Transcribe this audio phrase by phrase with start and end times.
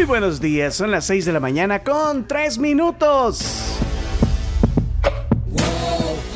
[0.00, 3.44] Muy buenos días, son las 6 de la mañana con 3 minutos.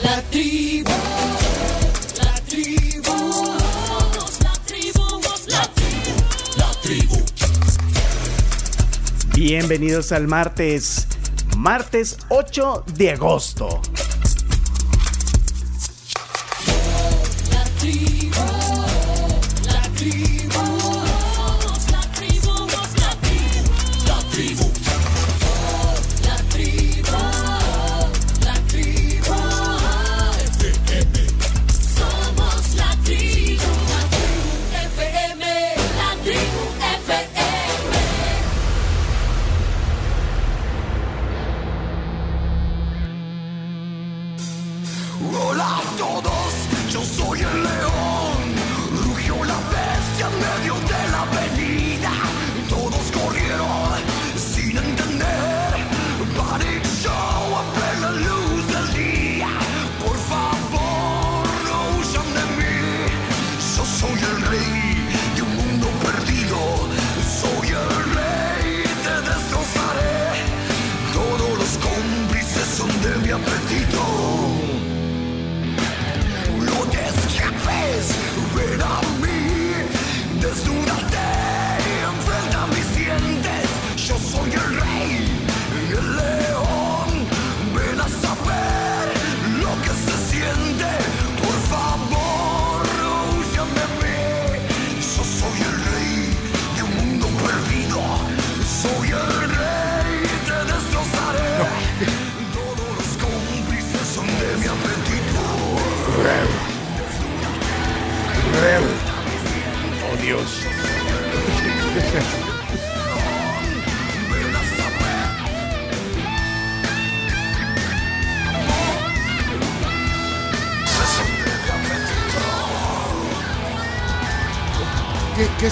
[0.02, 0.90] La tribu,
[2.18, 3.52] la tribu,
[6.58, 7.16] la tribu.
[9.34, 11.08] Bienvenidos al martes,
[11.56, 13.80] martes 8 de agosto.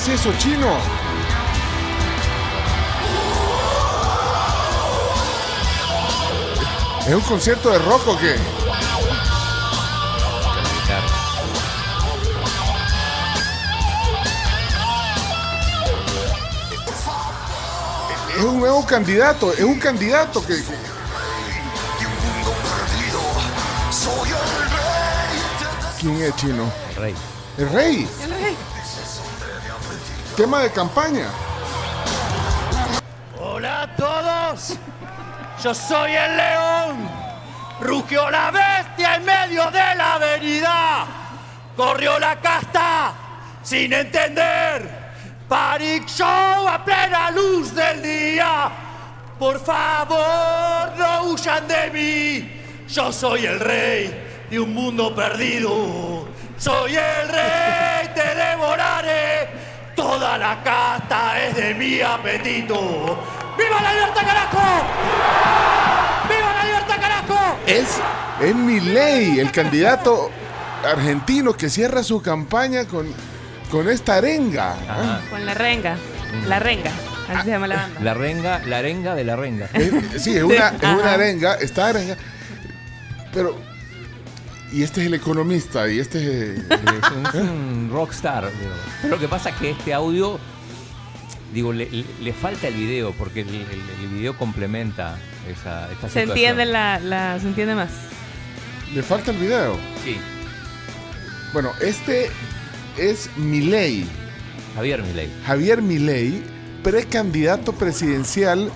[0.02, 0.66] Es eso, chino?
[7.06, 8.34] ¿Es un concierto de rock o qué?
[18.36, 20.54] Es un nuevo candidato, es un candidato que...
[20.54, 20.64] el.
[26.00, 26.72] ¿Quién es chino?
[26.96, 27.14] Rey.
[27.58, 28.08] El rey.
[30.36, 31.28] Tema de campaña.
[33.38, 34.78] Hola a todos,
[35.62, 37.10] yo soy el león.
[37.80, 41.06] Rugió la bestia en medio de la avenida.
[41.76, 43.12] Corrió la casta
[43.62, 45.02] sin entender.
[45.46, 48.70] Panic Show a plena luz del día.
[49.38, 52.62] Por favor, no huyan de mí.
[52.88, 56.26] Yo soy el rey de un mundo perdido.
[56.56, 59.61] Soy el rey, te devoraré.
[60.02, 62.76] Toda la casta es de mi apetito.
[63.56, 64.84] ¡Viva la libertad, carajo!
[66.28, 67.58] ¡Viva la libertad, carajo!
[67.68, 67.98] Es,
[68.40, 70.28] es Milei, el candidato
[70.84, 73.14] argentino que cierra su campaña con,
[73.70, 74.72] con esta arenga.
[74.88, 75.20] Ajá.
[75.30, 75.96] Con la renga.
[76.48, 76.90] La renga.
[77.30, 78.00] Así se llama la banda.
[78.00, 79.68] La renga, la arenga de la renga.
[79.72, 82.16] Es- sí, es una, es una arenga, está arenga.
[83.32, 83.56] Pero.
[84.72, 86.18] Y este es el economista, y este
[86.54, 86.58] es.
[86.60, 88.44] Es un, es un rockstar.
[88.58, 88.70] digo.
[89.02, 90.38] Pero lo que pasa es que este audio,
[91.52, 93.66] digo, le, le- le falta el video, porque el, el-
[94.02, 96.30] el video complementa esa, esta Se situación.
[96.30, 97.90] entiende la, la- se entiende más.
[98.94, 99.76] Le falta el video.
[100.04, 100.16] Sí,
[101.52, 102.30] Bueno, este
[102.96, 104.06] es Milei,
[104.74, 105.28] Javier Milei.
[105.46, 106.42] Javier Milei,
[106.82, 108.70] precandidato presidencial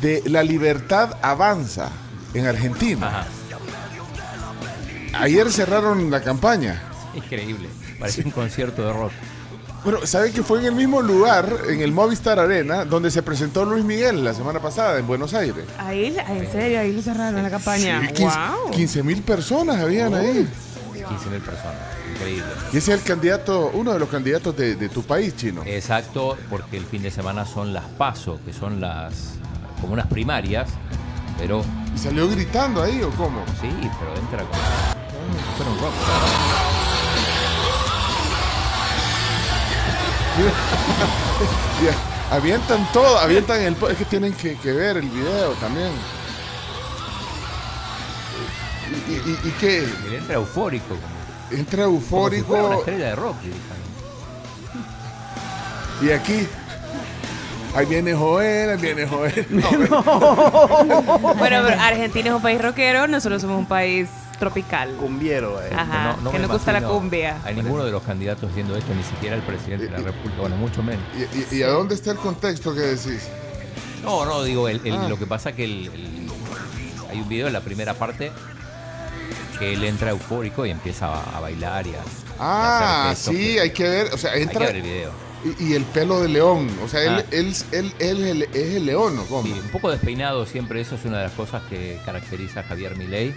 [0.00, 1.90] de La Libertad Avanza
[2.32, 3.06] en Argentina.
[3.08, 3.26] Ajá.
[5.14, 6.80] Ayer cerraron la campaña.
[7.14, 7.68] Increíble.
[7.98, 9.12] Parece un concierto de rock.
[9.84, 13.64] Bueno, ¿sabe que fue en el mismo lugar, en el Movistar Arena, donde se presentó
[13.64, 15.64] Luis Miguel la semana pasada en Buenos Aires?
[15.76, 18.08] Ahí, en serio, ahí lo cerraron la campaña.
[18.14, 18.70] Sí, wow.
[18.70, 20.48] 15 mil personas habían ahí.
[20.94, 21.74] 15.000 personas.
[22.12, 22.44] Increíble.
[22.72, 25.62] Y ese es el candidato, uno de los candidatos de, de tu país, chino.
[25.66, 29.34] Exacto, porque el fin de semana son las PASO, que son las
[29.80, 30.68] como unas primarias,
[31.38, 31.64] pero
[31.94, 33.44] ¿Y salió gritando ahí o cómo?
[33.60, 34.91] sí, pero entra con
[35.80, 36.22] rockstar.
[41.84, 43.76] Ya, avientan todo, avientan el...
[43.90, 45.90] Es que tienen que, que ver el video también.
[49.08, 49.88] ¿Y, y, y- y qué?
[50.16, 53.36] Entra eufórico, como, Entra como si fuera una eufórico estrella de rock.
[56.02, 56.48] y aquí...
[57.74, 59.46] Ahí viene Joel, ahí viene Joel.
[59.50, 59.62] No,
[61.18, 64.08] Bueno, pero Argentina es un país rockero, nosotros somos un país
[64.42, 64.90] tropical.
[64.96, 65.70] Cumbiero, eh.
[65.72, 67.40] Ajá, No- no que nos gusta la cumbia.
[67.44, 70.56] A ninguno de los candidatos haciendo esto, ni siquiera el presidente de la República, bueno,
[70.56, 71.04] mucho menos.
[71.16, 73.28] ¿Y, y, y a dónde está el contexto que decís?
[74.02, 75.06] No, no, digo, el- el- Ah.
[75.08, 76.28] lo que pasa que el, el-
[77.08, 78.32] hay un video en la primera parte
[79.60, 82.00] que él entra eufórico y empieza a, a bailar y a,
[82.40, 84.08] Ah, sí, que- hay que ver.
[84.12, 84.66] O sea, hay que entra.
[84.66, 85.10] ver el video.
[85.58, 86.68] Y, y el pelo de león.
[86.84, 87.24] O sea, él, Ah.
[87.30, 89.24] él, él, él, él es el león, ¿no?
[89.26, 89.42] ¿Cómo?
[89.44, 92.96] Sí, un poco despeinado siempre, eso es una de las cosas que caracteriza a Javier
[92.96, 93.34] Milei.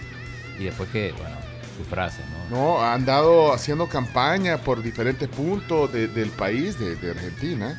[0.58, 1.36] Y después que, bueno,
[1.76, 2.56] su frase, ¿no?
[2.56, 7.78] No, ha andado haciendo campaña por diferentes puntos de- del país, de, de Argentina.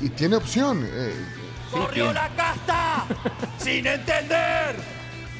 [0.00, 0.86] Y, tiene opción.
[0.88, 1.14] eh,
[1.70, 3.04] Corrió la casta
[3.58, 4.76] sin entender.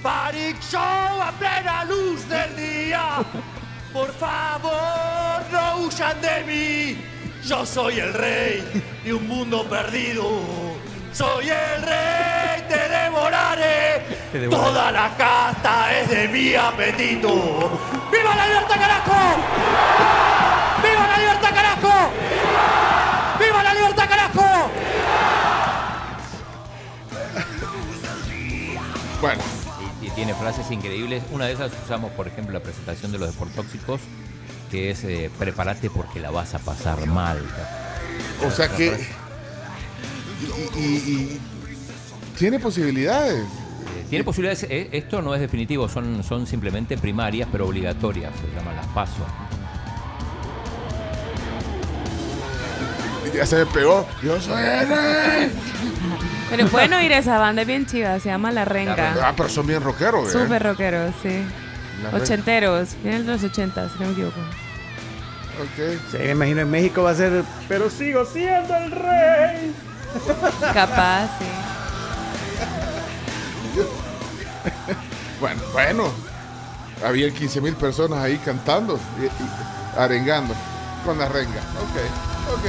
[0.03, 0.81] Panic Show
[1.23, 3.25] a plena luz del día.
[3.93, 7.05] Por favor, no huyan de mí.
[7.47, 10.25] Yo soy el rey de un mundo perdido.
[11.15, 14.03] Soy el rey, te devoraré.
[14.33, 14.65] Te devoraré.
[14.67, 17.29] Toda la casta es de mi apetito.
[18.11, 19.37] ¡Viva la libertad, carajo!
[20.83, 22.11] ¡Viva la libertad, carajo!
[23.39, 24.71] ¡Viva la libertad, carajo!
[29.21, 29.43] bueno,
[30.03, 31.23] Y, y tiene frases increíbles.
[31.31, 34.01] Una de esas usamos, por ejemplo, la presentación de los deportóxicos,
[34.69, 37.41] que es eh, prepárate porque la vas a pasar mal.
[38.45, 39.24] o sea que.
[40.77, 41.41] Y, y- y-
[42.39, 43.41] tiene posibilidades.
[43.45, 48.57] Eh, Tiene posibilidades, eh, esto no es definitivo, son, son simplemente primarias, pero obligatorias, se
[48.57, 49.25] llaman las pasos.
[53.35, 54.07] Ya se me pegó.
[54.23, 55.53] Yo soy el rey.
[56.51, 59.17] Pero pueden oír esa banda, es bien chiva, se llama La Renga.
[59.23, 60.33] Ah, pero son bien rockeros, ¿eh?
[60.33, 61.43] Súper rockeros, sí.
[62.03, 62.17] La.
[62.19, 64.39] Ochenteros, vienen de los ochentas, si no me equivoco.
[64.41, 65.99] Ok.
[66.13, 67.43] Sí, me imagino en México va a ser.
[67.69, 69.73] Pero sigo siendo el rey.
[70.73, 71.47] Capaz, sí.
[75.41, 76.05] Bueno, bueno.
[77.05, 80.55] Había 15 mil personas ahí cantando y, y arengando
[81.05, 81.61] con la renga.
[81.83, 82.65] Ok, ok.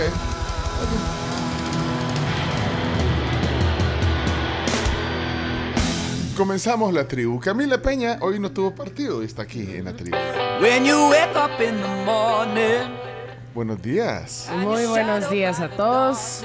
[6.36, 7.40] Comenzamos la tribu.
[7.40, 10.18] Camila Peña hoy no tuvo partido y está aquí en la tribu.
[10.60, 13.15] When you wake up in the morning.
[13.56, 14.50] Buenos días.
[14.58, 16.44] Muy buenos días a todos.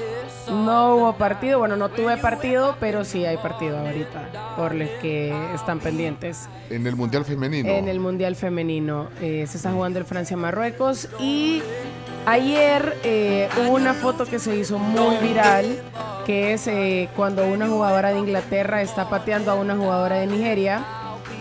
[0.49, 5.35] No hubo partido, bueno, no tuve partido, pero sí hay partido ahorita, por los que
[5.53, 6.47] están pendientes.
[6.69, 7.67] En el Mundial Femenino.
[7.67, 11.61] En el Mundial Femenino eh, se está jugando el Francia-Marruecos y
[12.25, 15.81] ayer eh, hubo una foto que se hizo muy viral,
[16.25, 20.81] que es eh, cuando una jugadora de Inglaterra está pateando a una jugadora de Nigeria,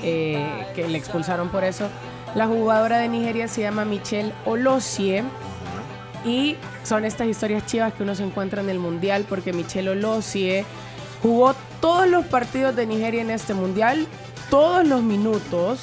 [0.03, 1.89] eh, que le expulsaron por eso.
[2.35, 5.23] La jugadora de Nigeria se llama Michelle Olosie.
[6.25, 10.65] Y son estas historias chivas que uno se encuentra en el mundial porque Michelle Olosie
[11.23, 14.07] jugó todos los partidos de Nigeria en este mundial,
[14.51, 15.81] todos los minutos,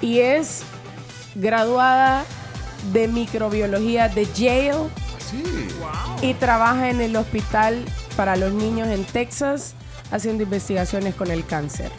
[0.00, 0.62] y es
[1.34, 2.24] graduada
[2.92, 4.74] de microbiología de Yale
[5.30, 5.42] Sí.
[6.20, 7.82] y trabaja en el hospital
[8.16, 9.74] para los niños en Texas
[10.10, 11.90] haciendo investigaciones con el cáncer.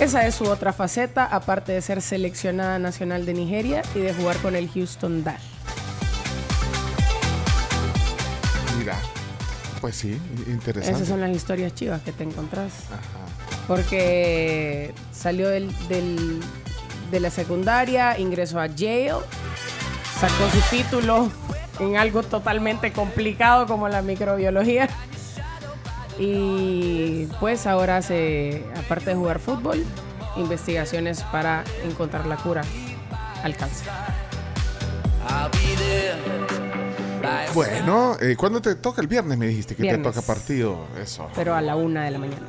[0.00, 4.36] Esa es su otra faceta, aparte de ser seleccionada nacional de Nigeria y de jugar
[4.38, 5.53] con el Houston Dash.
[9.84, 10.96] Pues sí, interesante.
[10.96, 12.72] Esas son las historias chivas que te encontrás.
[12.90, 13.02] Ajá.
[13.68, 16.40] Porque salió del, del-
[17.10, 19.12] de la secundaria, ingresó a Yale,
[20.18, 21.30] sacó su título
[21.80, 24.88] en algo totalmente complicado como la microbiología.
[26.18, 29.84] Y pues ahora hace, aparte de jugar fútbol,
[30.38, 32.62] investigaciones para encontrar la cura
[33.42, 33.88] al cáncer.
[37.54, 39.36] Bueno, eh, ¿cuándo te toca el viernes?
[39.38, 40.06] Me dijiste que Viernes.
[40.06, 40.86] te toca partido.
[41.02, 41.28] Eso.
[41.34, 42.42] Pero a la una de la mañana.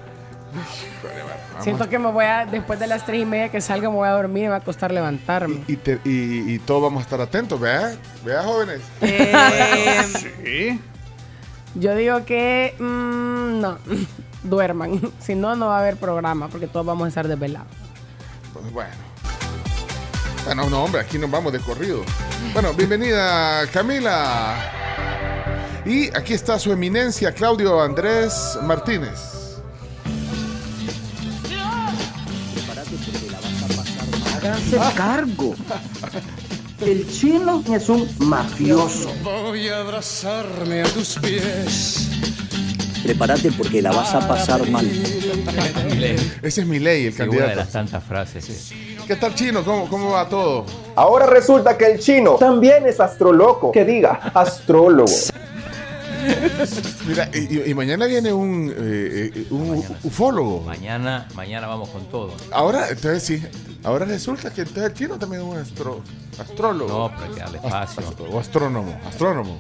[0.53, 1.63] Vamos.
[1.63, 4.07] Siento que me voy a, después de las tres y media que salga, me voy
[4.07, 5.63] a dormir y me va a costar levantarme.
[5.67, 7.93] Y, te- y- y todos vamos a estar atentos, ¿vea?
[8.23, 8.81] ¿Vea, jóvenes?
[9.01, 9.33] Eh,
[10.43, 10.81] Sí.
[11.75, 13.77] Yo digo que mm, no,
[14.43, 15.01] duerman.
[15.19, 17.67] Si no, no va a haber programa porque todos vamos a estar desvelados.
[18.53, 18.91] Pues bueno.
[20.45, 22.03] Bueno, no, hombre, aquí nos vamos de corrido.
[22.53, 24.71] Bueno, bienvenida Camila.
[25.85, 29.19] Y aquí está su eminencia Claudio Andrés Martínez.
[34.37, 35.55] Háganse cargo.
[36.81, 39.11] El chino es un mafioso.
[39.23, 42.09] Voy a abrazarme a tus pies.
[43.03, 44.85] Prepárate porque la vas a pasar mal.
[46.41, 47.55] Ese es mi ley, el Sí, una de candidato.
[47.59, 48.45] las tantas frases.
[48.45, 48.94] sí.
[49.07, 49.63] ¿Qué tal, chino?
[49.63, 50.65] ¿Cómo, cómo va todo?
[50.95, 53.71] Ahora resulta que el chino también es astroloco.
[53.71, 55.11] Que diga, astrólogo.
[57.07, 59.47] Mira, y, y mañana viene un, eh, eh,
[60.03, 60.61] ufólogo.
[60.61, 62.31] Mañana, mañana vamos con todo.
[62.51, 63.43] Ahora, entonces sí,
[63.83, 66.01] ahora resulta que entonces el chino también es un astro,
[66.39, 66.89] astrólogo.
[66.91, 68.01] No, pero hay que darle espacio.
[68.01, 69.57] Ast- o astrónomo, astrónomo.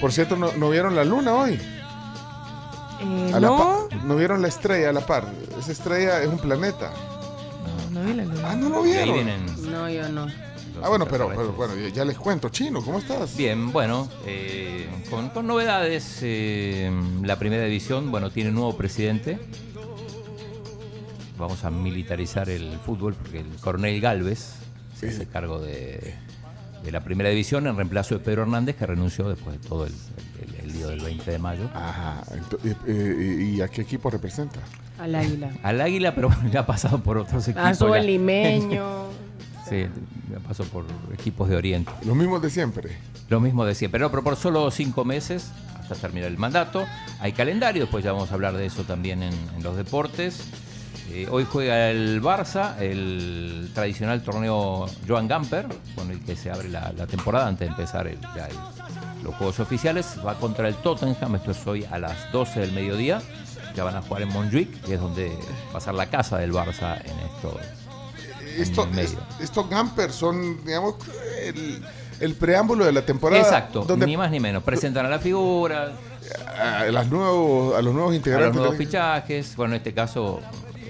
[0.00, 1.54] Por cierto, ¿no, no vieron la luna hoy?
[3.00, 5.24] Eh, A no, ¿No vieron la estrella a la par?
[5.58, 6.92] Esa estrella es un planeta.
[7.90, 8.40] No vi la luna.
[8.50, 9.14] Ah, no lo Y ahí vieron.
[9.14, 10.26] vienen No, yo no.
[10.26, 10.34] los
[10.82, 11.56] Ah, bueno, pero, pero extraterrestres.
[11.56, 12.48] bueno, ya les cuento.
[12.50, 13.36] Chino, ¿cómo estás?
[13.36, 16.90] Bien, bueno, eh, con, con novedades, eh,
[17.22, 19.38] la primera división, bueno, tiene nuevo presidente.
[21.36, 24.54] Vamos a militarizar el fútbol porque el coronel Galvez
[24.98, 26.14] se hace cargo de,
[26.84, 29.92] de la primera división en reemplazo de Pedro Hernández, que renunció después de todo el,
[30.68, 31.68] el- lío del 20 de mayo.
[31.74, 32.22] Ajá.
[32.86, 34.60] eh, ¿Y a qué equipo representa?
[34.98, 35.50] Al águila.
[35.62, 37.78] Al Águila, pero bueno, ya ha pasado por otros equipos.
[37.78, 37.96] Ya.
[37.98, 39.08] el limeño.
[39.68, 39.84] Sí,
[40.32, 41.92] ya pasó por equipos de Oriente.
[42.06, 42.96] Los mismos de siempre.
[43.28, 46.86] Lo mismo de siempre, no, pero por solo cinco meses hasta terminar el mandato.
[47.20, 50.40] Hay calendario, después ya vamos a hablar de eso también en, en los deportes.
[51.10, 56.70] Eh, hoy juega el Barça, el tradicional torneo Joan Gamper, con el que se abre
[56.70, 58.56] la, la temporada antes de empezar el- ya el-
[59.28, 60.16] los juegos oficiales.
[60.26, 63.20] Va contra el Tottenham, esto es hoy a las 12 del mediodía.
[63.74, 65.30] Ya van a jugar en Montjuic, que es donde
[65.72, 67.58] va a ser la casa del Barça en esto.
[68.56, 70.94] Es- estos Gampers son, digamos,
[71.44, 71.84] el,
[72.20, 73.40] el preámbulo de la temporada.
[73.42, 74.62] Exacto, Donde ni más ni menos.
[74.64, 75.92] Presentan a la figura,
[76.58, 78.48] a, las nuevos, a los nuevos a integrantes.
[78.48, 79.54] los nuevos fichajes.
[79.54, 80.40] Bueno, en este caso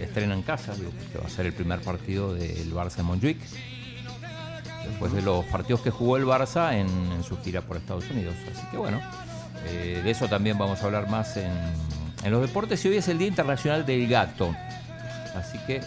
[0.00, 3.38] estrena en casa, digo, que va a ser el primer partido del Barça en Montjuic.
[4.88, 8.34] Después de los partidos que jugó el Barça en, en su gira por Estados Unidos.
[8.52, 9.00] Así que bueno,
[9.66, 11.52] eh, de eso también vamos a hablar más en,
[12.24, 12.84] en los deportes.
[12.84, 14.54] Y hoy es el Día Internacional del Gato.
[15.36, 15.80] Así que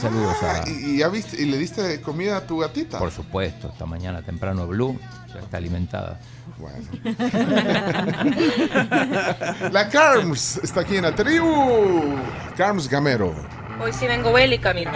[0.00, 0.68] saludos Ah, a...
[0.68, 2.98] y, y ya viste, y le diste comida a tu gatita.
[2.98, 4.98] Por supuesto, esta mañana temprano Blue
[5.32, 6.18] ya está alimentada.
[6.58, 6.88] Bueno.
[9.70, 12.16] la Carms está aquí en la tribu.
[12.56, 13.34] Carms Gamero.
[13.82, 14.92] Hoy sí vengo bélica, mira.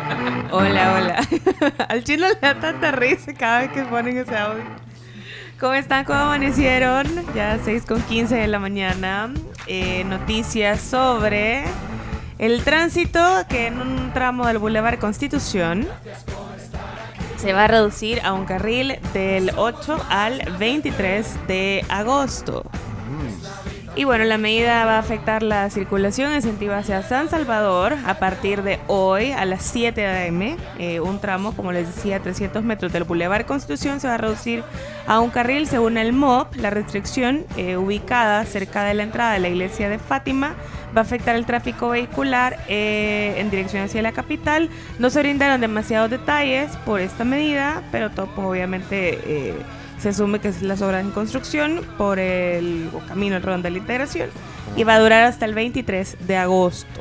[0.52, 1.28] Hola, hola.
[1.88, 4.62] Al chino le da tanta risa cada vez que ponen ese audio.
[5.59, 6.05] ¿Cómo están?
[6.05, 7.05] ¿Cómo amanecieron?
[7.35, 9.35] Ya 6 con 15 de la mañana.
[9.66, 11.64] Eh, noticias sobre
[12.38, 15.88] el tránsito que en un tramo del Boulevard Constitución
[17.38, 22.64] se va a reducir a un carril del 8 al 23 de agosto.
[23.97, 28.19] Y bueno, la medida va a afectar la circulación en sentido hacia San Salvador a
[28.19, 30.59] partir de hoy a las 7 am.
[30.79, 34.62] Eh, un tramo, como les decía, 300 metros del Boulevard Constitución se va a reducir
[35.07, 36.57] a un carril según el MOP.
[36.57, 40.57] La restricción eh, ubicada cerca de la entrada de la iglesia de Fátima
[40.95, 44.69] va a afectar el tráfico vehicular eh, en dirección hacia la capital.
[44.99, 49.55] No se brindaron demasiados detalles por esta medida, pero todo pues, obviamente...
[50.06, 53.78] se asume que es las obras en construcción por el camino el Rodón de la
[53.78, 54.30] Integración
[54.76, 57.00] y va a durar hasta el 23 de agosto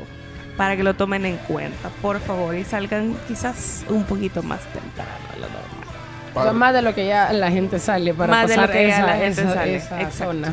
[0.56, 5.10] para que lo tomen en cuenta, por favor, y salgan quizás un poquito más temprano
[5.32, 6.34] de lo normal.
[6.34, 8.74] O sea, más de lo que ya la gente sale para Más de pasar lo
[8.74, 10.48] que ya esa, la gente esa- sale, esa zona.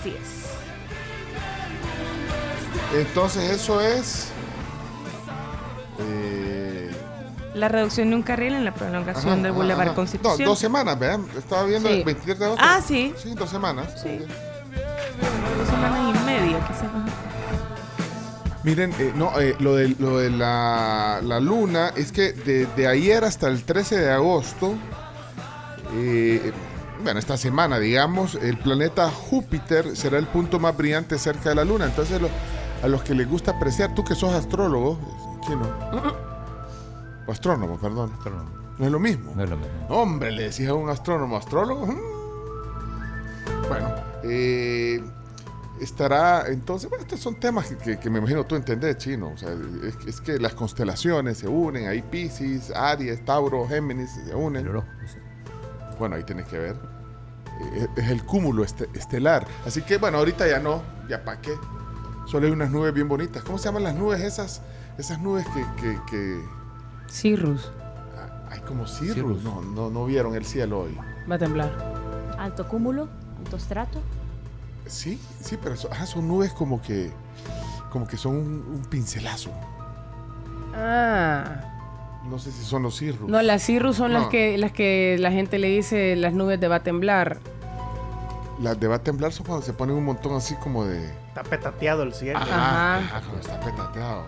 [0.00, 0.48] Así es.
[2.98, 4.32] Entonces eso es...
[6.00, 6.51] eh,
[7.54, 9.94] La reducción de un carril en la prolongación ajá, del Boulevard ajá.
[9.94, 10.40] Constitución.
[10.44, 11.26] No, dos semanas, vean.
[11.36, 11.96] Estaba viendo Sí.
[11.96, 12.64] el 23 de agosto.
[12.66, 13.12] Ah, sí.
[13.22, 13.88] Sí, dos semanas.
[14.02, 14.18] Sí.
[15.58, 16.88] Dos semanas y media, quizás.
[18.64, 23.24] Miren, eh, no, eh, lo de, lo de la, la luna es que de, ayer
[23.24, 24.74] hasta el 13 de agosto,
[25.94, 26.52] eh,
[27.02, 31.64] bueno, esta semana, digamos, el planeta Júpiter será el punto más brillante cerca de la
[31.64, 31.86] luna.
[31.86, 32.30] Entonces, lo-
[32.82, 34.96] a los que les gusta apreciar, tú que sos astrólogo,
[35.44, 35.68] chino,
[37.26, 38.50] o astrónomo, perdón, Astrónomo.
[38.78, 39.32] no es lo mismo.
[39.36, 39.72] No es lo mismo.
[39.88, 41.86] Hombre, le decís a un astrónomo, astrólogo.
[41.86, 41.98] Mm.
[43.68, 43.88] Bueno,
[44.24, 45.02] eh,
[45.80, 49.30] estará entonces, bueno, estos son temas que, que- que me imagino tú entendés, chino.
[49.34, 54.34] O sea, es, es que las constelaciones se unen, ahí Pisces, Aries, Tauro, Géminis se
[54.34, 54.66] unen.
[54.68, 55.18] horóscopo, sí.
[55.98, 56.76] Bueno, ahí tienes que ver.
[57.74, 59.46] Eh, Es el cúmulo este- estelar.
[59.66, 61.54] Así que, bueno, ahorita ya no, ya para qué.
[62.26, 63.42] Solo hay unas nubes bien bonitas.
[63.42, 64.62] ¿Cómo se llaman las nubes esas?
[64.98, 66.42] Esas nubes que, que-
[67.12, 67.70] Cirrus.
[68.16, 69.14] ah, hay como cirrus.
[69.14, 69.42] Cirrus.
[69.44, 70.96] No, no, no vieron el cielo hoy.
[71.30, 71.70] Va a temblar.
[72.38, 74.00] Alto cúmulo, alto estrato.
[74.86, 77.12] Sí, sí, pero son, ajá, son nubes como que
[77.90, 79.50] como que son un, un pincelazo.
[80.74, 81.68] Ah.
[82.24, 83.28] No sé si son los cirrus.
[83.28, 86.68] No, las cirrus son las que las que la gente le dice las nubes de
[86.68, 87.38] va a temblar.
[88.60, 91.04] Las de va a temblar son cuando se ponen un montón así como de.
[91.28, 92.38] Está petateado el cielo.
[92.38, 93.16] Ajá, Ajá.
[93.16, 94.24] ajá, cuando está petateado.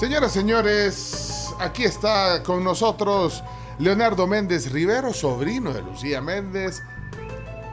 [0.00, 3.44] Señoras, señores, aquí está con nosotros
[3.78, 6.82] Leonardo Méndez Rivero, sobrino de Lucía Méndez.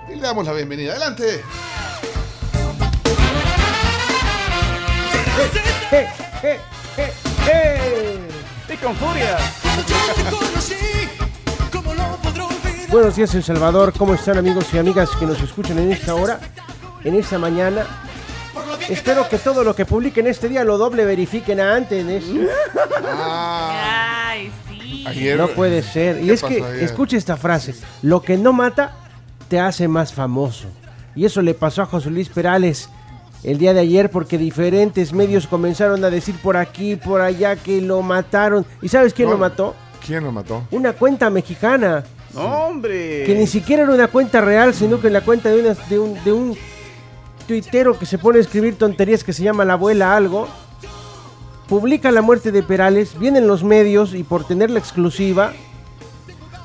[0.09, 0.91] Y le damos la bienvenida.
[0.91, 1.41] Adelante.
[5.93, 6.09] ¡Eh,
[6.43, 6.59] eh,
[6.97, 7.13] eh,
[7.49, 8.19] eh!
[8.73, 9.37] ¡Y con furia!
[12.89, 13.93] Buenos días, El Salvador.
[13.97, 16.41] ¿Cómo están, amigos y amigas que nos escuchan en esta hora,
[17.05, 18.06] en esta mañana?
[18.89, 22.23] Espero que todo lo que publiquen este día lo doble verifiquen antes.
[23.05, 25.03] Ah, Ay, sí.
[25.07, 25.37] ayer.
[25.37, 26.21] No puede ser.
[26.21, 26.83] Y ¿Qué es que, ayer?
[26.83, 28.93] escuche esta frase: Lo que no mata
[29.49, 30.67] te hace más famoso.
[31.15, 32.89] Y eso le pasó a José Luis Perales
[33.43, 37.81] el día de ayer porque diferentes medios comenzaron a decir por aquí, por allá que
[37.81, 38.65] lo mataron.
[38.81, 39.33] ¿Y sabes quién No.
[39.33, 39.75] lo mató?
[40.05, 40.63] ¿Quién lo mató?
[40.71, 42.03] Una cuenta mexicana.
[42.33, 43.23] ¡No, hombre!
[43.25, 46.23] Que ni siquiera era una cuenta real, sino que la cuenta de, una- de un,
[46.23, 46.57] de un
[47.47, 50.47] tuitero que se pone a escribir tonterías que se llama la abuela algo.
[51.67, 55.53] Publica la muerte de Perales, vienen los medios y por tener la exclusiva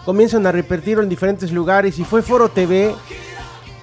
[0.04, 2.92] comienzan a repetirlo en diferentes lugares y fue Foro TV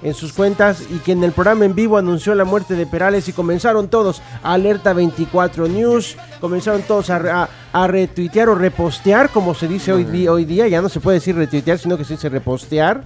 [0.01, 3.27] en sus cuentas y que en el programa en vivo anunció la muerte de Perales
[3.29, 9.29] y comenzaron todos, Alerta 24 News, comenzaron todos a, re- a- a retuitear o repostear,
[9.29, 10.03] como se dice hoy
[10.45, 13.03] día, ya no se puede decir retuitear, sino que se dice repostear.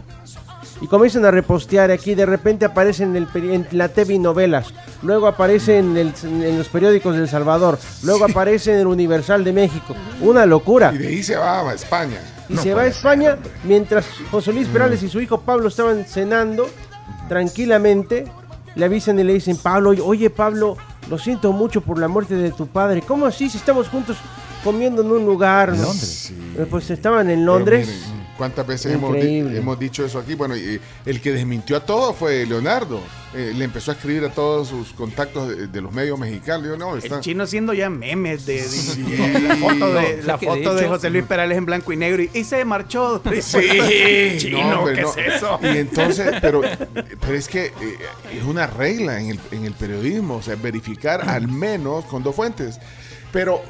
[0.81, 5.27] Y comienzan a repostear aquí, de repente aparecen en, el en la TV novelas, luego
[5.27, 9.53] aparece en, el- en los periódicos de El Salvador, luego aparece en el Universal de
[9.53, 9.95] México.
[10.19, 10.91] Una locura.
[10.93, 12.17] Y de ahí se va a España.
[12.49, 16.67] Y se va a España mientras José Luis Perales y su hijo Pablo estaban cenando
[17.29, 18.25] tranquilamente.
[18.75, 20.77] Le avisan y le dicen, Pablo, oye Pablo,
[21.09, 23.01] lo siento mucho por la muerte de tu padre.
[23.01, 24.17] ¿Cómo así si estamos juntos
[24.63, 25.73] comiendo en un lugar?
[25.73, 26.35] ¿no?" Sí.
[26.57, 27.87] Eh, Pues estaban en Londres.
[27.87, 30.35] miren, ¿Cuántas veces hemos, hemos dicho eso aquí?
[30.35, 32.99] Bueno, y el que desmintió a todo fue Leonardo.
[33.33, 36.67] Eh, le empezó a escribir a todos sus contactos de, de los medios mexicanos.
[36.67, 40.27] Yo, no, está- El chino haciendo ya memes de, de- de la foto, de, No,
[40.27, 43.21] la foto José Luis Perales en blanco y negro y, y se marchó.
[43.41, 43.59] Sí,
[44.39, 45.09] chino, no, ¿qué no.
[45.15, 45.57] es eso?
[45.63, 46.61] Y entonces, pero,
[47.21, 47.71] pero es que eh,
[48.37, 52.35] es una regla en el, en el periodismo, o sea, verificar al menos con dos
[52.35, 52.77] fuentes.
[53.31, 53.61] Pero,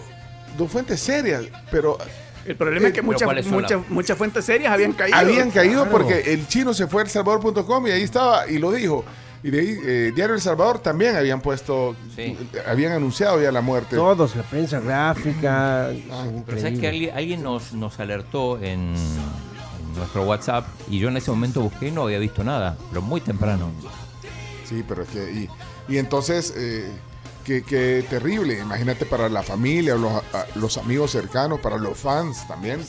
[0.57, 1.97] dos fuentes serias, pero
[2.45, 5.17] El problema es que Pero muchas, ¿cuáles son muchas, muchas fuentes serias habían caído.
[5.17, 5.91] habían caído Claro.
[5.91, 9.05] porque el chino se fue a elsalvador.com y ahí estaba y lo dijo.
[9.45, 12.37] Y de ahí, eh, Diario El Salvador también habían puesto, Sí.
[12.65, 13.95] habían anunciado ya la muerte.
[13.97, 15.89] Todos, la prensa gráfica.
[16.45, 21.17] Pero sabes que alguien, alguien nos, nos alertó en, en nuestro WhatsApp y yo en
[21.17, 23.69] ese momento busqué y no había visto nada, pero muy temprano.
[24.67, 25.31] Sí, pero es que.
[25.31, 25.49] Y,
[25.93, 26.89] y entonces, eh,
[27.43, 28.59] qué, qué terrible.
[28.59, 30.11] Imagínate para la familia, los,
[30.55, 32.81] los amigos cercanos, para los fans también.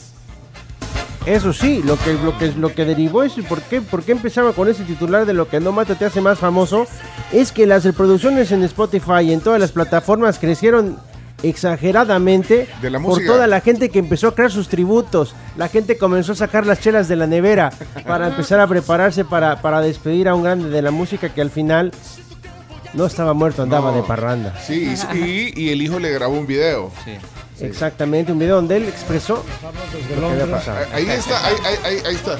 [1.25, 4.11] Eso sí, lo que, lo que, lo que derivó eso y por qué, por qué
[4.11, 6.85] empezaba con ese titular de lo que no mata te hace más famoso,
[7.31, 10.97] es que las reproducciones en Spotify y en todas las plataformas crecieron
[11.41, 15.35] exageradamente De la por toda la gente que empezó a crear sus tributos.
[15.57, 17.71] La gente comenzó a sacar las chelas de la nevera
[18.05, 21.49] para empezar a prepararse para, para despedir a un grande de la música que al
[21.49, 21.91] final
[22.95, 23.97] no estaba muerto, andaba No.
[23.97, 24.57] de parranda.
[24.59, 26.91] Sí, y, y- el hijo le grabó un video.
[27.03, 27.65] Sí.
[27.65, 29.43] Exactamente, un video donde él expresó
[29.93, 30.49] Desde lo que había Londres.
[30.65, 30.85] pasado.
[30.93, 32.37] Ahí está, ahí, ahí- ahí- ahí está.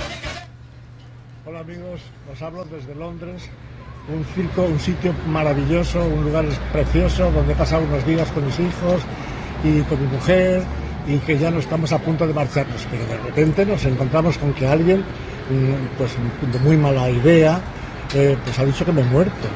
[1.45, 2.01] Hola amigos,
[2.33, 3.43] os hablo desde Londres.
[4.07, 8.59] Un circo, un sitio maravilloso, un lugar precioso donde he pasado unos días con mis
[8.59, 9.01] hijos
[9.63, 10.63] y con mi mujer
[11.07, 12.85] y que ya no estamos a punto de marcharnos.
[12.91, 16.11] Pero de repente nos encontramos con que alguien, mm, pues
[16.51, 17.59] de muy mala idea,
[18.13, 19.47] eh, pues ha dicho que me he muerto.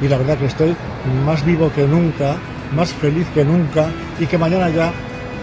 [0.00, 0.74] Y la verdad que estoy
[1.24, 2.36] más vivo que nunca,
[2.74, 3.86] más feliz que nunca
[4.18, 4.92] y que mañana ya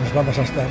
[0.03, 0.65] nos vamos a estar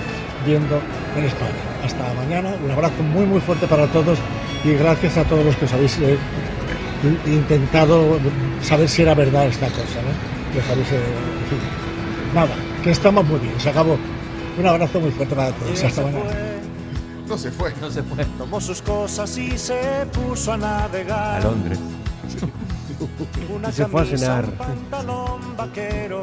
[0.47, 0.81] viendo
[1.17, 1.51] en España.
[1.85, 4.19] Hasta mañana, un abrazo muy muy fuerte para todos
[4.65, 6.17] y gracias a todos los que os habéis eh,
[7.03, 8.19] in- intentado
[8.63, 10.53] saber si era verdad esta cosa, ¿no?
[10.53, 11.59] Que os habéis, eh, en fin.
[12.35, 12.51] Nada,
[12.83, 13.99] que estamos muy bien, se acabó.
[14.59, 15.83] Un abrazo muy fuerte para todos.
[15.83, 16.50] Hasta mañana.
[17.31, 17.73] No se fue.
[17.81, 21.37] No se fue Tomó sus cosas y se puso a navegar.
[21.37, 21.79] a Londres.
[23.55, 24.45] Una Y se fue a cenar.
[24.47, 26.21] un pantalón vaquero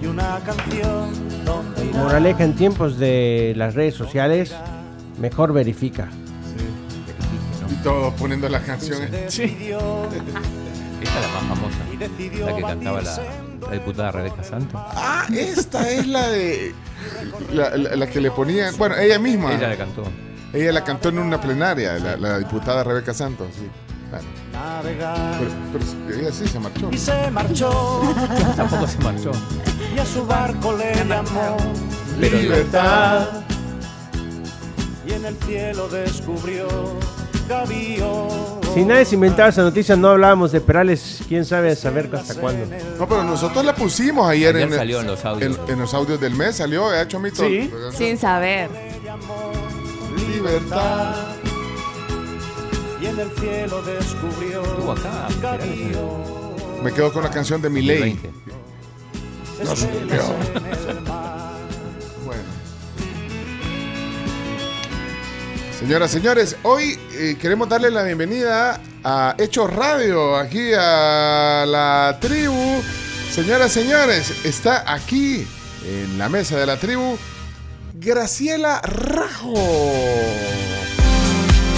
[0.00, 1.10] y una canción
[1.44, 1.98] donde irá.
[1.98, 4.54] Moraleja en tiempos de las redes sociales,
[5.18, 6.08] mejor verifica.
[7.68, 9.10] Y todos poniendo las canciones.
[9.10, 9.78] Decidió
[11.02, 13.20] Esta es la más famosa, y decidió la que cantaba la,
[13.70, 14.80] la diputada Rebeca Santos.
[14.94, 16.74] Ah, esta es la de.
[17.52, 18.76] La, la- la que le ponían.
[18.76, 19.54] Bueno, ella misma.
[19.54, 20.02] Ella la cantó.
[20.52, 23.48] Ella la cantó en una plenaria, la, la diputada Rebeca Santos.
[23.56, 23.68] Sí.
[24.10, 26.88] Pero, pero ella sí se marchó.
[26.90, 28.02] Y se marchó
[28.56, 29.30] Tampoco se marchó.
[29.94, 31.56] y a su barco le llamó
[32.18, 33.28] Libertad.
[35.06, 36.66] y en el cielo descubrió.
[38.74, 42.64] Si nadie se inventaba esa noticia, no hablábamos de Perales, quién sabe saber hasta cuándo.
[42.98, 45.58] No, pero nosotros la pusimos ayer, Ayer en, salió en los audios.
[45.66, 47.42] en, en los audios del mes, salió, ha hecho mito.
[47.42, 47.70] Sí.
[47.92, 48.70] Sin saber.
[50.32, 51.14] libertad.
[53.00, 55.96] Y en el cielo descubrió Estuvo acá, Perales.
[56.84, 58.00] Me quedo con la canción de Miley.
[58.00, 58.30] 20.
[65.80, 72.82] Señoras, señores, hoy eh, queremos darle la bienvenida a Hechos Radio, aquí a la tribu.
[73.32, 75.46] Señoras, señores, está aquí
[75.86, 77.16] en la mesa de la tribu
[77.94, 79.54] Graciela Rajo.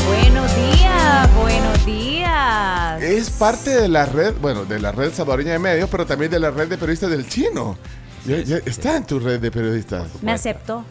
[0.08, 3.00] Buenos días, buenos días.
[3.02, 6.40] Es parte de la red, bueno, de la red salvadoreña de medios, pero también de
[6.40, 7.78] la red de periodistas del chino.
[8.26, 10.08] Ya- ya está en tu red de periodistas.
[10.22, 10.84] Me aceptó,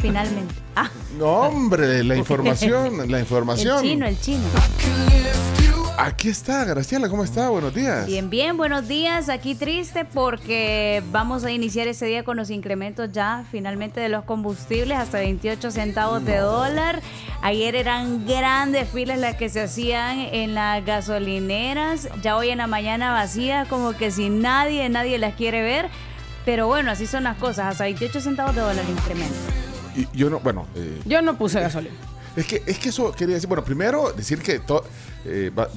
[0.00, 0.54] finalmente.
[0.76, 3.78] Ah, No, hombre, la información, la información.
[3.78, 4.44] el chino, el chino.
[5.98, 7.50] Aquí está, Graciela, ¿cómo está?
[7.50, 8.06] Buenos días.
[8.06, 9.28] Bien, bien, buenos días.
[9.28, 14.24] Aquí triste porque vamos a iniciar este día con los incrementos ya finalmente de los
[14.24, 17.02] combustibles hasta 28 centavos de dólar.
[17.42, 22.08] Ayer eran grandes filas las que se hacían en las gasolineras.
[22.22, 25.88] Ya hoy en la mañana vacía, como que si nadie, nadie las quiere ver.
[26.46, 27.66] Pero bueno, así son las cosas.
[27.72, 29.34] Hasta 28 centavos de dólar incremento.
[29.96, 31.94] Y yo no, bueno, eh, Yo no puse gasolina.
[32.36, 34.84] es que es que eso quería decir, bueno, primero decir que to-
[35.24, 35.68] eh, va,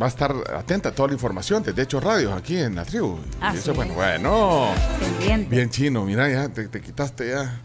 [0.00, 3.16] va a estar atenta a toda la información desde Hechos Radios aquí en la tribu.
[3.40, 4.68] Y Así eso, bueno, bueno,
[5.00, 5.56] Pendiente.
[5.56, 7.60] bien chino, mira, ya te, te quitaste ya.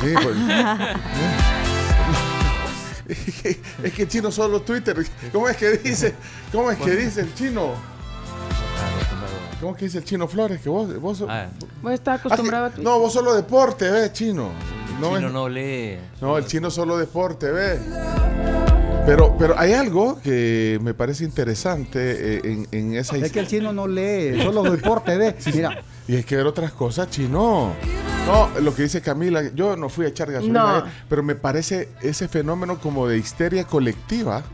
[0.00, 0.36] Sí, pues.
[3.82, 4.96] es que chino solo Twitter.
[5.32, 6.14] ¿Cómo es que dice?
[6.52, 7.72] ¿Cómo es que dice el chino?
[9.60, 10.60] ¿Cómo es que dice el chino Flores?
[10.60, 11.46] Que vos, vos Ah,
[11.82, 12.82] Vos estás Ah, acostumbrado a tu...
[12.82, 14.50] No, vos solo deporte, ve, chino.
[15.02, 15.98] No, chino es- no lee.
[16.20, 17.78] no, el chino solo deporte, ve.
[19.04, 23.48] Pero, pero hay algo que me parece interesante eh, en, en esa Es que el
[23.48, 25.34] chino no lee, solo deporte, ve.
[25.52, 27.72] Mira, Y hay que ver otras cosas, chino.
[28.26, 30.84] No, lo que dice Camila, yo no fui a echar gasolina, No.
[31.08, 34.44] pero me parece ese fenómeno como de histeria colectiva,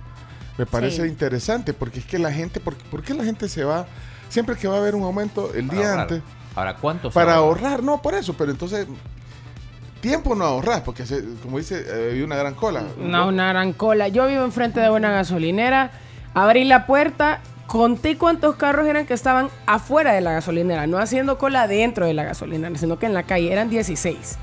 [0.57, 1.09] me parece Sí.
[1.09, 3.87] interesante, porque es que la gente, ¿por, por qué la gente se va?
[4.31, 6.03] Siempre que va a haber un aumento el Para día ahorrar.
[6.13, 6.23] antes,
[6.55, 8.87] Ahora, ¿cuántos para ahorrar, no, por eso, pero entonces,
[10.01, 12.83] tiempo no ahorras, porque se- como dice, eh, había una gran cola.
[12.99, 14.09] No, una gran cola.
[14.09, 15.91] Yo vivo enfrente de una gasolinera.
[16.35, 21.37] Abrí la puerta, conté cuántos carros eran que estaban afuera de la gasolinera, no haciendo
[21.39, 24.39] cola dentro de la gasolinera, sino que en la calle eran 16.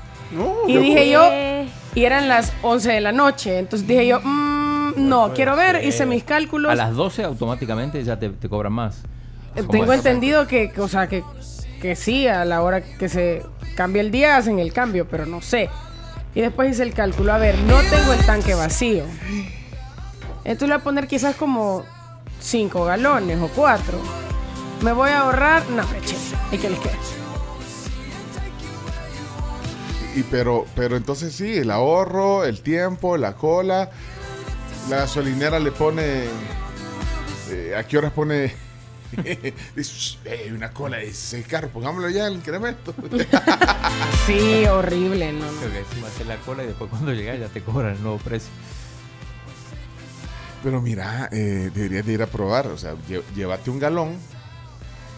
[0.66, 3.58] y dije yo, Eh, y eran las 11 de la noche.
[3.58, 6.70] Entonces dije yo, mm, no, quiero ver, hice mis cálculos.
[6.70, 9.02] A las 12 automáticamente ya te, te cobran más.
[9.54, 11.22] Eh, ¿Cómo Tengo entendido que, que, o sea, que,
[11.80, 13.42] que sí, a la hora que se
[13.76, 15.70] cambia el día hacen el cambio, pero no sé.
[16.34, 19.04] Y después hice el cálculo, a ver, no tengo el tanque vacío.
[20.44, 21.84] Entonces le voy a poner quizás como
[22.40, 23.98] 5 galones o 4.
[24.82, 26.16] Me voy a ahorrar, no, che,
[26.52, 26.92] ¿y qué les queda?
[30.14, 33.90] Y pero, pero entonces sí, el ahorro, el tiempo, la cola,
[34.88, 36.24] la gasolinera le pone,
[37.50, 38.65] eh, ¿a qué horas pone?
[39.76, 42.94] Dice, "Shh, eh, una cola de 16 carros, pongámoslo ya el incremento.
[44.26, 45.46] Sí, horrible, no.
[45.58, 48.18] Creo que encima hacer la cola y después cuando llegas ya te cobran el nuevo
[48.18, 48.50] precio.
[50.62, 54.16] Pero mira, eh, deberías de ir a probar, o sea, lle- llévate un galón.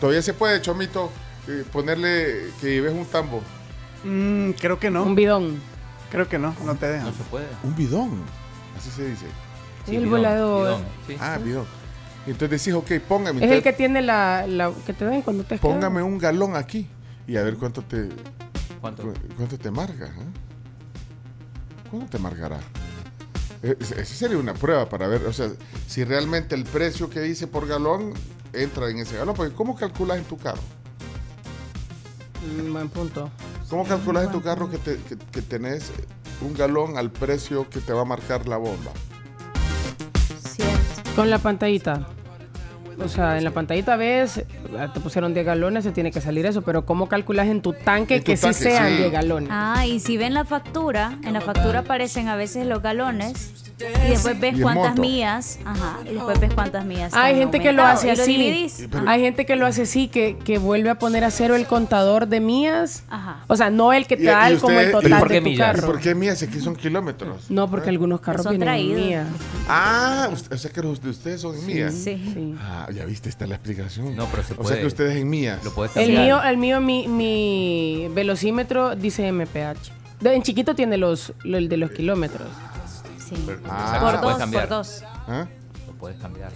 [0.01, 1.11] Todavía se puede, Chomito,
[1.49, 3.41] eh, ponerle que lleves un tambo.
[4.05, 5.03] Mm, creo que no.
[5.05, 5.59] Un bidón.
[6.11, 7.07] Creo que no, no te dejan.
[7.09, 7.47] No se puede.
[7.65, 8.23] Un bidón,
[8.77, 9.27] así se dice.
[9.87, 10.67] el bidón, volador.
[10.67, 11.17] bidón, sí.
[11.21, 11.67] Ah, bidón.
[12.27, 13.45] Y entonces decís, ok, póngame.
[13.45, 16.87] Es el que tiene la, la que te dan cuando te Póngame un galón aquí
[17.27, 18.09] y a ver cuánto te,
[18.81, 19.03] ¿Cuánto?
[19.05, 20.07] cu- cuánto te marca.
[20.07, 20.11] ¿eh?
[21.91, 22.59] ¿Cuánto te marcará?
[23.63, 25.51] Es- Esa sería una prueba para ver, o sea,
[25.87, 28.13] si realmente el precio que dice por galón
[28.53, 29.35] entra en ese galón.
[29.35, 30.61] Porque ¿cómo calculas en tu carro?
[32.63, 33.31] Mm, Buen punto.
[33.71, 35.91] ¿Cómo calculas en tu carro que, te- que- que tenés
[36.41, 38.93] un galón al precio que te va a marcar la bomba?
[41.19, 42.07] Con la pantallita.
[43.05, 44.45] O sea, en la pantallita ves,
[44.79, 47.73] ah, te pusieron 10 galones, se tiene que salir eso, pero ¿cómo calculas en tu
[47.73, 48.97] tanque En tu que tanque, sí sean sí.
[48.99, 49.49] 10 galones?
[49.53, 54.09] Ah, y si ven la factura, en la factura aparecen a veces los galones y
[54.11, 55.03] después ves Y cuántas monto.
[55.03, 57.15] millas, ajá, y después ves cuántas millas.
[57.15, 58.67] Hay gente que lo hace así.
[59.07, 62.27] Hay gente que lo hace así, que, que vuelve a poner a cero el contador
[62.29, 63.05] de millas.
[63.09, 63.45] Ajá.
[63.47, 65.19] O sea, no el que te Y- da y el- como el usted- ¿y total
[65.21, 65.69] por qué de tu millas?
[65.69, 65.87] ¿Y carro.
[65.93, 66.43] por qué mías?
[66.43, 67.51] Aquí son kilómetros.
[67.51, 69.27] No, porque algunos carros Son vienen millas.
[69.69, 71.95] Ah, usted- o sea que los de ustedes son en mías.
[71.95, 72.21] Sí.
[72.35, 72.55] Sí.
[72.61, 74.17] Ah, ya viste, está la explicación.
[74.17, 74.81] No, pero se O sea puede.
[74.81, 75.63] que ustedes en mías.
[75.65, 76.25] Lo puedes El cambiar.
[76.25, 79.93] mío, el mío, mi, mi velocímetro dice MPH.
[80.21, 82.49] De- en chiquito tiene los, lo- el de los kilómetros.
[83.29, 83.35] Sí.
[83.69, 83.99] Ah.
[84.01, 84.69] por dos, cambiar.
[84.69, 85.03] por dos.
[85.27, 85.47] ¿Ah?
[85.87, 86.51] Lo puedes cambiar.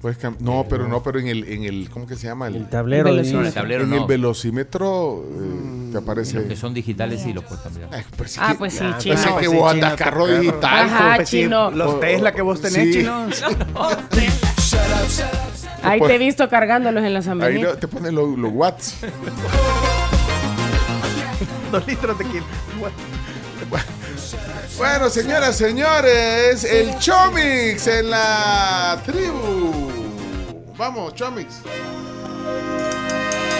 [0.00, 2.48] Puedes cam- no, pero no, pero en el, en el, ¿cómo que se llama?
[2.48, 3.48] El, El tablero El velocímetro.
[3.48, 3.96] El tablero en no.
[3.96, 5.24] el velocímetro.
[5.26, 6.36] eh, te aparece.
[6.36, 7.88] Los que son digitales sí los puedes cambiar.
[8.16, 9.14] pues Ah, pues sí, Ah, chino.
[9.14, 10.84] pensé que Pues sí, vos andas carro digital.
[10.86, 11.42] Ajá, pues, sí.
[11.42, 11.70] chino.
[11.70, 12.92] Los Tesla que vos tenés, Sí.
[13.00, 13.26] chino.
[15.82, 18.96] Ahí te he visto cargándolos en la San Ahí te ponen los, los watts.
[21.72, 22.44] Dos litros de kilo.
[24.76, 29.90] Bueno, señoras, señores, el Chomix en la tribu.
[30.76, 31.62] Vamos, Chomix.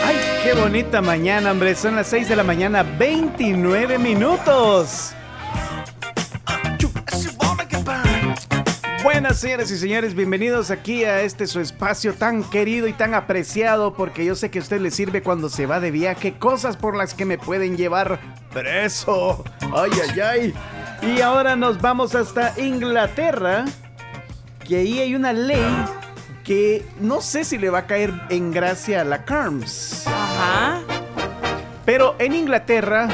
[0.05, 1.75] Ay, qué bonita mañana, hombre.
[1.75, 5.15] Son las 6 de la mañana, 29 minutos.
[9.03, 13.95] Buenas señoras y señores, bienvenidos aquí a este su espacio tan querido y tan apreciado
[13.95, 16.97] porque yo sé que a usted le sirve cuando se va de viaje, cosas por
[16.97, 18.19] las que me pueden llevar
[18.53, 19.45] preso.
[19.75, 20.55] Ay, ay, ay.
[21.03, 23.65] Y ahora nos vamos hasta Inglaterra,
[24.67, 25.65] que ahí hay una ley
[26.45, 30.07] que no sé si le va a caer en gracia a la CARMS.
[30.07, 30.81] Ajá.
[31.85, 33.09] Pero en Inglaterra,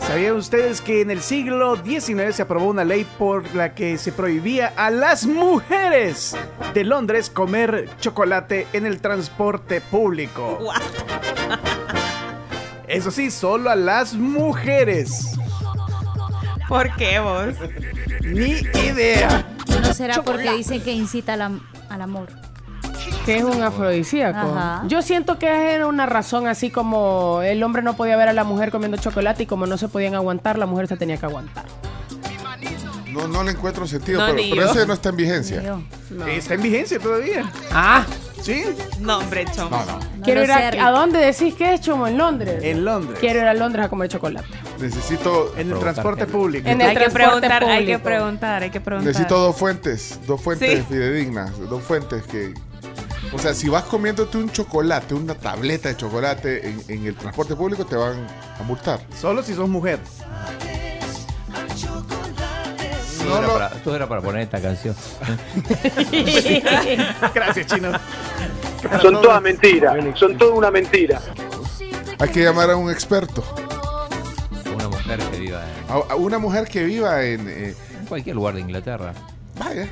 [0.00, 4.12] ¿sabían ustedes que en el siglo XIX se aprobó una ley por la que se
[4.12, 6.36] prohibía a las mujeres
[6.74, 10.58] de Londres comer chocolate en el transporte público?
[12.88, 15.36] Eso sí, solo a las mujeres.
[16.68, 17.54] ¿Por qué vos?
[18.24, 18.52] Ni
[18.84, 19.46] idea.
[19.82, 22.28] ¿No será porque dicen que incita al, am- al amor?
[23.24, 24.38] Que es un afrodisíaco.
[24.38, 24.82] Ajá.
[24.88, 28.44] Yo siento que era una razón así como el hombre no podía ver a la
[28.44, 31.64] mujer comiendo chocolate y como no se podían aguantar, la mujer se tenía que aguantar.
[33.12, 35.78] No, no le encuentro sentido, No, pero, ese no está en vigencia.
[36.28, 37.50] Está en vigencia todavía.
[37.72, 38.04] Ah,
[38.42, 38.64] ¿Sí?
[39.00, 39.70] No, hombre, chom.
[39.70, 39.98] No, no.
[40.22, 40.80] quiero ir a, sé, Rick.
[40.82, 42.06] ¿a dónde decís que es, Chomo?
[42.06, 42.62] En Londres.
[42.62, 43.18] En Londres.
[43.20, 44.46] Quiero ir a Londres a comer chocolate.
[44.80, 46.32] Necesito, En el transporte gente.
[46.38, 46.68] público.
[46.68, 49.08] En el Hay que preguntar, hay que preguntar, hay que preguntar.
[49.12, 50.84] necesito dos fuentes, dos fuentes Sí.
[50.88, 52.54] fidedignas, dos fuentes que...
[53.32, 57.56] O sea, si vas comiéndote un chocolate, una tableta de chocolate en, en el transporte
[57.56, 58.24] público, te van
[58.60, 59.00] a multar.
[59.20, 59.98] Solo si sos mujer.
[63.26, 64.94] Todo, No era para, todo era para poner esta canción.
[67.34, 67.90] Gracias, chino.
[69.02, 71.20] Son todas mentiras, son toda una mentira.
[72.18, 73.42] Hay que llamar a un experto.
[74.74, 77.48] Una mujer que viva en, A, a una mujer que viva en...
[77.48, 79.12] eh, en cualquier lugar de Inglaterra.
[79.58, 79.88] vaya,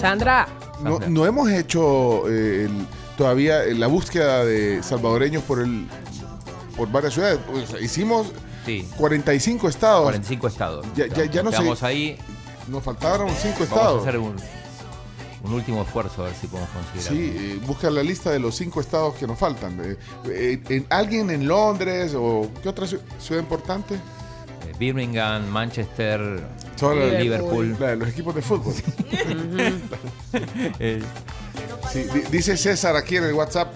[0.00, 0.46] Sandra,
[0.82, 5.86] no, no hemos hecho eh, el- todavía la búsqueda de salvadoreños por el
[6.76, 7.38] por varias ciudades.
[7.52, 8.32] O sea, hicimos
[8.64, 10.02] Sí, 45 estados.
[10.04, 10.86] 45 estados.
[10.96, 11.86] Ya- ya- ya no sé.
[11.86, 12.18] Ahí,
[12.68, 14.02] Nos faltaron 5 vamos a estados.
[14.02, 14.36] hacer un,
[15.44, 18.54] un último esfuerzo a ver si podemos conseguir Sí, eh, busca la lista de los
[18.56, 19.78] cinco estados que nos faltan.
[19.84, 19.96] Eh,
[20.30, 23.96] eh, en- ¿Alguien en Londres o qué otra ciu- ciudad importante?
[23.96, 26.42] Eh, Birmingham, Manchester,
[26.76, 27.76] Son la- Liverpool.
[27.78, 28.74] la los equipos de fútbol.
[30.78, 31.02] Eh,
[31.92, 33.72] Sí, di- dice César aquí en el WhatsApp.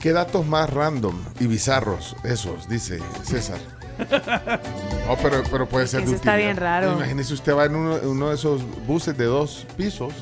[0.00, 2.68] ¿Qué datos más random y bizarros esos?
[2.68, 3.58] Dice César.
[3.98, 6.36] No, pero, pero puede ser de Eso está utilidad.
[6.46, 6.92] bien raro.
[6.92, 10.12] Imagínese usted va en uno, uno de esos buses de dos pisos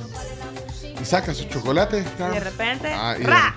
[1.01, 2.05] y saca su chocolate.
[2.19, 3.55] Y de repente, Ah, y- ¡ra!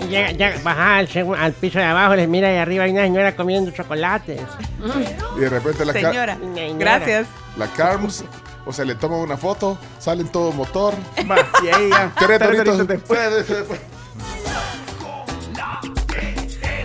[0.00, 2.90] Y llega, llega, baja al, segu- al piso de abajo, les mira y arriba hay
[2.90, 4.38] una señora comiendo chocolate.
[5.36, 6.36] y de repente la, Señora,
[6.78, 7.26] gracias.
[7.56, 8.24] la Carms,
[8.66, 10.94] o sea, le toma una foto, sale en todo motor.
[11.30, 12.12] Va, y ahí ya.
[12.18, 13.80] Tres Tres doritos doritos después.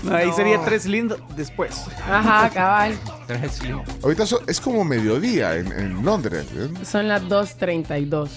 [0.09, 1.85] No, ahí sería tres lindos después.
[2.09, 2.97] ajá, cabal.
[3.27, 6.47] tres lim- Ahorita so- es como mediodía en, en Londres.
[6.55, 6.69] ¿eh?
[6.85, 8.29] Son las 2.32.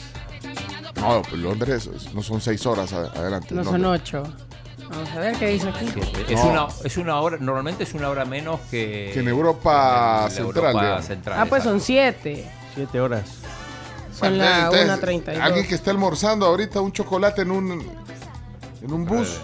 [1.00, 3.54] No, pues Londres es- no son seis horas adelante.
[3.54, 3.84] No son.
[3.84, 4.22] 8.
[4.90, 5.86] Vamos a ver qué dice aquí.
[6.28, 6.50] Es, No.
[6.50, 10.46] una, es una hora, normalmente es una hora menos que, Que en Europa en Central,
[10.66, 11.04] Europa digamos.
[11.06, 11.86] central, Ah, pues son exacto.
[12.22, 12.50] 7.
[12.74, 13.22] Siete horas.
[14.18, 14.88] Son las Entonces,
[15.26, 15.40] 1.32.
[15.40, 17.70] Alguien que esté almorzando ahorita un chocolate en un
[18.82, 19.40] en un bus.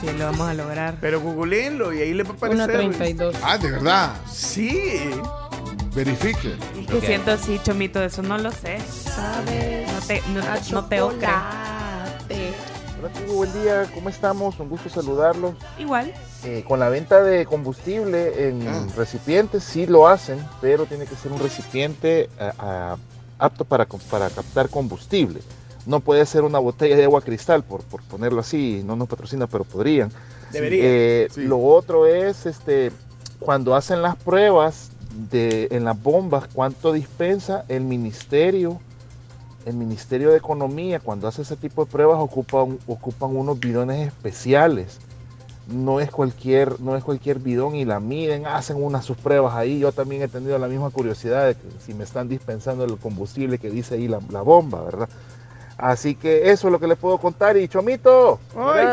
[0.00, 0.94] Si lo vamos a lograr.
[1.00, 2.70] Pero googleenlo y ahí le va a aparecer.
[2.90, 3.34] 1.32.
[3.42, 4.14] Ah, de verdad.
[4.30, 5.10] Sí.
[5.94, 6.54] Verifique.
[6.80, 8.78] Es que siento así, Chomito, eso no lo sé.
[8.78, 10.40] No te, no,
[10.72, 11.28] no te ocre.
[13.02, 14.58] Hola, buen día, ¿cómo estamos?
[14.60, 15.54] Un gusto saludarlos.
[15.78, 16.12] Igual.
[16.44, 18.86] Eh, con la venta de combustible en Ah.
[18.96, 22.96] recipientes sí lo hacen, pero tiene que ser un recipiente ah, ah,
[23.38, 25.40] apto para, para captar combustible.
[25.86, 29.46] No puede ser una botella de agua cristal, por, por ponerlo así, no nos patrocina,
[29.46, 30.10] pero podrían.
[30.52, 30.80] Debería.
[30.84, 31.42] Eh, Sí.
[31.42, 32.92] Lo otro es este,
[33.38, 34.90] cuando hacen las pruebas
[35.30, 38.80] de, en las bombas, cuánto dispensa el ministerio,
[39.66, 44.98] el Ministerio de Economía, cuando hace ese tipo de pruebas, ocupan, ocupan unos bidones especiales.
[45.66, 49.78] No es, cualquier, no es cualquier bidón y la miden, hacen unas sus pruebas ahí.
[49.78, 53.58] Yo también he tenido la misma curiosidad de que si me están dispensando el combustible
[53.58, 55.08] que dice ahí la, la bomba, ¿verdad?
[55.82, 57.56] Así que eso es lo que les puedo contar.
[57.56, 58.38] Y Chomito,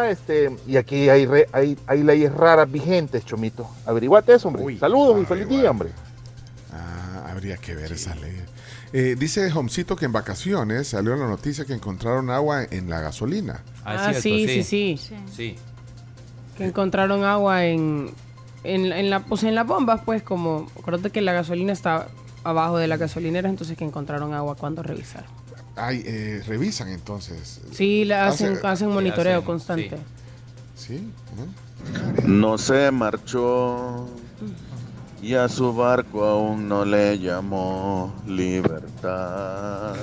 [0.10, 3.69] este, y aquí hay, re- hay, hay leyes raras vigentes, Chomito.
[3.86, 4.63] Averiguate eso, hombre.
[4.80, 5.89] Saludos y feliz día, hombre.
[6.73, 8.43] Ah, habría que ver esas leyes.
[8.93, 13.62] Eh, dice Homcito que en vacaciones salió la noticia que encontraron agua en la gasolina.
[13.84, 14.63] Ah, sí, sí,
[14.97, 14.97] sí,
[15.36, 15.56] Sí.
[16.58, 18.12] Que encontraron agua en,
[18.63, 22.08] en, en la, pues en las bombas, pues como, acuérdate que la gasolina está
[22.45, 25.30] abajo de la gasolinera, entonces que encontraron agua cuando revisaron.
[25.77, 27.61] Ay, eh, revisan entonces.
[27.71, 29.97] Sí, la hacen, Hace- hacen monitoreo hacen- constante.
[30.75, 31.11] Sí.
[32.25, 34.07] No se marchó
[35.21, 39.95] y a su barco aún no le llamó libertad.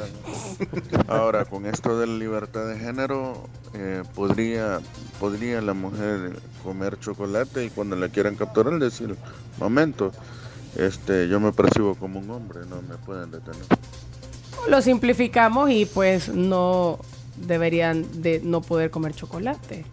[1.09, 4.81] Ahora, con esto de la libertad de género, eh, podría,
[5.21, 9.17] podría la mujer comer chocolate y cuando la quieran capturar decir,
[9.59, 10.13] momento,
[10.77, 13.63] este, yo me percibo como un hombre, no me pueden detener.
[14.69, 16.99] Lo simplificamos y pues no
[17.37, 19.85] deberían de no poder comer chocolate.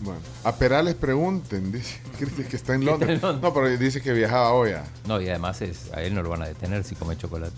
[0.00, 1.98] Bueno, a Perales pregunten, dice
[2.48, 3.10] que está en está Londres.
[3.16, 3.42] en Londres.
[3.42, 4.72] No, pero dice que viajaba hoy.
[5.06, 7.56] No, y además es, a él no lo van a detener si come chocolate.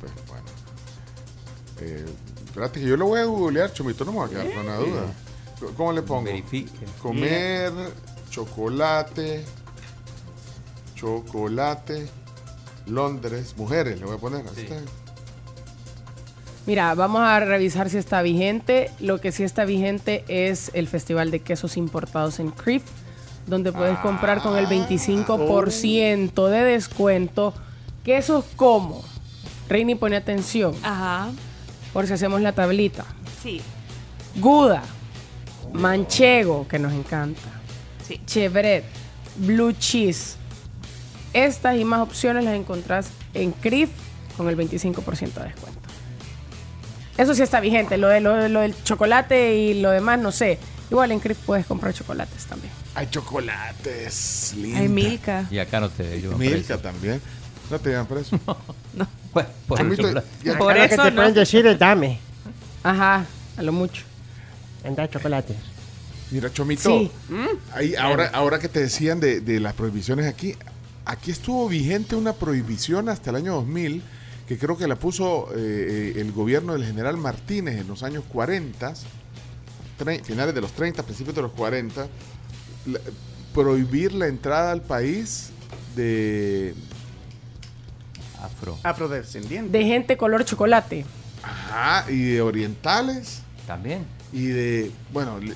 [0.00, 0.46] Pues bueno.
[1.80, 2.04] Eh,
[2.44, 4.76] espérate que yo lo voy a googlear, Chomito, no me voy a quedar con la
[4.76, 5.02] duda.
[5.76, 6.24] ¿Cómo le pongo?
[6.24, 6.84] Verifique.
[7.00, 7.72] Comer
[8.30, 9.44] chocolate,
[10.94, 12.06] chocolate,
[12.88, 14.46] Londres, mujeres, le voy a poner.
[14.46, 14.76] así está.
[16.66, 18.90] Mira, vamos a revisar si está vigente.
[19.00, 22.82] Lo que sí está vigente es el Festival de Quesos Importados en Crif,
[23.46, 27.54] donde puedes comprar con el 25% de descuento
[28.08, 29.04] quesos como.
[29.68, 30.74] Reini, pone atención.
[30.82, 31.30] Ajá.
[31.92, 33.04] Por si hacemos la tablita.
[33.42, 33.60] Sí.
[34.36, 34.82] Gouda,
[35.74, 37.50] Manchego, que nos encanta.
[38.06, 38.18] Sí.
[38.24, 38.84] Chevret,
[39.36, 40.37] Blue Cheese.
[41.44, 43.90] Estas y más opciones las encontrás en CRIF
[44.36, 45.80] con el 25% de descuento.
[47.16, 47.96] Eso sí está vigente.
[47.98, 50.58] Lo, de, lo, de- lo del chocolate y lo demás, no sé.
[50.90, 52.72] Igual en CRIF puedes comprar chocolates también.
[52.94, 54.80] Hay chocolates, linda.
[54.80, 55.44] Hay Milka.
[55.50, 56.78] Y acá no te llevan Milka preso.
[56.80, 57.20] también.
[57.70, 58.38] No te llevan preso.
[59.32, 60.26] Por el Chomito, chocolate.
[60.44, 62.18] ya- Por eso que te pueden decir es dame.
[62.82, 64.02] Ajá, a lo mucho.
[64.84, 65.54] Anda chocolate.
[66.30, 67.10] Mira, Chomito, Sí.
[67.74, 70.54] ahí, ahora, ahora que te decían de, de las prohibiciones aquí,
[71.08, 74.02] aquí estuvo vigente una prohibición hasta el año 2000,
[74.46, 78.22] que creo que la puso eh, eh, el gobierno del general Martínez en los años
[78.32, 78.94] 40,
[79.98, 82.06] tre- finales de los 30, principios de los 40,
[82.86, 83.00] la-
[83.52, 85.50] prohibir la entrada al país
[85.96, 86.74] de...
[88.42, 88.78] Afro.
[88.84, 89.76] Afrodescendiente.
[89.76, 91.04] De gente color chocolate.
[91.42, 93.42] Ajá, y de orientales.
[93.66, 94.04] También.
[94.32, 95.54] Y de, bueno, le,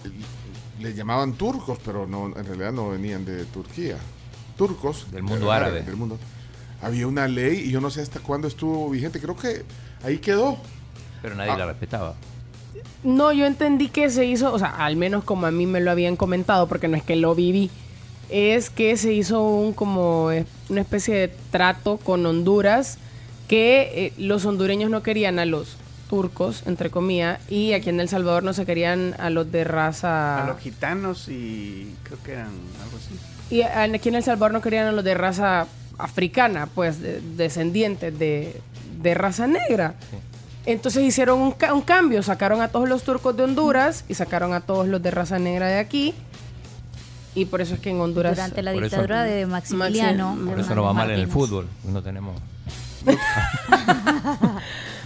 [0.81, 3.97] le llamaban turcos, pero no, en realidad no venían de Turquía.
[4.57, 5.11] Turcos.
[5.11, 5.83] Del mundo eh, árabe.
[5.83, 6.19] Del mundo.
[6.81, 9.21] Había una ley y yo no sé hasta cuándo estuvo vigente.
[9.21, 9.65] Creo que
[10.05, 10.59] ahí quedó.
[11.23, 11.59] Pero nadie Ah.
[11.59, 12.15] la respetaba.
[13.05, 15.91] No, yo entendí que se hizo, o sea, al menos como a mí me lo
[15.91, 17.71] habían comentado, porque no es que lo viví,
[18.31, 22.99] es que se hizo un como eh, una especie de trato con Honduras
[23.47, 25.77] que eh, los hondureños no querían a los
[26.09, 30.45] turcos, entre comillas, y aquí en El Salvador no se querían a los de raza...
[30.45, 32.51] A los gitanos y creo que eran
[32.83, 33.19] algo así.
[33.53, 35.67] Y aquí en El Salvador no querían a los de raza
[35.99, 38.61] africana, pues de- descendientes de,
[39.03, 39.95] de raza negra.
[40.65, 44.55] Entonces hicieron un, ca- un cambio, sacaron a todos los turcos de Honduras y sacaron
[44.55, 46.15] a todos los de raza negra de aquí.
[47.35, 48.37] Y por eso es que en Honduras...
[48.37, 50.35] Durante la eso- dictadura de Maximiliano.
[50.35, 51.69] Maxi- Por eso no va mal en el fútbol.
[51.85, 52.35] No tenemos.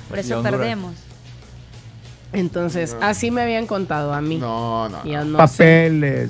[0.09, 0.95] Por eso perdemos.
[2.33, 4.37] Entonces, así me habían contado a mí.
[4.39, 5.25] No, no.
[5.25, 6.29] No sé.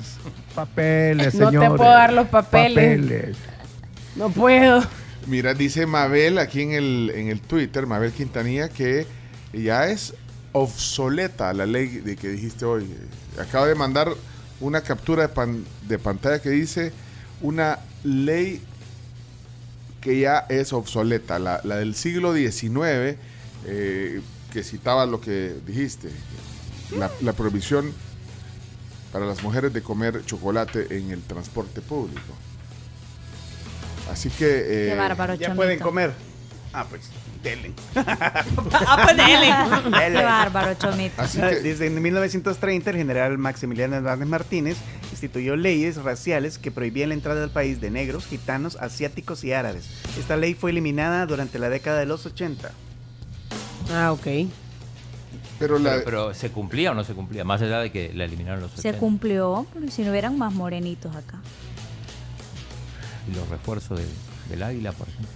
[0.65, 2.99] Papeles, No te puedo dar los papeles.
[3.01, 3.37] Papeles.
[4.15, 4.83] No puedo.
[5.27, 9.05] Mira, dice Mabel aquí en el, en el Twitter, Mabel Quintanilla, que
[9.53, 10.13] ya es
[10.53, 12.85] obsoleta la ley de que dijiste hoy.
[13.39, 14.09] Acaba de mandar
[14.59, 16.91] una captura de, pan- de pantalla que dice
[17.41, 18.61] una ley
[20.01, 23.17] que ya es obsoleta, la, la del siglo XIX,
[23.65, 24.21] eh,
[24.53, 26.09] que citaba lo que dijiste,
[26.97, 27.91] la, la prohibición
[29.17, 32.21] para las mujeres de comer chocolate en el transporte público.
[34.11, 34.45] Así que...
[34.45, 35.55] eh, Qué bárbaro, Ya Chomito.
[35.55, 36.11] pueden comer.
[36.71, 37.09] Ah, pues,
[37.41, 37.73] delen.
[37.95, 39.47] Ah, pues dele.
[40.19, 41.19] Qué bárbaro, Chomito.
[41.19, 44.77] Así que- Desde 1930, el general Maximiliano Hernández Martínez
[45.09, 49.85] instituyó leyes raciales que prohibían la entrada al país de negros, gitanos, asiáticos y árabes.
[50.19, 52.69] Esta ley fue eliminada durante la década de los 80.
[53.91, 54.27] Ah, ok.
[55.59, 55.91] Pero la...
[55.91, 57.43] Pero, pero ¿se cumplía o no se cumplía?
[57.43, 58.99] Más allá de que la eliminaron los Se 70.
[58.99, 61.39] cumplió, porque si no hubieran más morenitos acá.
[63.31, 64.05] Y los refuerzos de-
[64.49, 65.29] del águila, por ejemplo.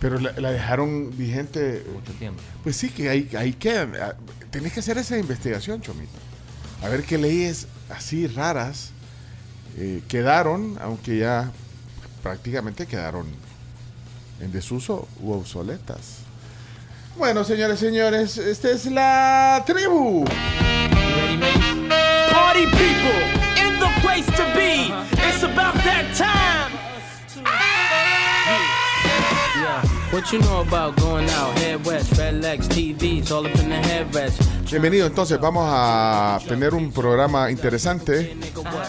[0.00, 1.84] Pero la, la dejaron vigente.
[1.92, 2.40] Mucho tiempo.
[2.62, 3.92] Pues sí, que ahí, ahí quedan.
[4.50, 6.12] Tenés que hacer esa investigación, Chomito.
[6.82, 8.92] A ver qué leyes así raras
[9.76, 11.52] eh, quedaron, aunque ya
[12.22, 13.26] prácticamente quedaron
[14.40, 16.19] en desuso u obsoletas.
[17.16, 20.24] Bueno, señores, señores, esta es la tribu.
[22.30, 23.20] Party people
[23.56, 24.92] in the place to be.
[25.28, 26.89] It's about that time.
[30.12, 33.76] What you know about going out, head west, red legs, TVs, all up in the
[33.76, 34.42] headrest.
[34.68, 38.36] Bienvenido, entonces vamos a tener un programa interesante.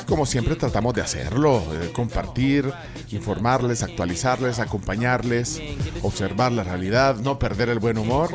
[0.08, 2.74] Como siempre tratamos de hacerlo, eh, compartir,
[3.12, 5.62] informarles, actualizarles, acompañarles,
[6.02, 8.32] observar la realidad, no perder el buen humor.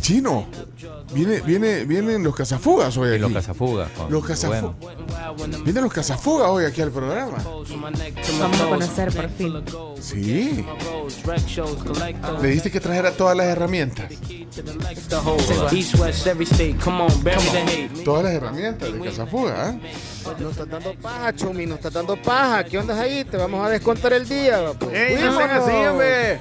[0.00, 0.46] Chino,
[1.12, 3.18] viene, viene, vienen los cazafugas hoy aquí.
[3.20, 3.90] Los cazafugas.
[3.90, 4.64] con- Los cazafugas.
[5.36, 5.58] bueno.
[5.64, 7.38] Vienen los cazafugas hoy aquí al programa.
[8.38, 9.62] Vamos a conocer por fin.
[10.00, 10.64] Sí.
[12.40, 14.10] Le dijiste que trajera todas las herramientas.
[15.72, 16.76] East, west, every state.
[16.82, 18.04] Come on, bury the hate.
[18.04, 19.80] Todas las herramientas de cazafuga, ¿eh?
[20.40, 22.64] Nos estás dando paja, Chumi, nos estás dando paja.
[22.64, 23.24] ¿Qué onda ahí?
[23.24, 24.72] Te vamos a descontar el día.
[24.78, 24.94] Pues.
[24.94, 26.38] ¡Ey, no sean así, hombre!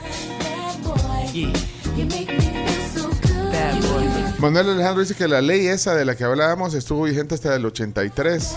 [4.39, 7.65] Manuel Alejandro dice que la ley esa de la que hablábamos estuvo vigente hasta el
[7.65, 8.55] 83,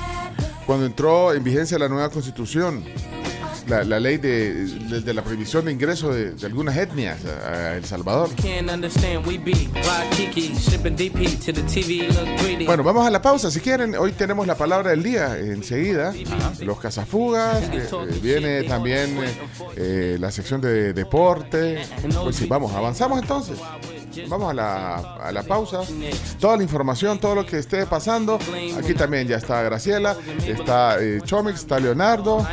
[0.67, 2.85] cuando entró en vigencia la nueva constitución.
[3.69, 7.49] La, la ley de, de- de la prohibición de ingreso de, de algunas etnias a,
[7.49, 8.31] a El Salvador.
[12.65, 13.97] Bueno, vamos a la pausa si quieren.
[13.97, 16.13] Hoy tenemos la palabra del día enseguida.
[16.65, 17.61] Los cazafugas.
[17.65, 19.37] eh, eh, viene también eh,
[19.77, 21.83] eh, la sección de deporte.
[22.23, 23.59] Pues sí, vamos, avanzamos entonces.
[24.29, 25.81] Vamos a la, a la pausa.
[26.41, 28.39] Toda la información, todo lo que esté pasando.
[28.79, 32.47] Aquí también ya está Graciela, está eh, Chomix, está Leonardo.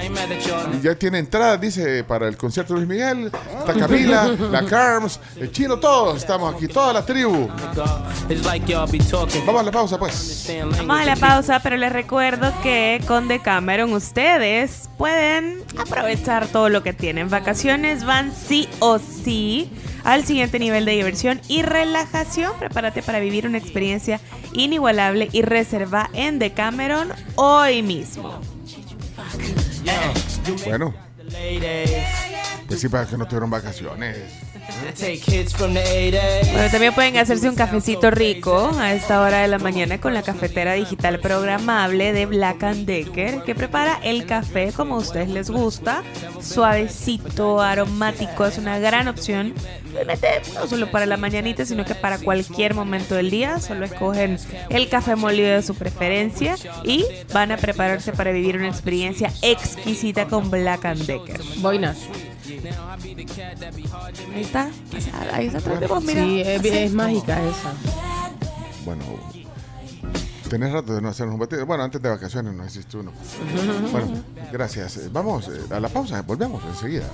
[0.73, 3.31] Y ya tiene entrada, dice, para el concierto de Luis Miguel.
[3.59, 7.47] Está Camila, la Carms, el Chino, todos estamos aquí, toda la tribu.
[9.45, 10.51] Vamos a la pausa, pues.
[10.77, 16.83] Vamos a la pausa, pero les recuerdo que con Decameron ustedes pueden aprovechar todo lo
[16.83, 17.29] que tienen.
[17.29, 19.71] Vacaciones van sí o sí
[20.03, 22.53] al siguiente nivel de diversión y relajación.
[22.59, 24.19] Prepárate para vivir una experiencia
[24.53, 28.39] inigualable y reserva en Decameron hoy mismo.
[30.65, 30.93] Bueno,
[32.67, 34.17] pues sí, para que no tuvieron vacaciones.
[34.97, 36.51] Take hits from the 80s.
[36.51, 40.21] Bueno, también pueden hacerse un cafecito rico a esta hora de la mañana con la
[40.21, 45.49] cafetera digital programable de Black and Decker, que prepara el café como a ustedes les
[45.49, 46.03] gusta,
[46.41, 49.53] suavecito, aromático, es una gran opción.
[50.55, 53.59] No solo para la mañanita, sino que para cualquier momento del día.
[53.59, 54.37] Solo escogen
[54.69, 60.25] el café molido de su preferencia y van a prepararse para vivir una experiencia exquisita
[60.25, 61.41] con Black and Decker.
[61.57, 62.07] Boinas.
[64.33, 64.69] Ahí está,
[65.31, 66.23] ahí está atrás de vos, mira.
[66.23, 67.73] Sí, es mágica esa.
[68.85, 69.03] Bueno,
[70.49, 71.65] tenés rato de no hacernos un batido.
[71.65, 73.11] Bueno, antes de vacaciones no hiciste uno.
[73.91, 74.97] Bueno, gracias.
[74.97, 77.09] Eh, Vamos eh, a la pausa, volvemos enseguida.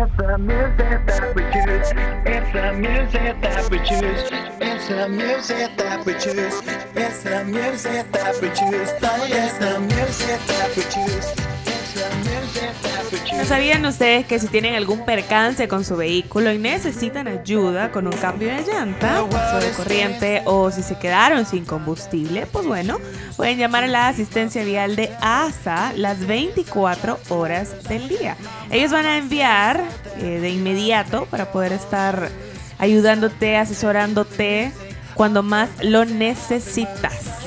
[0.00, 1.90] It's the music that we choose.
[2.24, 4.30] It's the music that we choose.
[4.60, 6.62] It's the music that we choose.
[6.94, 8.92] It's the music that we choose.
[8.92, 11.26] It's the music that we choose.
[11.66, 12.87] It's the music that we
[13.36, 18.06] ¿No sabían ustedes que si tienen algún percance con su vehículo y necesitan ayuda con
[18.06, 22.98] un cambio de llanta, paso de corriente o si se quedaron sin combustible, pues bueno,
[23.36, 28.36] pueden llamar a la asistencia vial de ASA las 24 horas del día.
[28.70, 29.82] Ellos van a enviar
[30.18, 32.30] eh, de inmediato para poder estar
[32.78, 34.72] ayudándote, asesorándote
[35.14, 37.38] cuando más lo necesitas.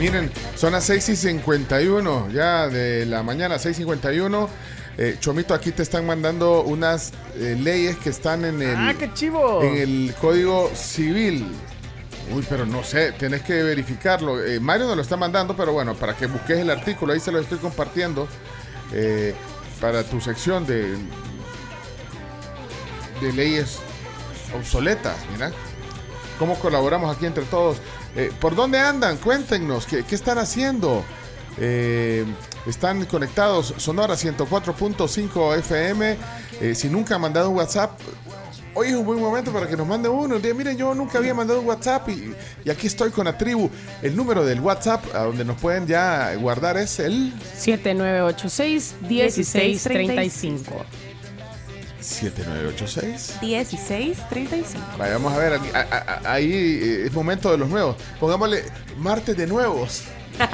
[0.00, 4.48] Miren, son las 6 y 51 ya de la mañana, 6.51.
[4.96, 9.12] Eh, Chomito, aquí te están mandando unas eh, leyes que están en el, ¡Ah, qué
[9.12, 9.62] chivo!
[9.62, 11.46] en el Código Civil.
[12.34, 14.42] Uy, pero no sé, tenés que verificarlo.
[14.44, 17.30] Eh, Mario nos lo está mandando, pero bueno, para que busques el artículo, ahí se
[17.32, 18.28] lo estoy compartiendo
[19.80, 20.94] para tu sección de,
[23.20, 23.78] de leyes
[24.56, 25.50] obsoletas, mira.
[26.38, 27.78] ¿Cómo colaboramos aquí entre todos?
[28.16, 29.16] Eh, ¿Por dónde andan?
[29.16, 31.04] Cuéntenos, ¿qué, están haciendo?
[31.58, 32.24] Eh,
[32.66, 36.16] están conectados Sonora 104.5 FM.
[36.60, 37.98] Eh, si nunca han mandado un WhatsApp,
[38.74, 40.38] hoy es un buen momento para que nos mande uno.
[40.38, 42.34] Miren, yo nunca había mandado un WhatsApp y,
[42.64, 43.68] y aquí estoy con la tribu.
[44.00, 50.86] El número del WhatsApp a donde nos pueden ya guardar es el 7986 1635.
[52.04, 53.38] 7986.
[53.42, 54.84] 1635.
[54.98, 57.96] Vaya, vamos a ver, aquí- a- a- a- ahí eh, es momento de los nuevos.
[58.20, 58.64] Pongámosle
[58.98, 60.02] martes de nuevos.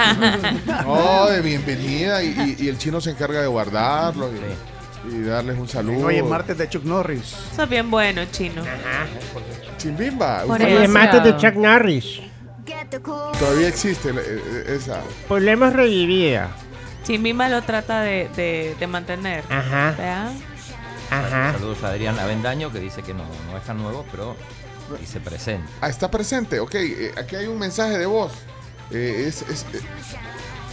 [0.87, 4.31] Oh, de bienvenida y, y- y el chino se encarga de guardarlos
[5.11, 6.07] y, y darles un saludo.
[6.07, 7.35] Hoy es martes de Chuck Norris.
[7.53, 8.63] Eso es bien bueno, chino.
[9.79, 10.43] Chimbimba.
[10.43, 12.21] Por usted- Oye, mate de Chuck Norris.
[13.39, 15.01] Todavía existe la- eh, esa.
[15.29, 16.43] Pues lo hemos revivido.
[17.05, 19.43] Chimbimba lo trata de, de- de mantener.
[19.49, 19.95] Ajá.
[19.97, 20.31] ¿Vea?
[21.11, 21.53] Ajá.
[21.53, 24.37] Saludos a Adrián Avendaño que dice que no, no es tan nuevo, pero
[25.01, 25.69] dice presente.
[25.81, 26.61] Ah, está presente.
[26.61, 28.33] Ok, eh, aquí hay un mensaje de voz.
[28.91, 29.81] Eh, es, es, eh,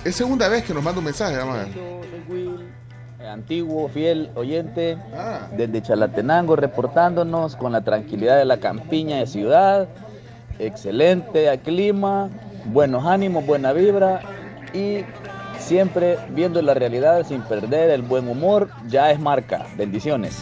[0.05, 1.37] es segunda vez que nos manda un mensaje.
[1.37, 3.27] Vamos a ver.
[3.27, 5.47] Antiguo, fiel oyente, Ah.
[5.57, 9.87] desde Chalatenango, reportándonos con la tranquilidad de la campiña de ciudad.
[10.59, 12.29] Excelente clima,
[12.65, 14.21] buenos ánimos, buena vibra
[14.73, 15.03] y
[15.67, 18.69] siempre viendo la realidad sin perder el buen humor.
[18.87, 19.67] Ya es marca.
[19.75, 20.35] Bendiciones.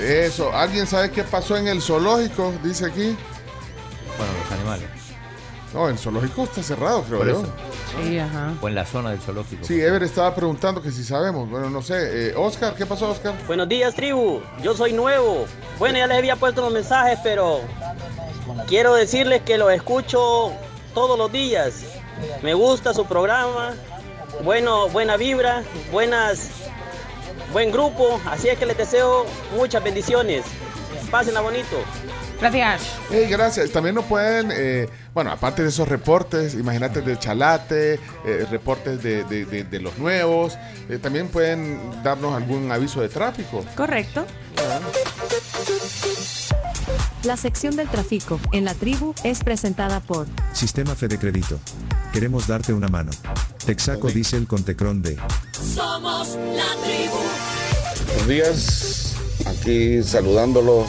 [0.00, 0.52] Eso.
[0.52, 2.52] ¿Alguien sabe qué pasó en el zoológico?
[2.62, 3.16] Dice aquí.
[4.16, 4.88] Bueno, los animales.
[5.72, 7.40] No, el zoológico está cerrado, creo Por yo.
[7.40, 7.52] eso.
[8.02, 8.52] Sí, ajá.
[8.60, 9.64] O en la zona del zoológico.
[9.64, 11.48] Sí, Ever estaba preguntando que si sabemos.
[11.50, 12.28] Bueno, no sé.
[12.28, 13.34] Eh, Oscar, ¿qué pasó, Oscar?
[13.46, 14.40] Buenos días, tribu.
[14.62, 15.46] Yo soy nuevo.
[15.78, 17.60] Bueno, ya les había puesto los mensajes, pero
[18.68, 20.52] quiero decirles que lo escucho
[20.94, 21.82] todos los días.
[22.42, 23.74] Me gusta su programa.
[24.44, 26.50] Bueno, buena vibra, buenas,
[27.52, 28.20] buen grupo.
[28.26, 30.44] Así es que les deseo muchas bendiciones.
[31.10, 31.76] Pásenla bonito.
[32.40, 32.82] Gracias.
[33.10, 33.70] Hey, gracias.
[33.70, 39.24] También nos pueden, eh, bueno, aparte de esos reportes, imagínate de Chalate, eh, reportes de,
[39.24, 40.58] de- de- de los nuevos,
[40.90, 43.64] eh, también pueden darnos algún aviso de tráfico.
[43.74, 44.26] Correcto.
[47.26, 51.58] La sección del tráfico en la tribu es presentada por Sistema Fede Crédito.
[52.12, 53.10] Queremos darte una mano.
[53.64, 55.16] Texaco Diesel con Tecron D.
[55.74, 57.16] Somos la tribu.
[58.06, 60.86] Buenos días, aquí saludándolos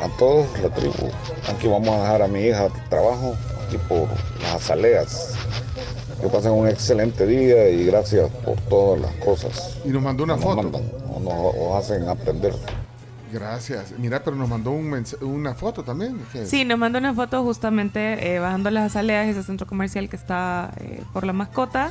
[0.00, 1.10] a, a todos, la tribu.
[1.48, 3.34] Aquí vamos a dejar a mi hija de trabajo,
[3.66, 4.06] aquí por
[4.42, 5.34] las azaleas.
[6.20, 9.78] Que pasen un excelente día y gracias por todas las cosas.
[9.84, 10.62] Y nos mandó una foto.
[10.62, 12.54] Nos mandan, o nos o hacen aprender.
[13.34, 13.92] Gracias.
[13.98, 16.20] Mira, pero nos mandó un una foto también.
[16.32, 16.46] ¿Qué?
[16.46, 20.72] Sí, nos mandó una foto justamente eh, bajando las azaleas, ese centro comercial que está
[20.76, 21.90] eh, por la mascota.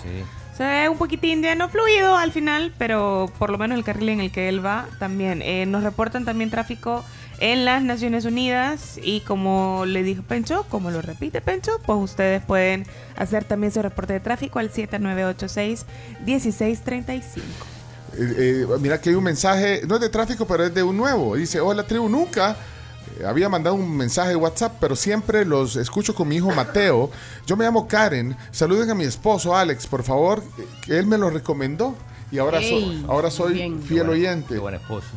[0.55, 4.07] Se ve un poquitín de no fluido al final, pero por lo menos el carril
[4.09, 5.41] en el que él va también.
[5.41, 7.03] Eh, nos reportan también tráfico
[7.39, 12.41] en las Naciones Unidas y como le dijo Pencho, como lo repite Pencho, pues ustedes
[12.41, 12.85] pueden
[13.17, 17.41] hacer también su reporte de tráfico al 7986-1635.
[18.18, 20.95] Eh, eh, mira que hay un mensaje, no es de tráfico, pero es de un
[20.97, 21.36] nuevo.
[21.36, 22.55] Dice, hola tribu, nunca
[23.20, 27.09] eh, había mandado un mensaje de WhatsApp, pero siempre los escucho con mi hijo Mateo.
[27.47, 30.43] Yo me llamo Karen, saluden a mi esposo Alex, por favor,
[30.86, 31.95] que él me lo recomendó
[32.32, 33.82] y ahora, so- Ey, ahora soy bien.
[33.82, 34.57] fiel oyente.
[34.57, 35.07] buen esposo.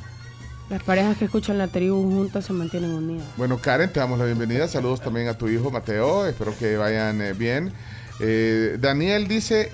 [0.68, 3.24] Las parejas que escuchan la tribu juntas se mantienen unidas.
[3.36, 4.66] Bueno, Karen, te damos la bienvenida.
[4.66, 6.26] Saludos también a tu hijo Mateo.
[6.26, 7.72] Espero que vayan eh, bien.
[8.18, 9.70] Eh, Daniel dice: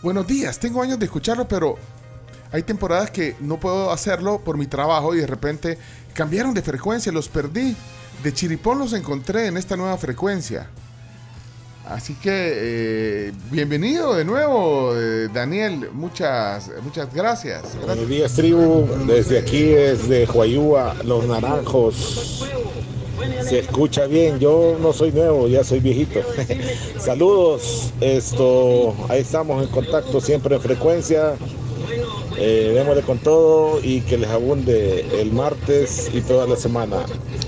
[0.00, 1.76] Buenos días, tengo años de escucharlo, pero
[2.52, 5.78] hay temporadas que no puedo hacerlo por mi trabajo y de repente
[6.12, 7.74] cambiaron de frecuencia, los perdí.
[8.22, 10.68] De Chiripón los encontré en esta nueva frecuencia.
[11.86, 15.88] Así que eh, bienvenido de nuevo, eh, Daniel.
[15.92, 17.62] Muchas, muchas gracias.
[17.84, 18.86] Buenos días, tribu.
[19.06, 22.46] Desde aquí, desde Huayúa, Los Naranjos.
[23.48, 24.38] Se escucha bien.
[24.38, 26.20] Yo no soy nuevo, ya soy viejito.
[26.98, 27.92] Saludos.
[28.00, 31.34] Esto, ahí estamos en contacto siempre en frecuencia.
[32.38, 36.98] Eh, démosle con todo y que les abunde el martes y toda la semana.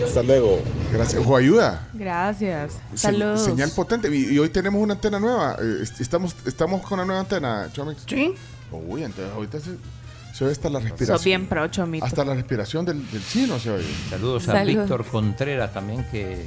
[0.05, 0.61] Hasta luego.
[0.93, 1.23] Gracias.
[1.27, 1.89] ayuda.
[1.95, 2.73] Gracias.
[2.93, 3.43] Se- Saludos.
[3.45, 4.09] Señal potente.
[4.15, 5.57] Y, y hoy tenemos una antena nueva.
[5.61, 8.03] Eh, est- estamos, estamos con una nueva antena, Chomix.
[8.07, 8.35] Sí.
[8.71, 9.71] Uy, entonces ahorita se,
[10.35, 11.17] se oye hasta la respiración.
[11.19, 12.05] Sos bien pro, Chomito.
[12.05, 13.87] Hasta la respiración del, del chino se oye.
[14.11, 14.81] Saludos a Salud.
[14.81, 16.45] Víctor Contreras también, que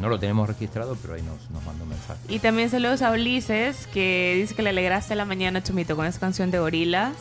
[0.00, 2.18] no lo tenemos registrado, pero ahí nos, nos mandó un mensaje.
[2.28, 6.18] Y también saludos a Ulises, que dice que le alegraste la mañana, Chumito, con esa
[6.20, 7.12] canción de Gorilas.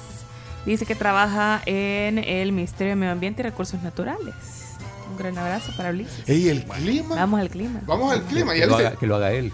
[0.66, 4.34] Dice que trabaja en el Ministerio de Medio Ambiente y Recursos Naturales.
[5.12, 6.28] Un gran abrazo para Ulises.
[6.28, 7.16] Ey, el clima.
[7.16, 7.82] Vamos al clima.
[7.86, 8.54] Vamos al clima.
[8.54, 9.54] Que, ya lo haga, que lo haga él.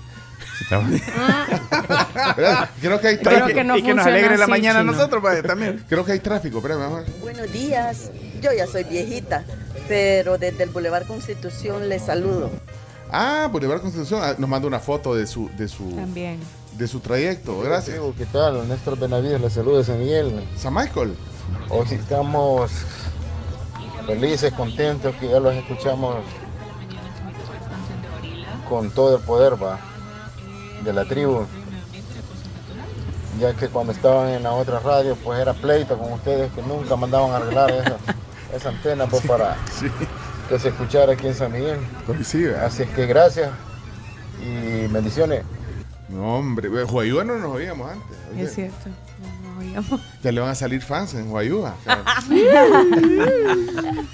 [2.37, 2.69] ¿Verdad?
[2.81, 3.57] Creo que hay Creo tráfico.
[3.57, 4.93] que no Y que nos alegre la mañana a chino.
[4.93, 5.83] nosotros, pues, también.
[5.89, 6.57] Creo que hay tráfico.
[6.59, 7.03] Espérame.
[7.19, 9.43] Buenos días, yo ya soy viejita,
[9.87, 12.51] pero desde el Boulevard Constitución les saludo.
[13.11, 16.39] Ah, Boulevard Constitución ah, nos manda una foto de su, de su, También.
[16.81, 17.59] De su trayecto.
[17.59, 17.99] Gracias.
[18.17, 18.67] ¿Qué tal?
[18.67, 20.43] Néstor Benavides, les saluda de San Miguel.
[20.57, 21.15] San Michael.
[21.69, 22.71] Hoy estamos
[24.07, 26.17] felices, contentos, que ya los escuchamos
[28.67, 29.79] con todo el poder va,
[30.83, 31.45] de la tribu.
[33.39, 36.95] ya que cuando estaban en la otra radio, pues era pleito con ustedes que nunca
[36.95, 37.97] mandaban a arreglar esa,
[38.55, 39.55] esa antena pues para
[40.49, 41.77] que se escuchara aquí en San Miguel.
[42.55, 43.51] Así es que gracias
[44.43, 45.43] y bendiciones.
[46.11, 48.17] No, hombre, Guayúa no nos oíamos antes.
[48.33, 48.89] Oye, Es cierto.
[49.21, 50.01] No, no oíamos.
[50.23, 51.75] Ya le van a salir fans en Guayúa.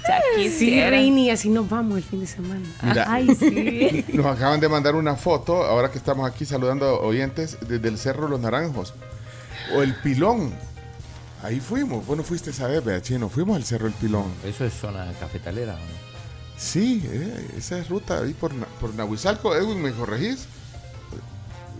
[0.08, 0.80] Ya Sí.
[0.80, 2.66] Reini, así nos vamos el fin de semana.
[2.82, 4.04] Mira, Ay, sí.
[4.14, 7.98] Nos acaban de mandar una foto, ahora que estamos aquí saludando a oyentes, desde el
[7.98, 8.94] Cerro Los Naranjos.
[9.74, 10.52] O el Pilón.
[11.42, 12.06] Ahí fuimos.
[12.06, 13.28] Bueno, fuiste esa vez, vea, chino.
[13.28, 14.26] Fuimos al Cerro El Pilón.
[14.44, 15.72] Eso es zona cafetalera.
[15.72, 15.78] ¿no?
[16.56, 19.54] Sí, eh, esa es ruta ahí por, por Nahuizalco.
[19.54, 20.46] Edwin, ¿me corregís?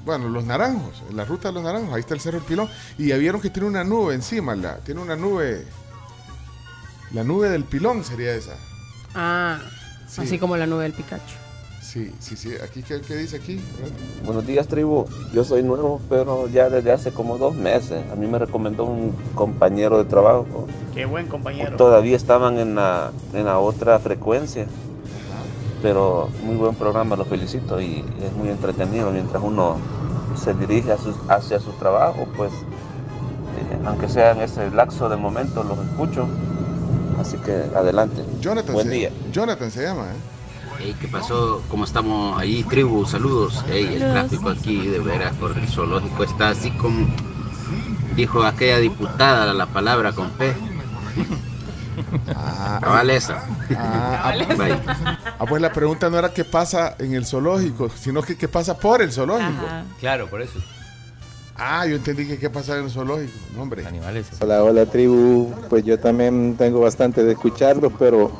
[0.04, 1.94] Bueno, Los Naranjos, la ruta de Los Naranjos.
[1.94, 2.68] Ahí está el Cerro El Pilón.
[2.96, 4.54] Y ya vieron que tiene una nube encima.
[4.56, 5.64] La, tiene una nube...
[7.12, 8.56] La nube del Pilón sería esa.
[9.14, 9.58] Ah,
[10.08, 10.22] Sí.
[10.22, 11.22] así como la nube del Pikachu.
[11.82, 12.52] Sí, sí, sí.
[12.62, 13.60] Aquí, ¿qué, qué dice aquí?
[14.24, 15.06] Buenos días, tribu.
[15.32, 18.02] Yo soy nuevo, pero ya desde hace como dos meses.
[18.10, 20.66] A mí me recomendó un compañero de trabajo.
[20.94, 21.76] Qué buen compañero.
[21.76, 24.66] Todavía estaban en la, en la otra frecuencia.
[25.82, 29.76] Pero muy buen programa, lo felicito y es muy entretenido mientras uno
[30.36, 35.16] se dirige a su- hacia su trabajo, pues eh, aunque sea en ese lapso de
[35.16, 36.26] momento, los escucho.
[37.20, 38.24] Así que adelante.
[38.40, 39.10] Jonathan, Buen se, día.
[39.32, 40.16] Jonathan se llama, ¿eh?
[40.80, 41.60] Hey, ¿Qué pasó?
[41.68, 43.04] ¿Cómo estamos ahí, tribu?
[43.04, 43.64] Saludos.
[43.68, 47.06] Hey, el tráfico aquí de veras por el zoológico está así como
[48.14, 50.54] dijo aquella diputada la palabra con P.
[53.10, 53.42] Esa.
[53.76, 54.78] Ah, Bye.
[54.86, 58.78] ah, pues la pregunta no era qué pasa en el zoológico, sino que qué pasa
[58.78, 59.66] por el zoológico.
[59.98, 60.58] Claro, por eso.
[61.56, 63.32] Ah, yo entendí que qué pasa en el zoológico.
[63.54, 63.84] No, hombre.
[63.86, 64.28] Animales.
[64.40, 65.52] Hola, hola tribu.
[65.68, 68.30] Pues yo también tengo bastante de escucharlos, pero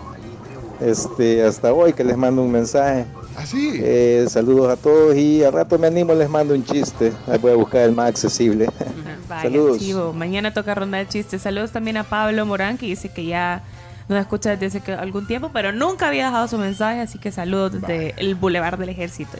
[0.80, 3.06] este hasta hoy que les mando un mensaje.
[3.40, 3.72] ¿Ah, sí?
[3.80, 7.12] Eh, saludos a todos y al rato me animo les mando un chiste.
[7.28, 8.66] Ahí voy a buscar el más accesible.
[9.28, 9.78] Vaya, Saludos.
[9.78, 10.12] chivo.
[10.12, 11.42] Mañana toca ronda de chistes.
[11.42, 13.62] Saludos también a Pablo Morán, que dice que ya
[14.08, 17.30] nos escucha desde hace que- algún tiempo, pero nunca había dejado su mensaje, así que
[17.30, 19.38] saludos desde el Boulevard del Ejército.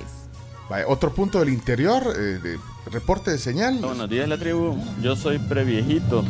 [0.70, 2.58] Vaya, otro punto del interior, eh, de
[2.92, 3.78] reporte de señal.
[3.80, 4.76] Buenos días, la tribu.
[5.02, 6.22] Yo soy previejito.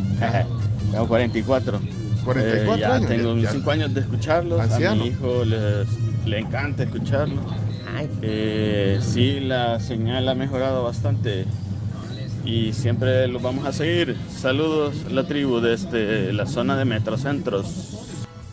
[0.93, 1.81] Tengo 44.
[2.25, 3.51] 44 Eh, ya años, Tengo ya- ya.
[3.53, 4.61] 5 años de escucharlos.
[4.61, 5.03] Anciano.
[5.03, 5.89] A mi hijo les-
[6.29, 7.45] le encanta escucharlos.
[8.23, 11.47] Eh, sí, la señal ha mejorado bastante.
[12.45, 14.17] Y siempre lo vamos a seguir.
[14.31, 17.67] Saludos, la tribu, desde la zona de Metrocentros.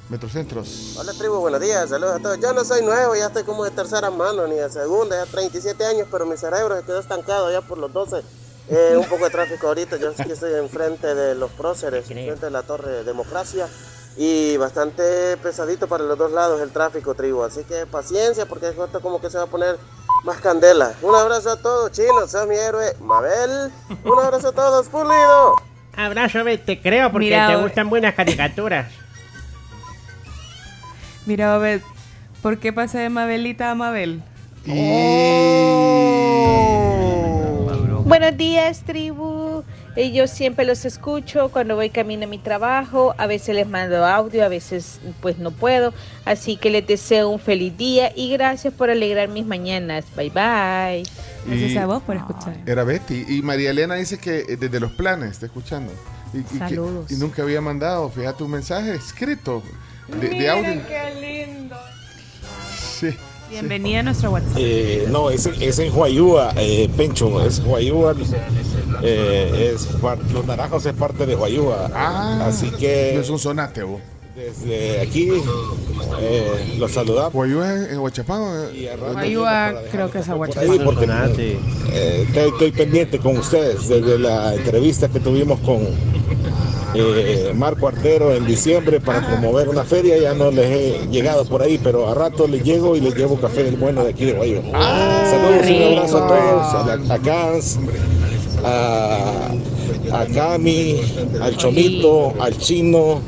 [0.09, 0.95] Metrocentros.
[0.99, 2.39] Hola tribu, buenos días, saludos a todos.
[2.39, 5.83] Yo no soy nuevo, ya estoy como de tercera mano, ni de segunda, ya 37
[5.83, 8.21] años, pero mi cerebro se quedó estancado ya por los 12.
[8.69, 12.51] Eh, un poco de tráfico ahorita, yo aquí estoy enfrente de los próceres, enfrente de
[12.51, 13.67] la Torre Democracia
[14.17, 17.43] y bastante pesadito para los dos lados el tráfico, tribu.
[17.43, 19.77] Así que paciencia porque esto como que se va a poner
[20.23, 20.93] más candela.
[21.01, 23.71] Un abrazo a todos, chinos, sos mi héroe, Mabel.
[24.03, 25.55] Un abrazo a todos, pulido.
[25.95, 28.91] Abrazo, te creo porque Mira, te gustan buenas caricaturas.
[31.25, 31.81] Mira, Obed,
[32.41, 34.21] ¿por qué pasé de Mabelita a Mabel?
[38.05, 39.34] Buenos días, tribu.
[39.95, 43.15] Eh, Yo siempre los escucho cuando voy camino a mi trabajo.
[43.17, 45.93] A veces les mando audio, a veces pues no puedo.
[46.25, 50.05] Así que les deseo un feliz día y gracias por alegrar mis mañanas.
[50.15, 51.03] Bye bye.
[51.47, 52.55] Gracias a vos por escuchar.
[52.65, 53.25] Era Betty.
[53.27, 55.93] Y María Elena dice que eh, desde los planes está escuchando.
[56.33, 56.75] Y, y que-
[57.09, 59.63] y nunca había mandado, fíjate, un mensaje escrito
[60.19, 60.81] de, de audio.
[60.87, 61.77] qué lindo.
[62.99, 63.15] Sí.
[63.49, 64.57] Bienvenida a nuestro WhatsApp.
[64.57, 68.15] Eh, no, es, es en Huayúa, eh, Pencho, es Huayúa.
[69.03, 69.87] eh, es
[70.33, 71.91] los naranjos es parte de Huayúa.
[71.93, 73.19] Ah, así que.
[73.19, 74.01] Es un sonate, vos.
[74.35, 75.29] Desde aquí
[76.19, 77.33] eh, los saludamos.
[77.33, 78.67] ¿Huayúa en, Huachapán?
[79.15, 80.71] Ayuda, creo que es Por Aguachapán.
[80.71, 81.05] ahí, porque
[81.93, 85.87] eh, estoy, estoy pendiente con ustedes desde la entrevista que tuvimos con
[86.95, 90.17] eh, Marco Artero en diciembre para promover una feria.
[90.17, 93.39] Ya no les he llegado por ahí, pero a rato les llego y les llevo
[93.39, 94.61] café del bueno de aquí de Guayo.
[94.73, 97.79] Saludos y un abrazo a todos, a, la- a Cans,
[98.65, 99.49] a,
[100.11, 100.99] a Cami,
[101.41, 103.21] al Chomito, al Chino,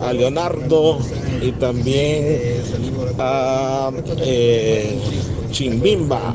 [0.00, 0.98] a Leonardo
[1.40, 2.40] y también
[3.18, 4.98] a eh,
[5.50, 6.34] Chimbimba.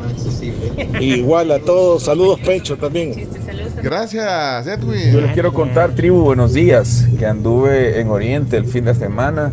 [1.00, 3.28] Igual a todos, saludos Pecho también.
[3.84, 5.12] Gracias, Edwin.
[5.12, 9.52] Yo les quiero contar, tribu, buenos días, que anduve en Oriente el fin de semana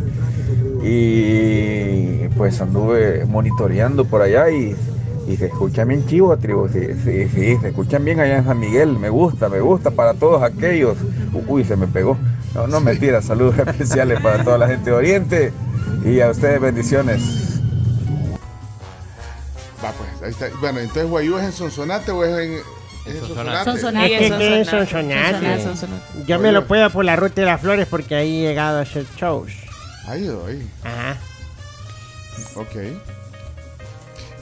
[0.82, 4.74] y pues anduve monitoreando por allá y,
[5.28, 8.58] y se escuchan bien chivo, tribu, sí, sí, sí, se escuchan bien allá en San
[8.58, 10.96] Miguel, me gusta, me gusta para todos aquellos.
[11.46, 12.16] Uy, se me pegó.
[12.54, 15.52] No, no mentira, saludos especiales para toda la gente de Oriente
[16.04, 17.60] y a ustedes bendiciones.
[19.84, 20.46] Va, pues, ahí está.
[20.60, 22.38] Bueno, entonces, ¿Guayú es en Sonsonate o es
[23.06, 23.64] en, Sonsonate.
[23.70, 24.14] Sonsonate.
[24.26, 25.30] Es que- que es Sonsonate.
[25.32, 25.62] Sonsonate.
[25.62, 26.02] Sonsonate.
[26.26, 28.82] Yo me lo puedo por la ruta de las flores porque ahí he llegado a
[28.82, 29.52] hacer shows.
[30.06, 30.66] Ha ido ahí.
[30.84, 31.16] Ajá.
[32.56, 32.76] Ok.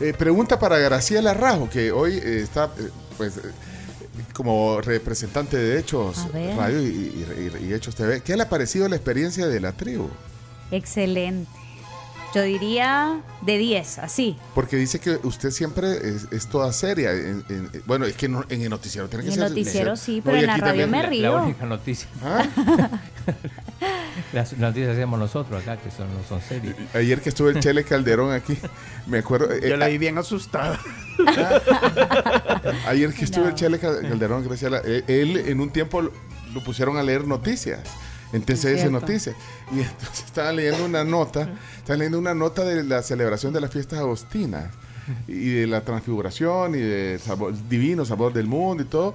[0.01, 3.41] Eh, pregunta para Graciela Rajo, que hoy eh, está eh, pues, eh,
[4.35, 6.27] como representante de Hechos.
[6.57, 8.21] Radio y, y- y- y Hechos TV.
[8.23, 10.09] ¿Qué le ha parecido la experiencia de la tribu?
[10.71, 11.51] Excelente.
[12.35, 14.37] Yo diría de 10, así.
[14.55, 17.13] Porque dice que usted siempre es, es toda seria.
[17.13, 19.49] en- en- bueno, es que no- en el noticiero tiene que En el ser.
[19.57, 20.91] noticiero sí, No, pero en la radio también.
[20.91, 21.43] me La río.
[21.43, 22.09] única noticia.
[22.23, 22.45] ¿Ah?
[24.33, 26.75] Las noticias hacemos nosotros acá, que son, no son serias.
[26.95, 28.57] Ayer que estuvo el Chele Calderón aquí,
[29.07, 29.53] me acuerdo.
[29.53, 30.81] eh, Yo la vi bien asustada.
[32.87, 36.13] Ayer que estuvo el Chele Cal- Calderón, Graciela, eh, él en un tiempo lo,
[36.55, 37.81] lo pusieron a leer noticias.
[38.33, 38.91] En TCS cierto.
[38.91, 39.37] Noticias.
[39.73, 43.71] Y entonces estaban leyendo una nota, estaban leyendo una nota de la celebración de las
[43.71, 44.67] fiestas agostinas
[45.29, 49.15] y de la transfiguración y de sabor, divino sabor del mundo y todo.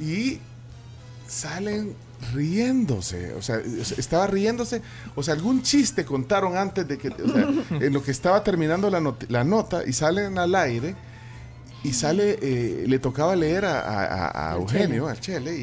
[0.00, 0.40] Y
[1.28, 1.94] salen
[2.34, 3.60] riéndose, o sea,
[3.96, 4.82] estaba riéndose,
[5.14, 7.48] o sea, algún chiste contaron antes de que, o sea,
[7.86, 10.94] en lo que estaba terminando la, not- la nota y salen al aire
[11.84, 15.10] y sale, eh, le tocaba leer a, a- a- Eugenio, Chele.
[15.10, 15.62] al Chele, y,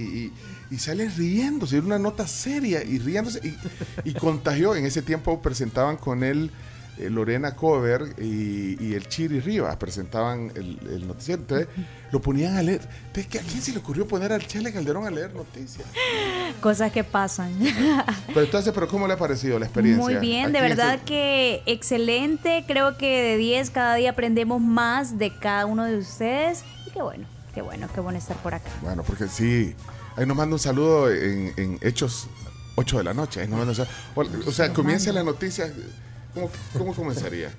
[0.71, 5.01] y, y sale riéndose, era una nota seria y riéndose y, y contagió, en ese
[5.01, 6.51] tiempo presentaban con él
[6.97, 11.67] eh, Lorena Cover y, y el Chiri Rivas, presentaban el, el noticiero, entonces
[12.11, 12.81] lo ponían a leer.
[13.07, 15.85] Entonces, ¿qué- ¿a quién se le ocurrió poner al Chele Calderón a leer noticias?
[16.61, 17.51] Cosas que pasan.
[18.27, 20.03] Pero entonces, ¿pero cómo le ha parecido la experiencia?
[20.03, 22.63] Muy bien, de verdad que excelente.
[22.67, 26.63] Creo que de 10 cada día aprendemos más de cada uno de ustedes.
[26.87, 28.69] Y qué bueno, qué bueno, qué bueno estar por acá.
[28.81, 29.75] Bueno, porque sí.
[30.17, 32.27] Ahí nos manda un saludo en, en Hechos
[32.75, 33.41] 8 de la noche.
[33.41, 33.93] Ahí nos manda un saludo.
[34.45, 35.71] O, o sea, comienza la noticia.
[36.35, 37.49] ¿Cómo, cómo comenzaría?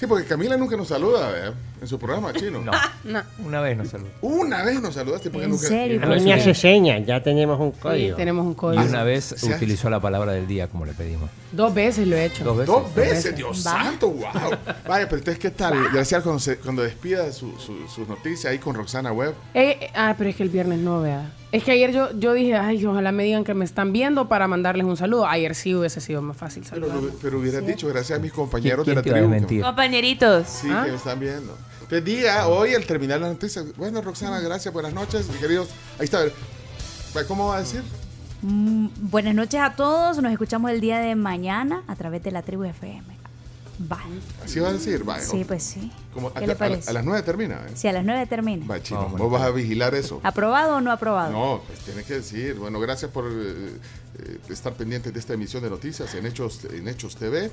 [0.00, 1.54] Sí, porque Camila nunca nos saluda ¿verdad?
[1.80, 2.60] en su programa chino.
[2.60, 2.70] No.
[3.44, 4.08] Una vez nos saludó.
[4.22, 5.66] Una vez nos saludaste porque ¿En nunca.
[5.66, 6.00] serio?
[6.00, 8.16] A mí me hace señas, ya tenemos un código.
[8.16, 8.84] tenemos un Y código.
[8.84, 11.28] una vez hace- utilizó la palabra del día como le pedimos.
[11.50, 12.44] Dos veces lo he hecho.
[12.44, 12.66] Dos veces.
[12.74, 13.36] Dos veces, veces.
[13.36, 13.70] Dios Va.
[13.82, 14.24] santo, wow.
[14.86, 15.74] Vaya, pero entonces, ¿qué tal?
[15.92, 19.34] Gracias cuando, se- cuando despida su- su- sus noticias ahí con Roxana Webb.
[19.54, 21.32] Eh, eh, ah, pero es que el viernes no, vea.
[21.50, 24.46] Es que ayer yo, yo dije, ay, ojalá me digan que me están viendo para
[24.46, 25.26] mandarles un saludo.
[25.26, 27.12] Ayer sí hubiese sido más fácil Pero, saludar.
[27.22, 29.62] pero hubieras dicho, gracias a mis compañeros de ¿Quién la tribu.
[29.64, 30.46] Compañeritos.
[30.46, 30.82] Sí, ¿Ah?
[30.84, 31.56] que me están viendo.
[31.88, 33.62] Te diga hoy al terminar la noticia.
[33.78, 35.68] Bueno, Roxana, gracias, buenas noches, mis queridos.
[35.98, 36.20] Ahí está.
[37.26, 37.82] ¿Cómo va a decir?
[38.42, 40.18] Mm, buenas noches a todos.
[40.20, 43.17] Nos escuchamos el día de mañana a través de la tribu FM.
[43.80, 44.00] Va.
[44.44, 45.24] Así va a decir, vaya.
[45.24, 45.92] Sí, pues sí.
[46.12, 46.90] Como a, ¿Qué le parece?
[46.90, 47.56] a las nueve termina.
[47.66, 47.72] ¿eh?
[47.74, 48.66] Si a las 9 termina.
[48.66, 50.20] Va, chino, vos vas a vigilar eso.
[50.24, 51.32] ¿Aprobado o no aprobado?
[51.32, 52.54] No, pues tienes que decir.
[52.56, 53.76] Bueno, gracias por eh,
[54.18, 57.50] eh, estar pendientes de esta emisión de noticias en Hechos, en Hechos TV.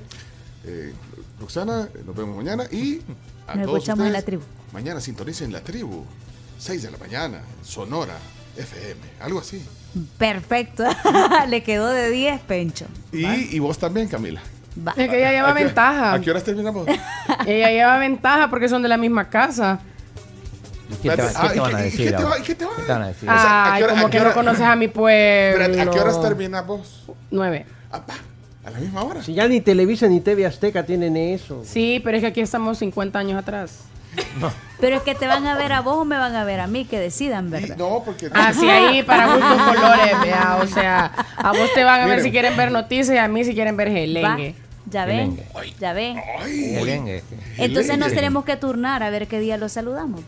[0.64, 0.92] Eh,
[1.38, 3.00] Roxana, nos vemos mañana y
[3.46, 4.42] a Nos todos escuchamos en la ustedes, tribu.
[4.72, 6.04] Mañana sintonicen la tribu.
[6.58, 8.16] 6 de la mañana, Sonora,
[8.56, 9.62] FM, algo así.
[10.18, 10.84] Perfecto.
[11.48, 12.86] Le quedó de 10, Pencho.
[13.12, 14.40] Y, y vos también, Camila.
[14.76, 14.92] Va.
[14.96, 16.12] Es que ella lleva ¿A qué- ventaja.
[16.14, 16.86] ¿A qué horas terminamos?
[17.46, 19.78] Ella lleva ventaja porque son de la misma casa.
[20.90, 22.10] ¿Y ¿Qué te, va- Ah, qué te ¿y van a decir?
[22.10, 23.28] qué te va- qué te va- ¿Qué te van a decir?
[23.28, 25.64] O sea, ¿a hora- como a que qué no hora- conoces a mi pueblo.
[25.82, 27.04] ¿A qué horas terminas vos?
[27.30, 27.64] Nueve.
[27.90, 29.22] ¿A la misma hora?
[29.22, 31.62] Si ya ni Televisa ni TV Azteca tienen eso.
[31.64, 33.80] Sí, pero es que aquí estamos 50 años atrás.
[34.80, 36.66] Pero es que te van a ver a vos o me van a ver a
[36.66, 37.76] mí, que decidan, ¿verdad?
[37.76, 38.30] No, porque...
[38.32, 40.58] Así ahí, para gustos colores, vea.
[40.62, 43.44] O sea, a vos te van a ver si quieren ver noticias y a mí
[43.44, 44.54] si quieren ver Va, gelengue.
[44.90, 45.40] Ya ven,
[45.80, 46.16] ya ven.
[46.74, 47.22] Merengue.
[47.58, 50.20] Entonces nos tenemos que turnar a ver qué día los saludamos.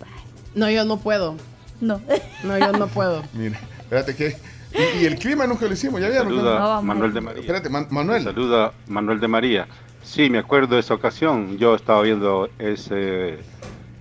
[0.54, 1.36] No, yo no puedo.
[1.80, 2.00] No.
[2.42, 3.22] No, yo no puedo.
[3.34, 4.36] Mira, espérate que...
[4.74, 6.26] Y, y el clima nunca lo hicimos, ¿ya vieron?
[6.28, 6.80] Saluda.
[6.82, 7.40] Manuel de María.
[7.40, 8.22] Espérate, Man- Manuel.
[8.24, 9.66] Saluda Manuel de María.
[10.02, 11.56] Sí, me acuerdo de esa ocasión.
[11.58, 13.38] Yo estaba viendo ese,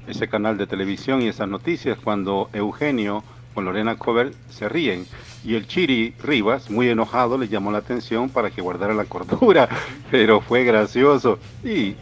[0.08, 5.05] ese canal de televisión y esas noticias cuando Eugenio con Lorena Cover se ríen.
[5.43, 9.69] Y el Chiri Rivas, muy enojado, le llamó la atención para que guardara la cordura.
[10.11, 11.39] Pero fue gracioso.
[11.63, 11.95] Y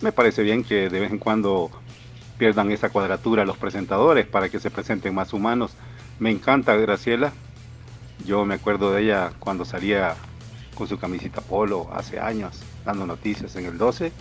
[0.00, 1.70] me parece bien que de vez en cuando
[2.38, 5.72] pierdan esa cuadratura los presentadores para que se presenten más humanos.
[6.18, 7.32] Me encanta Graciela.
[8.24, 10.16] Yo me acuerdo de ella cuando salía
[10.74, 14.12] con su camisita polo hace años, dando noticias en el 12,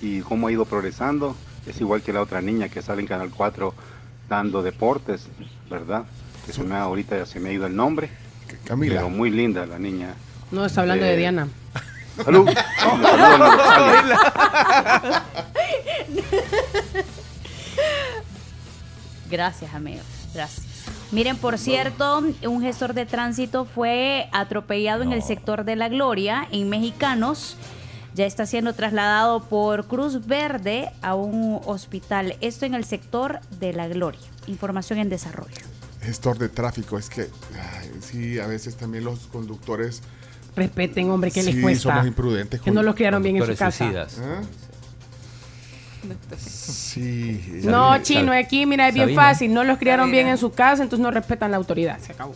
[0.00, 1.34] y cómo ha ido progresando.
[1.66, 3.74] Es igual que la otra niña que sale en Canal 4
[4.28, 5.28] dando deportes,
[5.70, 6.04] ¿verdad?
[6.46, 8.08] Que se me ahorita ya se me ha ido el nombre.
[8.64, 8.94] Camila.
[8.96, 10.14] Pero muy linda la niña.
[10.52, 11.48] No, está hablando Eh, de Diana.
[12.24, 12.48] Salud.
[12.98, 14.18] No, locales.
[19.30, 20.00] Gracias, amigo.
[20.34, 20.66] Gracias.
[21.12, 26.46] Miren, por cierto, un gestor de tránsito fue atropellado en el sector de La Gloria,
[26.52, 27.56] en Mexicanos.
[28.14, 32.36] ya está siendo trasladado por Cruz Verde a un hospital.
[32.40, 34.20] Esto en el sector de La Gloria.
[34.46, 35.54] Información en desarrollo.
[36.06, 40.02] Gestor de tráfico, es que ay, sí, a veces también los conductores
[40.56, 41.82] Respeten, hombre, que les sí, cuesta.
[41.82, 42.62] somos imprudentes.
[42.62, 44.06] Que no los criaron bien en su casa.
[44.22, 44.40] ¿Ah?
[46.38, 47.60] Sí.
[47.64, 49.22] No, chino, aquí, mira, es bien Sabina.
[49.22, 49.52] fácil.
[49.52, 51.98] No los criaron bien en su casa, entonces no respetan la autoridad.
[52.00, 52.34] Se acabó.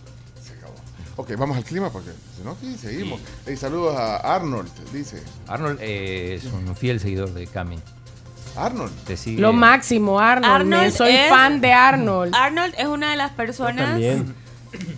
[1.16, 3.20] Ok, vamos al clima porque si no, aquí seguimos.
[3.46, 5.22] Hey, saludos a Arnold, dice.
[5.48, 7.78] Arnold eh, es un fiel seguidor de Cami.
[8.56, 8.92] Arnold.
[9.04, 9.40] Te sigue.
[9.40, 10.52] Lo máximo, Arnold.
[10.54, 12.34] Arnold me- soy es- fan de Arnold.
[12.34, 13.90] Arnold es una de las personas.
[13.90, 14.34] también.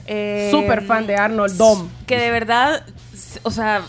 [0.07, 1.89] eh, Súper fan de Arnold Dom.
[2.07, 2.85] Que de verdad,
[3.43, 3.83] o sea,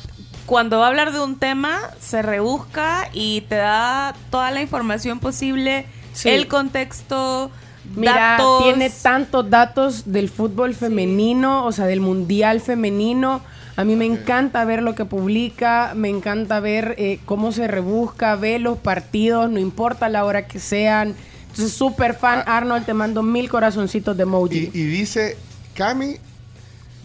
[0.46, 5.20] cuando va a hablar de un tema, se rebusca y te da toda la información
[5.20, 6.30] posible, Sí.
[6.30, 7.52] el contexto,
[7.96, 8.64] Mira, datos.
[8.64, 13.42] tiene tantos datos del fútbol femenino, o sea, del mundial femenino.
[13.76, 18.36] A mí me encanta ver lo que publica, me encanta ver eh, cómo se rebusca,
[18.36, 21.16] ve los partidos, no importa la hora que sean.
[21.50, 24.70] Entonces, súper fan, Arnold, te mando mil corazoncitos de emoji.
[24.74, 25.38] Y, y dice,
[25.76, 26.18] Cami,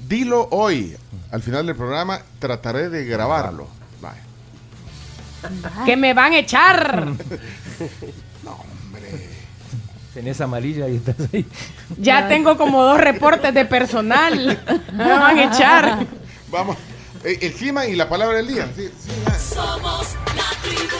[0.09, 0.97] dilo hoy.
[1.31, 3.69] Al final del programa trataré de grabarlo.
[4.01, 4.23] Vaya.
[5.87, 7.07] ¡Que me van a echar!
[10.19, 11.47] Tenés amarilla y estás ahí.
[11.97, 14.59] Ya tengo como dos reportes de personal.
[14.93, 16.07] Me van a echar.
[16.51, 16.76] Vamos.
[17.24, 18.70] Eh, El clima y la palabra del día.
[18.74, 19.38] Sí, sí, ya.
[19.38, 20.96] Somos la tribu.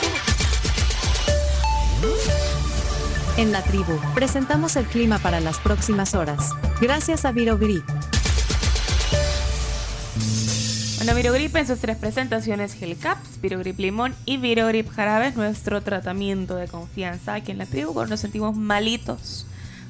[3.37, 6.49] En la tribu, presentamos el clima para las próximas horas.
[6.81, 7.85] Gracias a Virogrip.
[10.97, 16.55] Bueno, Virogrip en sus tres presentaciones, Gelcaps, Virogrip Limón y Virogrip Jarabe es nuestro tratamiento
[16.55, 19.45] de confianza aquí en la tribu cuando nos sentimos malitos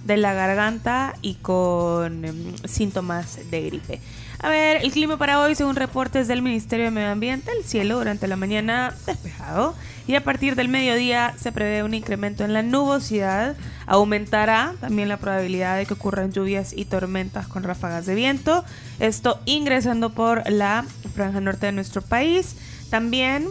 [0.09, 4.01] de la garganta y con em, síntomas de gripe.
[4.39, 7.97] A ver, el clima para hoy, según reportes del Ministerio de Medio Ambiente, el cielo
[7.97, 9.75] durante la mañana despejado
[10.07, 13.55] y a partir del mediodía se prevé un incremento en la nubosidad.
[13.85, 18.63] Aumentará también la probabilidad de que ocurran lluvias y tormentas con ráfagas de viento.
[18.99, 22.55] Esto ingresando por la franja norte de nuestro país.
[22.89, 23.47] También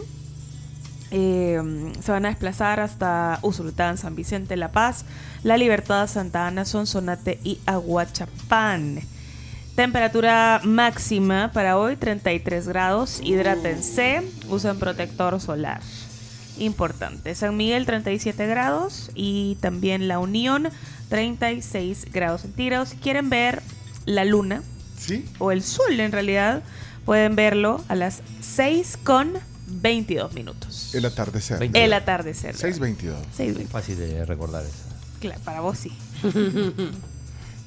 [1.11, 1.61] eh,
[2.01, 5.05] se van a desplazar hasta Usulután, San Vicente, La Paz,
[5.43, 9.01] La Libertad, Santa Ana, Sonsonate y Aguachapán.
[9.75, 13.21] Temperatura máxima para hoy 33 grados.
[13.23, 15.79] Hidrátense, usen protector solar.
[16.57, 17.33] Importante.
[17.35, 20.67] San Miguel 37 grados y también La Unión
[21.07, 22.89] 36 grados centígrados.
[22.89, 23.61] Si quieren ver
[24.05, 24.61] la luna
[24.97, 25.25] ¿Sí?
[25.37, 26.61] o el sol en realidad,
[27.05, 29.31] pueden verlo a las 6 con
[29.67, 30.93] 22 minutos.
[30.93, 31.69] El atardecer.
[31.73, 32.55] El atardecer.
[32.55, 33.15] 6.22.
[33.37, 33.67] 6.22.
[33.67, 34.88] Fácil de recordar eso.
[35.19, 35.91] Claro, para vos sí.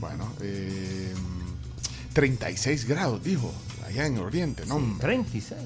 [0.01, 1.15] Bueno, eh,
[2.13, 3.53] 36 grados, dijo,
[3.87, 4.75] allá en Oriente, ¿no?
[4.77, 5.01] hombre.
[5.01, 5.61] 36.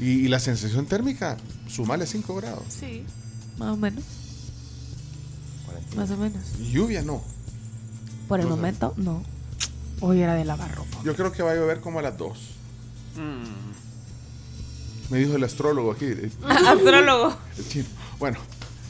[0.00, 1.36] Y, y la sensación térmica,
[1.68, 2.62] sumale 5 grados.
[2.68, 3.04] Sí,
[3.58, 4.04] más o menos.
[5.96, 6.40] Más o menos.
[6.72, 7.20] Lluvia no.
[8.28, 9.22] Por el No momento, no.
[10.00, 10.98] Hoy era de lavar ropa.
[11.04, 12.38] Yo creo que va a llover como a las 2.
[15.10, 16.06] Me dijo el astrólogo aquí.
[16.44, 17.36] Astrólogo.
[17.58, 17.84] el chino.
[18.18, 18.38] Bueno,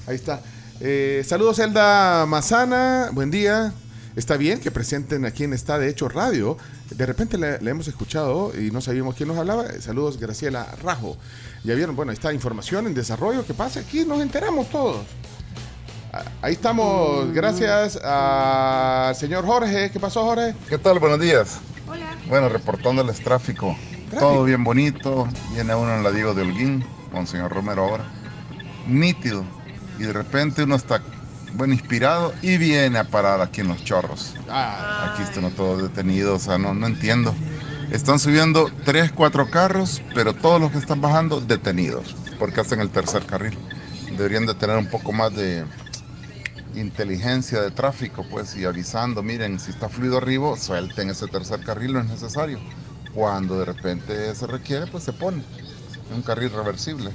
[0.06, 0.42] ahí está.
[0.86, 3.08] Eh, saludos, Elda Mazana.
[3.12, 3.72] Buen día.
[4.16, 6.58] Está bien que presenten a quien está de hecho radio.
[6.90, 9.64] De repente le, le hemos escuchado y no sabíamos quién nos hablaba.
[9.80, 11.16] Saludos, Graciela Rajo.
[11.64, 13.46] Ya vieron, bueno, ahí está información en desarrollo.
[13.46, 13.80] ¿Qué pasa?
[13.80, 15.06] Aquí nos enteramos todos.
[16.12, 17.32] Ah, Ahí estamos.
[17.32, 19.90] Gracias al señor Jorge.
[19.90, 20.54] ¿Qué pasó, Jorge?
[20.68, 20.98] ¿Qué tal?
[20.98, 21.60] Buenos días.
[22.28, 23.74] Bueno, reportándoles tráfico.
[24.18, 25.26] Todo bien bonito.
[25.54, 28.04] Viene uno en la Diego de Holguín, con señor Romero ahora.
[28.86, 29.44] Nítido.
[29.98, 31.02] Y de repente uno está,
[31.54, 34.34] bueno, inspirado y viene a parar aquí en los chorros.
[34.48, 37.34] Aquí están todos detenidos, o sea, no, no entiendo.
[37.90, 42.90] Están subiendo tres, cuatro carros, pero todos los que están bajando detenidos, porque hacen el
[42.90, 43.56] tercer carril.
[44.16, 45.64] Deberían de tener un poco más de
[46.74, 51.92] inteligencia de tráfico, pues, y avisando, miren, si está fluido arriba, suelten ese tercer carril,
[51.92, 52.58] no es necesario.
[53.12, 55.44] Cuando de repente se requiere, pues se pone
[56.08, 57.12] un carril reversible.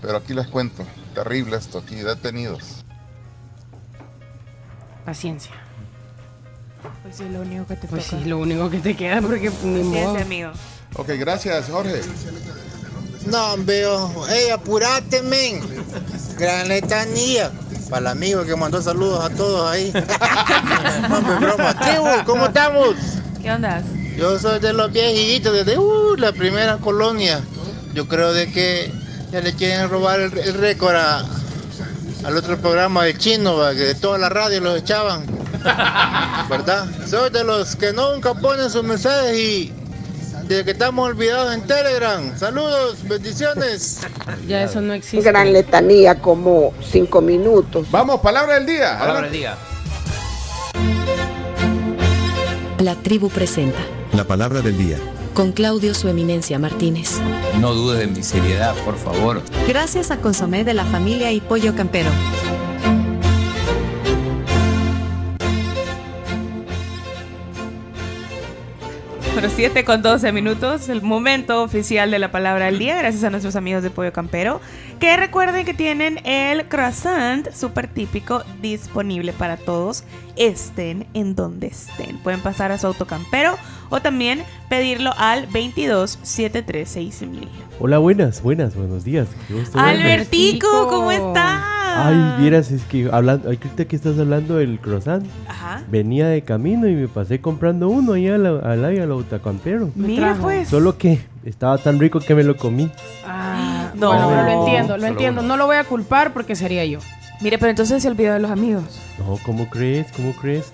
[0.00, 0.86] Pero aquí les cuento,
[1.22, 2.84] terrible esto, aquí detenidos.
[5.04, 5.52] Paciencia.
[7.02, 8.22] Pues sí, lo único que te Pues toca.
[8.22, 10.16] sí, lo único que te queda porque ni modo.
[10.16, 10.52] Amigo.
[10.94, 12.00] Ok, gracias, Jorge.
[13.26, 14.26] No, veo.
[14.28, 15.60] Ey, apurate, men.
[16.38, 17.50] Gran letanía.
[17.90, 19.90] Para el amigo que mandó saludos a todos ahí.
[21.10, 21.74] Hombre, broma.
[21.80, 22.94] Tribu, ¿cómo estamos?
[23.42, 23.82] ¿Qué onda?
[24.16, 27.40] Yo soy de los viejitos desde uh, la primera colonia.
[27.94, 28.92] Yo creo de que
[29.30, 31.24] ya le quieren robar el, el récord a-
[32.24, 35.24] al otro programa del chino, va, que de toda la radio los echaban.
[36.48, 36.86] ¿Verdad?
[37.06, 39.72] Soy de los que nunca ponen sus mensajes y
[40.46, 42.36] desde que estamos olvidados en Telegram.
[42.38, 44.00] Saludos, bendiciones.
[44.46, 45.28] Ya eso no existe.
[45.30, 47.86] Gran letanía, como cinco minutos.
[47.90, 48.98] Vamos, palabra del día.
[48.98, 49.56] Palabra del día.
[52.78, 53.78] La tribu presenta
[54.12, 54.98] La palabra del día.
[55.34, 57.20] Con Claudio Su Eminencia Martínez.
[57.60, 59.42] No dudes de mi seriedad, por favor.
[59.66, 62.10] Gracias a Consomé de la familia y Pollo Campero.
[69.40, 73.30] Bueno, 7 con 12 minutos, el momento oficial de la palabra del día, gracias a
[73.30, 74.60] nuestros amigos de Pollo Campero,
[74.98, 80.02] que recuerden que tienen el croissant súper típico disponible para todos,
[80.34, 82.18] estén en donde estén.
[82.18, 83.56] Pueden pasar a su autocampero
[83.90, 87.22] o también pedirlo al 22 736
[87.80, 89.28] Hola, buenas, buenas, buenos días.
[89.46, 90.02] Qué gusto verlos.
[90.02, 91.62] Albertico, ¿cómo estás?
[92.00, 95.82] Ay, vieras, es que hablando, ahorita que estás hablando del croissant, Ajá.
[95.90, 99.90] venía de camino y me pasé comprando uno ahí al, al, ahí al autocampero.
[99.94, 100.68] Mira, pues.
[100.68, 102.90] Solo que estaba tan rico que me lo comí.
[103.24, 104.08] Ah, No.
[104.08, 105.42] Bueno, pero lo entiendo, lo Solo entiendo.
[105.42, 106.98] No lo voy a culpar porque sería yo.
[107.40, 109.00] Mire, pero entonces se olvidó de los amigos.
[109.18, 110.10] No, ¿cómo crees?
[110.12, 110.72] ¿Cómo crees?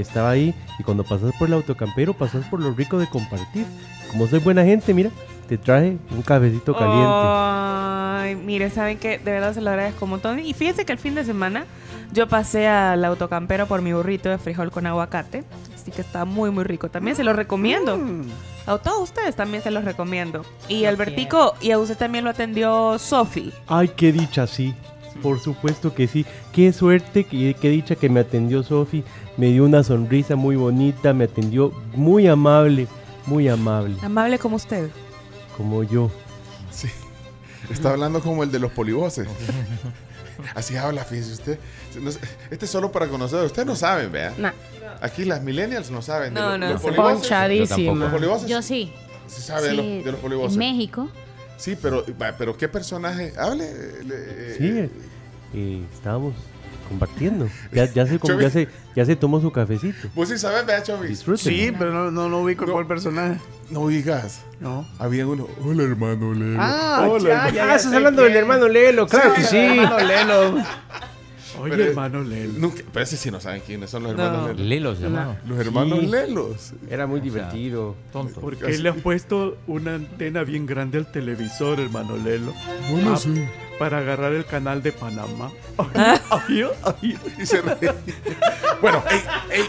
[0.00, 3.66] Estaba ahí y cuando pasas por el autocampero pasas por lo rico de compartir.
[4.10, 5.10] Como soy buena gente, mira,
[5.48, 7.08] te traje un cafecito caliente.
[7.08, 10.38] Ay, mire, saben que de verdad se lo agradezco un montón.
[10.38, 11.66] Y fíjense que el fin de semana
[12.12, 15.44] yo pasé al autocampero por mi burrito de frijol con aguacate.
[15.74, 16.88] Así que está muy, muy rico.
[16.88, 17.98] También se los recomiendo.
[18.66, 20.44] A todos ustedes también se los recomiendo.
[20.68, 23.52] Y Albertico, y a usted también lo atendió Sofi.
[23.66, 24.74] Ay, qué dicha, sí.
[25.22, 26.24] Por supuesto que sí.
[26.52, 29.04] Qué suerte, qué, qué dicha que me atendió Sofi.
[29.36, 32.86] Me dio una sonrisa muy bonita, me atendió muy amable,
[33.26, 34.90] muy amable, Amable como usted.
[35.56, 36.10] como yo.
[36.70, 36.88] Sí.
[37.70, 39.26] Está hablando como el de los polivoces.
[40.54, 41.58] Así habla, fíjese usted.
[42.00, 42.10] No
[42.50, 43.44] Este es solo para conocer.
[43.44, 44.34] Ustedes no saben, vea.
[44.36, 44.52] Nah.
[45.00, 46.34] Aquí las millennials no saben.
[46.34, 46.96] de No, los- no, los.
[46.96, 47.94] Ponchadísima.
[47.94, 48.92] Los polivoces Yo sí.
[49.26, 50.52] se sabe de, Sí, los, de los polivoces.
[50.54, 51.08] En México.
[51.56, 52.04] Sí, pero,
[52.36, 53.32] pero ¿qué personaje?
[53.38, 53.64] Hable.
[54.04, 54.90] le- Sí, eh,
[55.54, 56.34] eh, estábamos
[56.84, 57.48] compartiendo.
[57.72, 60.08] Ya, ya, se, como- ya, se, ya se tomó su cafecito.
[60.14, 61.24] Vos sí sabes, vea, Chovis.
[61.36, 63.38] Sí, pero no, no, no ubico cuál personaje.
[63.70, 64.42] No digas.
[64.60, 64.86] No.
[64.98, 65.46] Había uno.
[65.64, 66.56] Hola, hermano Lelo.
[66.60, 67.54] Ah, Hola, ya, hermano".
[67.56, 69.56] ya, Ah, estás hablando del hermano Lelo, claro que sí.
[69.56, 70.54] Hermano Lelo.
[71.60, 72.52] Oye, Pero- hermano Lelo.
[72.58, 74.22] Nunca, pero ese sí no saben quiénes son los No.
[74.24, 74.66] hermanos Lelos.
[74.68, 75.36] Lelos llamados.
[75.46, 76.06] Los hermanos Sí.
[76.06, 76.72] Lelos.
[76.90, 77.94] Era muy O sea, divertido.
[78.12, 78.40] Tonto.
[78.40, 82.52] Porque él le ha puesto una antena bien grande al televisor, hermano Lelo.
[82.90, 83.48] No lo Ah, sé.
[83.78, 85.50] Para agarrar el canal de Panamá.
[85.94, 86.20] Ah.
[86.48, 87.92] Ay, ay, Y se ríe.
[88.80, 89.64] bueno, ey, ey.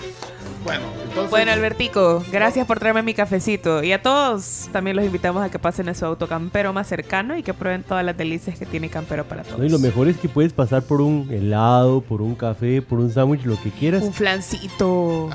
[0.64, 1.30] Bueno, entonces.
[1.30, 3.84] Bueno, Albertico, gracias por traerme mi cafecito.
[3.84, 7.44] Y a todos también los invitamos a que pasen a su autocampero más cercano y
[7.44, 9.60] que prueben todas las delicias que tiene Campero para todos.
[9.60, 13.00] No, y lo mejor es que puedes pasar por un helado, por un café, por
[13.00, 14.04] un sándwich, lo que quieras.
[14.04, 15.30] Un flancito.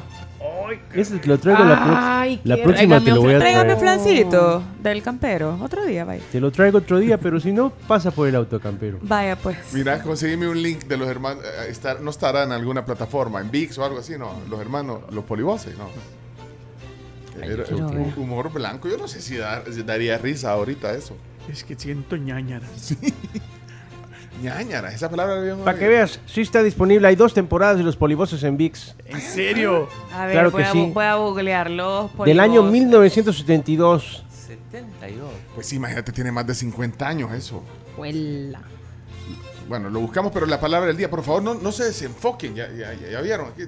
[0.95, 3.01] Ese te lo traigo la, Ay, la qué próxima.
[3.01, 3.75] Tráigame Te lo voy a tráigame traer.
[3.77, 5.59] un flancito del campero.
[5.63, 6.23] Otro día, vaya.
[6.31, 8.99] Te lo traigo otro día, pero si no, pasa por el autocampero.
[9.03, 9.57] Vaya, pues.
[9.73, 11.45] Mira, conseguime un link de los hermanos.
[11.45, 14.33] eh, estar- no estará en alguna plataforma, en VIX o algo así, no.
[14.49, 15.89] Los hermanos, los polivoces, no.
[17.43, 18.13] Era ver.
[18.17, 18.89] humor blanco.
[18.89, 19.39] Yo no sé si,
[19.73, 21.17] si daría risa ahorita eso.
[21.51, 22.67] Es que siento ñañara.
[24.43, 25.97] Ñañara, esa palabra la habíamos Para que oído.
[25.99, 27.07] veas, sí está disponible.
[27.09, 28.95] Hay dos temporadas de los polivoces en VIX.
[29.07, 29.89] ¿En serio?
[30.15, 30.91] A ver, Claro voy, que a, sí.
[30.95, 32.11] voy a googlearlo.
[32.25, 34.25] Del año 1972.
[34.31, 35.31] 72.
[35.55, 37.63] Pues imagínate, tiene más de 50 años eso.
[37.97, 38.61] Huela.
[39.69, 42.55] Bueno, lo buscamos, pero la palabra del día, por favor, no, no se desenfoquen.
[42.57, 43.63] Ya, ya, ya, ya vieron aquí.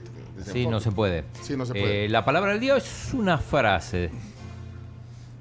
[0.53, 1.25] Sí, no se puede.
[1.43, 2.07] Sí, no se puede.
[2.07, 4.11] Eh, la palabra del día es una frase.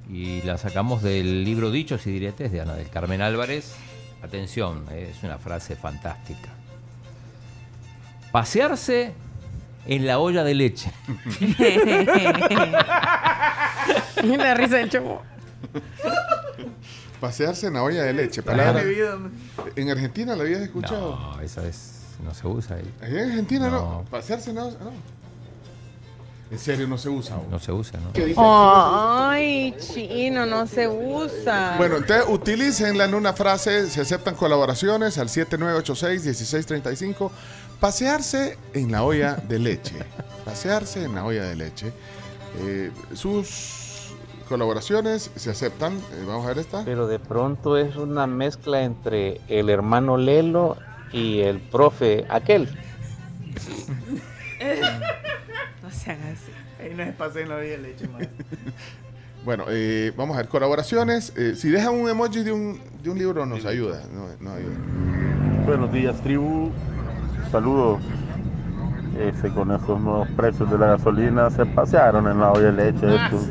[0.08, 3.74] Y la sacamos del libro Dichos y Diretes de Ana del Carmen Álvarez.
[4.24, 6.50] Atención, eh, es una frase fantástica.
[8.32, 9.14] Pasearse
[9.86, 10.92] en la olla de leche.
[14.24, 15.24] la risa del chavo.
[17.20, 18.42] Pasearse en la olla de leche.
[18.44, 18.84] Palabra.
[19.76, 21.16] ¿En Argentina la habías escuchado?
[21.16, 22.94] No, esa es, no se usa ahí.
[23.02, 23.82] Allá en Argentina no.
[23.82, 24.06] No.
[24.10, 24.78] Pasearse en la olla.
[24.80, 25.21] No.
[26.52, 27.38] En serio, no se usa.
[27.50, 28.12] No se usa, ¿no?
[28.36, 31.76] Ay, chino, no se usa.
[31.78, 37.32] Bueno, entonces utilícenla en una frase, se aceptan colaboraciones al 7986-1635.
[37.80, 39.96] Pasearse en la olla de leche.
[40.46, 41.94] Pasearse en la olla de leche.
[42.60, 44.12] Eh, sus
[44.50, 45.94] colaboraciones se aceptan.
[45.94, 46.84] Eh, vamos a ver esta.
[46.84, 50.76] Pero de pronto es una mezcla entre el hermano Lelo
[51.14, 52.78] y el profe aquel.
[55.92, 56.52] No sean así.
[56.80, 58.22] Ahí no se pase en la vida de leche, más.
[59.44, 61.34] Bueno, eh, vamos a ver colaboraciones.
[61.36, 64.04] Eh, si dejan un emoji de un, de un libro nos ayuda.
[64.14, 64.76] No, nos ayuda.
[65.66, 66.70] Buenos días, tribu.
[67.52, 68.02] Saludos.
[69.20, 73.16] Ese, con esos nuevos precios de la gasolina se pasearon en la olla de leche.
[73.16, 73.44] estos.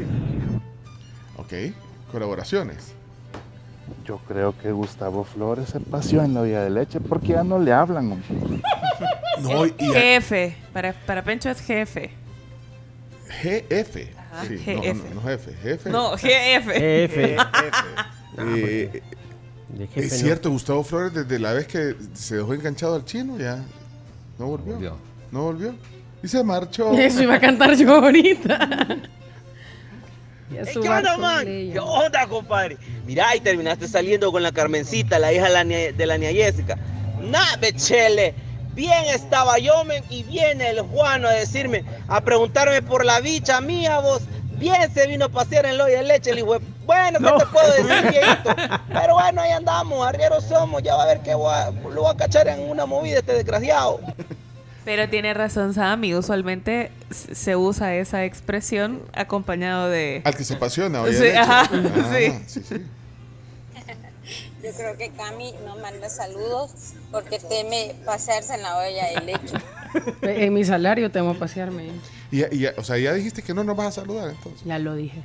[1.37, 1.53] Ok, Ok,
[2.13, 2.93] colaboraciones.
[4.05, 7.59] Yo creo que Gustavo Flores se paseó en la olla de leche porque ya no
[7.59, 8.23] le hablan.
[9.43, 10.55] No, y- Jefe.
[10.73, 12.11] Para, para Pencho es jefe.
[13.43, 14.09] GF.
[14.33, 14.67] Ajá, Sí, GF.
[14.67, 15.91] No, no, no jefe, jefe.
[15.91, 16.67] No, GF.
[19.71, 20.19] De jefe es no.
[20.19, 23.63] cierto, Gustavo Flores, desde la vez que se dejó enganchado al chino, ya
[24.39, 24.97] no volvió.
[25.31, 25.75] No volvió.
[26.23, 26.93] Y se marchó.
[26.99, 28.99] Eso iba a cantar yo ahorita.
[30.51, 31.45] ¿Qué onda, man?
[31.45, 32.77] ¿Qué onda, compadre?
[33.07, 36.33] Mirá, y terminaste saliendo con la Carmencita, la hija de la, nie- de la niña
[36.33, 36.77] Jessica.
[37.23, 38.35] Nah, bechele.
[38.81, 43.61] Bien estaba yo, men, y viene el Juano a decirme, a preguntarme por la bicha
[43.61, 44.23] mía, vos.
[44.53, 47.47] Bien se vino a pasear en Loya de Leche, el hijo de- Bueno, ¿qué te
[47.51, 48.57] puedo decir, viejito?
[48.91, 52.11] Pero bueno, ahí andamos, arrieros somos, ya va a ver que voy a- lo voy
[52.11, 54.01] a cachar en una movida este desgraciado.
[54.87, 56.15] Pero tiene razón, Sammy.
[56.15, 60.23] Usualmente se usa esa expresión acompañado de.
[60.25, 61.19] Al que se apasiona, oye.
[61.33, 62.33] Sí, ajá, Ah, sí.
[62.47, 62.87] sí, sí.
[64.63, 66.73] Yo creo que Cami no manda saludos
[67.11, 69.57] porque teme pasearse en la olla de leche.
[70.23, 71.91] En mi salario tengo que pasearme.
[72.31, 74.63] Y, y- o sea, ya dijiste que no nos vas a saludar, entonces.
[74.65, 75.23] Ya lo dije.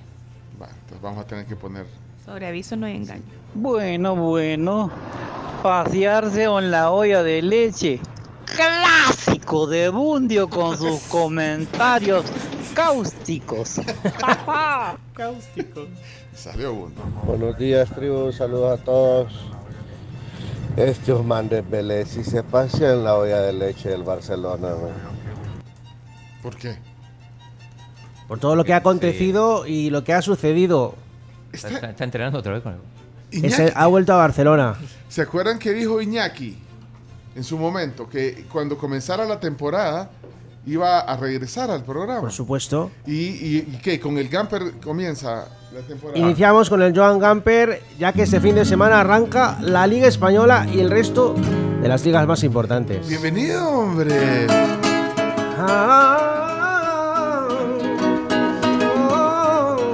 [0.62, 1.86] Va, entonces vamos a tener que poner.
[2.26, 3.24] Sobre aviso no hay engaño.
[3.54, 4.90] Bueno, bueno.
[5.62, 8.00] Pasearse en la olla de leche.
[8.56, 12.26] Clásico de Bundio con sus comentarios
[12.76, 13.76] cáusticos.
[15.16, 15.88] Cáustico.
[16.36, 16.92] Salió uno.
[17.26, 18.32] Buenos días, tribu.
[18.32, 19.34] Saludos a todos.
[20.76, 24.70] Este Osman de Vélez si se pasea en la olla de leche del Barcelona.
[24.70, 24.92] man.
[26.44, 26.78] ¿Por qué?
[28.28, 30.96] Por todo lo que ha acontecido y lo que ha sucedido.
[31.54, 32.76] Está, está- está entrenando otra vez con.
[33.32, 34.76] Ese ha vuelto a Barcelona.
[35.08, 36.58] ¿Se acuerdan que dijo Iñaki
[37.36, 40.10] en su momento que cuando comenzara la temporada
[40.66, 42.22] iba a regresar al programa?
[42.22, 42.92] Por supuesto.
[43.06, 44.00] ¿Y, y, y qué?
[44.00, 46.18] ¿Con el Gamper comienza la temporada?
[46.18, 50.66] Iniciamos con el Joan Gamper, ya que este fin de semana arranca la Liga Española
[50.72, 51.36] y el resto
[51.82, 53.08] de las ligas más importantes.
[53.08, 54.48] Bienvenido, hombre.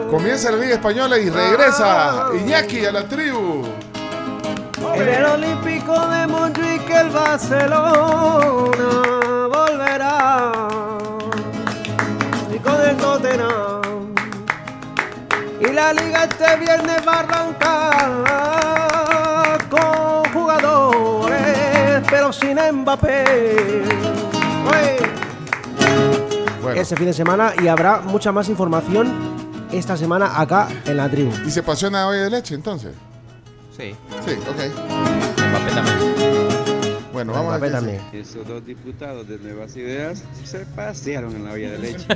[0.10, 3.64] Comienza la Liga Española y regresa Iñaki a la tribu.
[4.94, 8.70] En el Olímpico de Montjuic el Barcelona.
[9.92, 9.94] Y
[12.60, 14.16] con el Tottenham.
[15.60, 18.62] Y la liga este viernes va a arrancar
[19.70, 23.84] con jugadores, pero sin Mbappé.
[26.64, 26.80] Oye.
[26.80, 29.12] Ese fin de semana y habrá mucha más información
[29.74, 31.34] esta semana acá en la tribu.
[31.46, 32.94] ¿Y se apasiona hoy de leche entonces?
[33.76, 33.94] Sí.
[34.26, 34.56] Sí, ok.
[35.50, 36.21] Mbappé también.
[37.24, 38.02] Bueno, vamos a ver.
[38.14, 42.08] Esos dos diputados de Nuevas Ideas se pasearon en la olla de leche.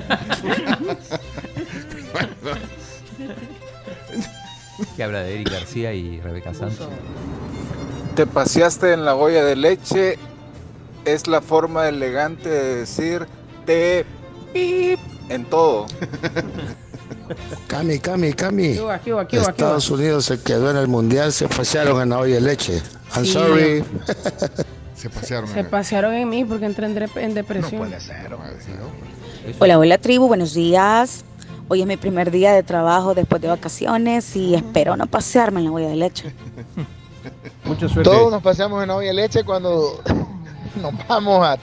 [4.97, 6.87] Que habla de Eric García y Rebeca Santos.
[8.15, 10.17] Te paseaste en la olla de leche
[11.05, 13.25] es la forma elegante de decir
[13.65, 14.05] te
[14.53, 14.99] pip
[15.29, 15.85] en todo.
[17.67, 18.77] Cami, Cami, Cami.
[19.31, 22.81] Estados Unidos se quedó en el mundial, se pasearon en la olla de leche.
[23.15, 23.31] I'm Sí.
[23.33, 23.83] sorry.
[24.95, 25.49] Se pasearon.
[25.49, 27.91] Se pasearon en mí porque entré en, dep- en depresión.
[29.59, 31.23] Hola, hola tribu, buenos días.
[31.67, 35.65] Hoy es mi primer día de trabajo después de vacaciones y espero no pasearme en
[35.65, 36.33] la olla de leche.
[37.65, 38.09] Mucha suerte.
[38.09, 40.01] Todos nos paseamos en la olla de leche cuando
[40.81, 41.57] nos vamos a,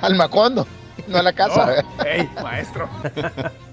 [0.00, 0.66] al Macondo,
[1.08, 1.82] no a la casa.
[2.04, 2.88] ¡Ey, maestro!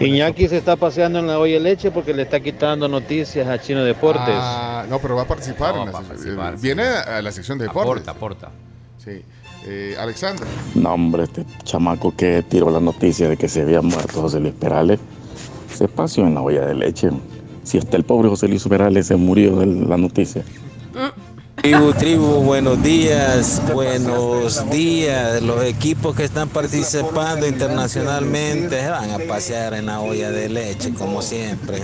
[0.00, 3.60] Iñaki se está paseando en la olla de leche porque le está quitando noticias a
[3.60, 4.34] Chino Deportes.
[4.34, 5.74] Ah, no, pero va a participar.
[5.74, 6.62] No, en la va a participar, sí.
[6.62, 8.08] Viene a la sección de deportes.
[8.08, 8.50] Aporta, aporta.
[8.98, 9.22] Sí.
[9.66, 10.46] Eh, Alexandra.
[10.74, 14.54] No, hombre, este chamaco que tiró la noticia de que se había muerto José Luis
[14.54, 14.98] Perales
[15.74, 17.10] se paseó en la olla de leche.
[17.62, 20.42] Si hasta el pobre José Luis Perales se murió de la noticia.
[21.62, 25.42] Tribu, tribu, buenos días, buenos días.
[25.42, 30.94] Los equipos que están participando internacionalmente se van a pasear en la olla de leche,
[30.94, 31.82] como siempre.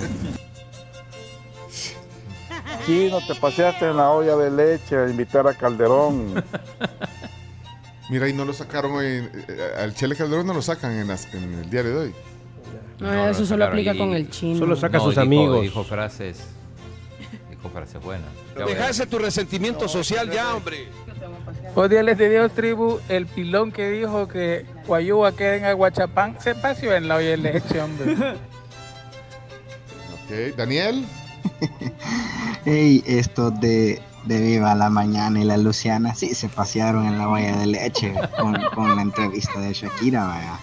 [2.86, 6.43] Chino, te paseaste en la olla de leche a invitar a Calderón.
[8.09, 9.07] Mira, y no lo sacaron hoy.
[9.07, 12.15] eh, al Chele Calderón no lo sacan en, las- en el diario de hoy.
[13.01, 14.59] No, No, eso lo solo aplica con el chino.
[14.59, 15.62] Solo saca a sus dijo- amigos.
[15.62, 16.39] Dijo frases.
[17.51, 18.31] Dijo frases buenas.
[18.64, 20.88] Dejase tu resentimiento social ya, hombre.
[21.88, 23.00] Días de Dios, tribu.
[23.08, 27.36] El pilón que dijo que Guayúa queda en Aguachapán se paseó en la olla de
[27.36, 28.16] leche, hombre.
[30.26, 31.06] Ok, Daniel.
[32.64, 37.28] Ey, estos de, de Viva la Mañana y la Luciana sí se pasearon en la
[37.28, 40.58] olla de leche con, con la entrevista de Shakira, vaya.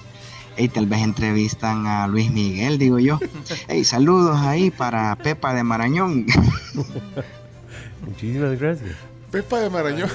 [0.57, 3.19] Ey, tal vez entrevistan a Luis Miguel, digo yo.
[3.69, 6.25] Ey, saludos ahí para Pepa de Marañón.
[8.05, 8.91] Muchísimas gracias.
[9.31, 10.09] Pepa de Marañón.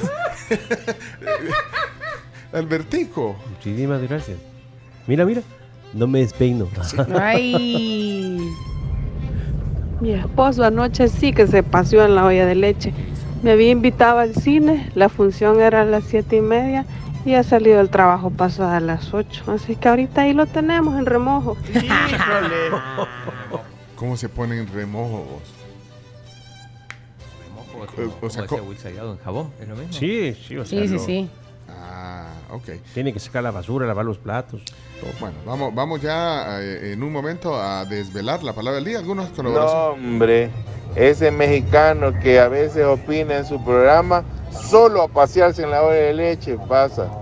[2.53, 3.37] Albertico.
[3.51, 4.39] Muchísimas gracias.
[5.07, 5.43] Mira, mira.
[5.95, 6.69] No me despeino.
[7.21, 8.39] Ay.
[10.01, 12.93] Mi esposo anoche sí que se paseó en la olla de leche.
[13.43, 16.85] Me había invitado al cine, la función era a las siete y media
[17.25, 19.53] y ha salido del trabajo pasada a las 8.
[19.53, 21.57] Así que ahorita ahí lo tenemos en remojo.
[23.97, 25.58] ¿Cómo se pone en remojo vos?
[27.85, 29.93] Es Eh, como, o como sea, decía co- Will Salgado en jabón, ¿es lo mismo?
[29.93, 31.31] Sí, sí, o sea, Sí, sí, no- sí.
[31.71, 32.69] Ah, ok.
[32.95, 34.63] Tiene que sacar la basura, lavar los platos.
[35.01, 35.11] todo.
[35.21, 38.99] Bueno, vamos, vamos ya eh, en un momento a desvelar la palabra del día.
[38.99, 39.85] Algunos No, colaboraciones.
[40.07, 40.51] hombre,
[40.97, 45.95] ese mexicano que a veces opina en su programa, solo a pasearse en la olla
[45.97, 47.09] de leche pasa.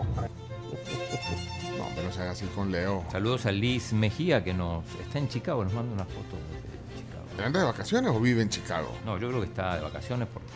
[1.76, 3.04] No, no se haga así con Leo.
[3.10, 6.36] Saludos a Liz Mejía que nos está en Chicago, nos manda una foto
[7.36, 7.46] Chicago.
[7.46, 8.96] ¿Anda de vacaciones o vive en Chicago?
[9.04, 10.48] No, yo creo que está de vacaciones porque.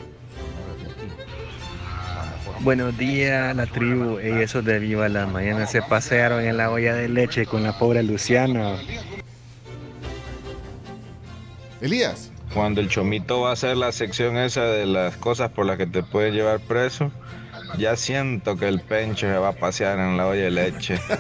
[2.61, 4.19] Buenos días, la tribu.
[4.19, 7.78] Ey, esos de Viva la Mañana se pasearon en la olla de leche con la
[7.78, 8.77] pobre Luciana.
[11.81, 12.31] Elías.
[12.52, 15.86] Cuando el chomito va a hacer la sección esa de las cosas por las que
[15.86, 17.12] te pueden llevar preso,
[17.78, 21.01] ya siento que el pencho se va a pasear en la olla de leche.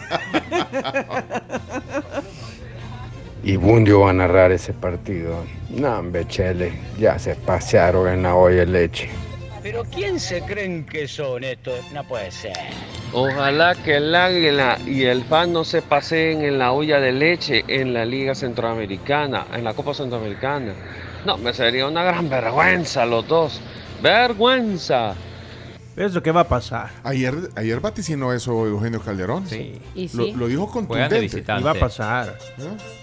[3.42, 5.44] Y Bundio va a narrar ese partido.
[5.70, 9.08] No, Chele, ya se pasearon en la olla de leche.
[9.62, 11.80] Pero ¿quién se creen que son estos?
[11.92, 12.56] No puede ser.
[13.12, 17.64] Ojalá que el águila y el fan no se paseen en la olla de leche
[17.68, 20.72] en la Liga Centroamericana, en la Copa Centroamericana.
[21.26, 23.60] No, me sería una gran vergüenza los dos.
[24.02, 25.14] ¡Vergüenza!
[25.96, 26.88] Es lo que va a pasar.
[27.04, 29.46] Ayer, ayer vaticinó eso Eugenio Calderón.
[29.46, 29.78] Sí.
[29.94, 30.32] Y Lo, sí.
[30.32, 31.60] lo dijo Juegan de contundente.
[31.60, 32.38] Y va a pasar.
[32.58, 32.99] ¿Eh?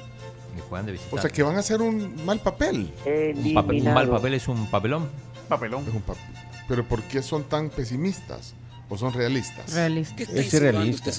[0.58, 1.16] Y juegan de visitante.
[1.18, 2.92] O sea que van a hacer un mal papel.
[3.06, 5.08] un, papel- un mal papel es un papelón.
[5.48, 5.86] Papelón.
[5.88, 6.24] Es un papel.
[6.68, 8.54] Pero ¿por qué son tan pesimistas?
[8.90, 9.74] ¿O son realistas?
[9.74, 10.24] Realista.
[10.24, 11.12] Es realista.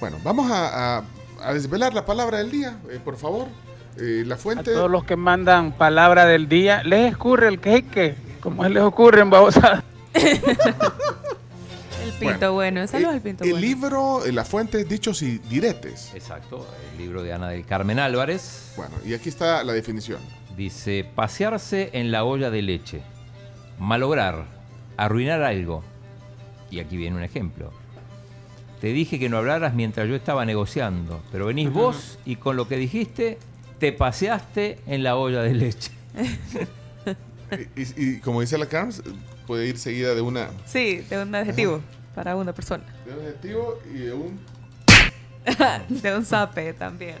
[0.00, 1.04] Bueno, vamos a, a-
[1.42, 3.48] a desvelar la palabra del día, eh, por favor.
[3.98, 4.72] Eh, la A fuente.
[4.72, 9.30] todos los que mandan palabra del día, les escurre el queque, como les ocurre en
[9.30, 9.84] babosadas.
[12.20, 12.86] El pinto bueno.
[12.86, 13.66] Saludos al pinto El bueno.
[13.66, 16.12] libro, eh, la fuente es dichos y diretes.
[16.14, 18.72] Exacto, el libro de Ana del Carmen Álvarez.
[18.76, 20.20] Bueno, y aquí está la definición.
[20.56, 23.02] Dice, pasearse en la olla de leche,
[23.78, 24.44] malograr,
[24.96, 25.82] arruinar algo.
[26.70, 27.72] Y aquí viene un ejemplo.
[28.80, 32.68] Te dije que no hablaras mientras yo estaba negociando, pero venís vos y con lo
[32.68, 33.38] que dijiste
[33.78, 35.90] te paseaste en la olla de leche.
[37.76, 39.02] y, y- y como dice la Carms,
[39.46, 41.80] puede ir seguida de una Sí, de un adjetivo
[42.14, 42.84] para una persona.
[43.04, 44.40] de un adjetivo y de un
[45.88, 47.18] de un zape también.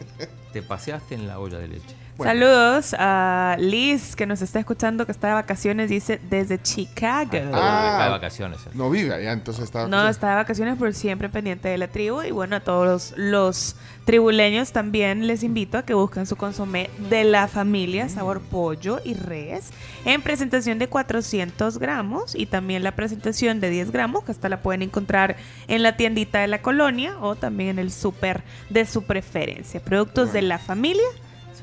[0.52, 1.96] Te paseaste en la olla de leche.
[2.22, 7.30] Saludos a Liz que nos está escuchando que está de vacaciones, dice desde Chicago.
[7.52, 8.60] Ah, está de vacaciones.
[8.72, 9.88] No vive allá, entonces está.
[9.88, 12.22] No, está de vacaciones, pero siempre pendiente de la tribu.
[12.22, 16.88] Y bueno, a todos los, los tribuleños también les invito a que busquen su consomé
[17.10, 19.70] de la familia, sabor pollo y res,
[20.04, 24.62] en presentación de 400 gramos y también la presentación de 10 gramos, que hasta la
[24.62, 25.36] pueden encontrar
[25.66, 29.80] en la tiendita de la colonia o también en el súper de su preferencia.
[29.80, 31.04] Productos de la familia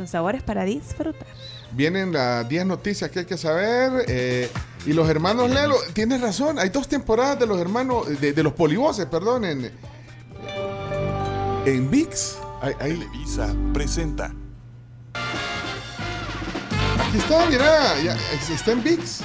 [0.02, 1.28] son sabores para disfrutar.
[1.74, 4.04] Vienen las 10 noticias que hay que saber.
[4.08, 4.50] eh,
[4.88, 8.54] y los hermanos Lelo, tienes razón, hay dos temporadas de los hermanos, de, de los
[8.54, 9.72] polivoces, perdón, en,
[11.68, 12.36] en VIX.
[12.64, 14.34] Hay, hay- Televisa presenta.
[17.08, 18.18] aquí está, mira, ya,
[18.54, 19.22] está en VIX.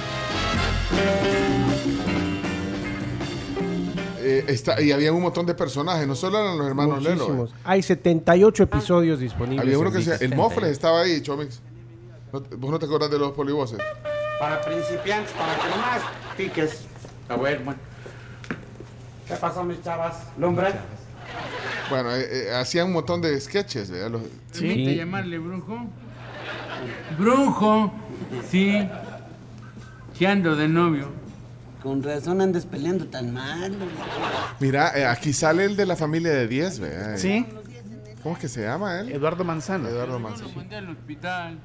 [4.29, 7.45] Eh, está, y había un montón de personajes, no solo eran los hermanos Lelo.
[7.45, 7.49] eh.
[7.63, 9.61] Hay 78 episodios disponibles.
[9.65, 11.61] Había uno que se el Mofles estaba ahí, Chomix.
[12.33, 13.79] ¿No te- ¿Vos no te acordás de los polivoces?
[14.39, 16.01] Para principiantes, para que no más
[16.35, 16.81] piques.
[17.29, 17.79] A ver, bueno.
[19.27, 20.23] ¿Qué pasó, mis chavas?
[20.37, 20.73] ¿Lumbre?
[21.89, 24.11] Bueno, eh, eh, hacían un montón de sketches, ¿verdad?
[24.11, 24.21] Los-
[24.51, 25.85] ¿Permite llamarle brujo?
[27.17, 27.93] Brujo,
[28.49, 28.87] sí.
[30.17, 31.09] Que ando de novio.
[31.87, 33.71] Con razón andes peleando tan mal.
[34.59, 37.15] Mira, eh, aquí sale el de la familia de 10, ¿verdad?
[37.15, 37.45] Sí.
[38.21, 39.09] ¿Cómo es que se llama él?
[39.13, 39.87] Eduardo Manzano.
[39.87, 40.49] Eduardo Manzano.
[40.53, 41.57] Mandé al hospital.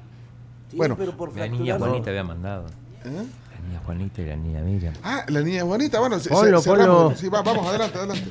[0.71, 0.97] Bueno.
[1.35, 2.67] La niña Juanita había mandado.
[3.03, 3.09] ¿Eh?
[3.11, 4.93] La niña Juanita y la niña Miriam.
[5.03, 5.99] Ah, la niña bonita.
[5.99, 7.13] Bueno, se- se- ponlo.
[7.17, 8.29] Sí, va, vamos, adelante, adelante.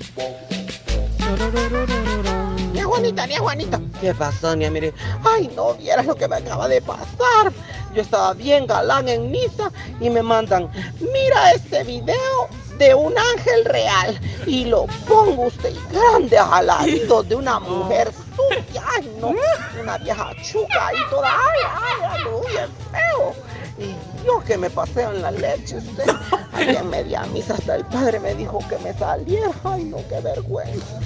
[2.73, 3.81] Nia Juanita, Nia Juanita.
[4.01, 4.71] ¿Qué pasó, Nia?
[4.71, 4.95] Mire,
[5.25, 7.53] ay, no vieras lo que me acaba de pasar.
[7.95, 9.71] Yo estaba bien galán en misa
[10.01, 16.39] y me mandan, mira este video de un ángel real y lo pongo usted grande
[16.39, 18.11] alarido de una mujer
[18.73, 19.35] y ay no,
[19.79, 23.35] una vieja chuca y toda, ay, ay, no, bien feo.
[23.79, 26.05] Y yo que me paseo en la leche, usted,
[26.53, 30.21] ahí en media misa hasta el padre me dijo que me saliera, ay no, qué
[30.21, 31.01] vergüenza.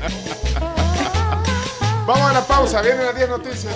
[2.06, 3.74] Vamos a la pausa, vienen las 10 noticias.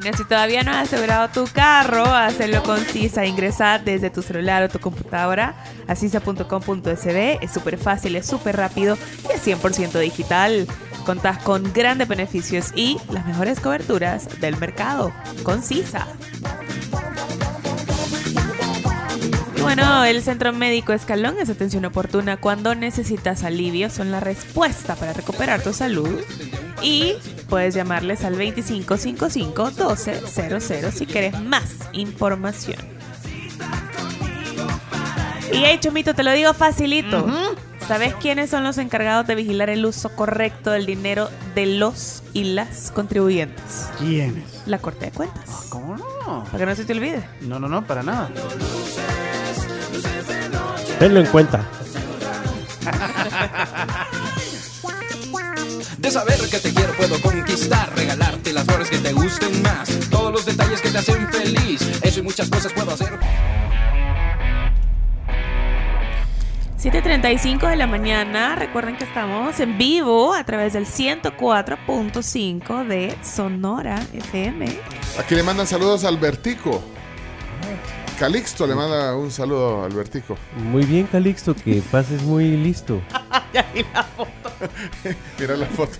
[0.00, 3.26] Bueno, si todavía no has asegurado tu carro, hazlo con CISA.
[3.26, 5.56] Ingresa desde tu celular o tu computadora
[5.88, 7.38] a cisa.com.sb.
[7.40, 8.96] Es súper fácil, es súper rápido
[9.28, 10.68] y es 100% digital.
[11.04, 15.12] Contás con grandes beneficios y las mejores coberturas del mercado
[15.42, 16.06] con CISA.
[19.74, 23.90] Bueno, el Centro Médico Escalón es atención oportuna cuando necesitas alivio.
[23.90, 26.20] Son la respuesta para recuperar tu salud.
[26.80, 27.16] Y
[27.50, 32.78] puedes llamarles al 2555-1200 si quieres más información.
[35.52, 37.26] Y hey, Chomito, te lo digo facilito.
[37.86, 42.44] ¿Sabes quiénes son los encargados de vigilar el uso correcto del dinero de los y
[42.44, 43.90] las contribuyentes?
[43.98, 44.62] ¿Quiénes?
[44.64, 45.66] La Corte de Cuentas.
[45.68, 46.44] ¿Cómo no?
[46.44, 47.22] Para que no se te olvide.
[47.42, 48.30] No, no, no, para nada.
[50.98, 51.64] Tenlo en cuenta.
[55.98, 60.32] De saber que te quiero puedo conquistar, regalarte las flores que te gusten más, todos
[60.32, 63.18] los detalles que te hacen feliz, eso y muchas cosas puedo hacer.
[66.80, 68.54] 7.35 de la mañana.
[68.54, 74.66] Recuerden que estamos en vivo a través del 104.5 de Sonora FM.
[75.18, 76.80] Aquí le mandan saludos a Albertico.
[78.18, 80.36] Calixto le manda un saludo a Albertico.
[80.56, 83.00] Muy bien, Calixto, que pases muy listo.
[85.38, 85.92] Mira la foto.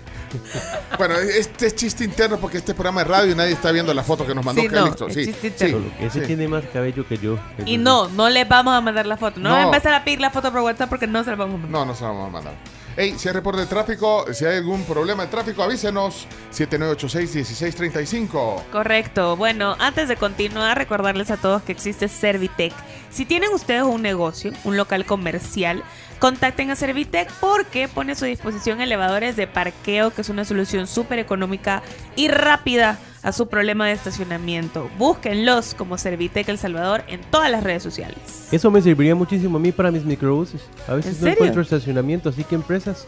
[0.99, 4.03] Bueno, este es chiste interno porque este programa es radio y nadie está viendo la
[4.03, 5.07] foto que nos mandó Sí, no, Calixto.
[5.09, 5.91] es sí, chiste sí, interno.
[6.01, 6.27] Ese sí.
[6.27, 7.39] tiene más cabello que yo.
[7.65, 9.39] Y no, no les vamos a mandar la foto.
[9.41, 9.55] No, No.
[9.55, 11.59] va a empezar a pedir la foto por WhatsApp porque no se la vamos a
[11.59, 11.71] mandar.
[11.71, 12.55] No, no se la vamos a mandar.
[13.01, 16.27] Hey, si hay reporte de tráfico, si hay algún problema de tráfico, avísenos.
[16.53, 18.65] 7986-1635.
[18.73, 19.37] Correcto.
[19.37, 22.73] Bueno, antes de continuar, recordarles a todos que existe Servitec.
[23.11, 25.83] Si tienen ustedes un negocio, un local comercial,
[26.19, 30.87] contacten a Servitec porque pone a su disposición elevadores de parqueo, que es una solución
[30.87, 31.83] súper económica
[32.17, 34.91] y rápida a su problema de estacionamiento.
[34.99, 38.49] Búsquenlos como Servitec El Salvador en todas las redes sociales.
[38.53, 40.61] Eso me serviría muchísimo a mí para mis microbuses.
[40.87, 43.07] A veces ¿En no encuentro estacionamiento, así que empresas.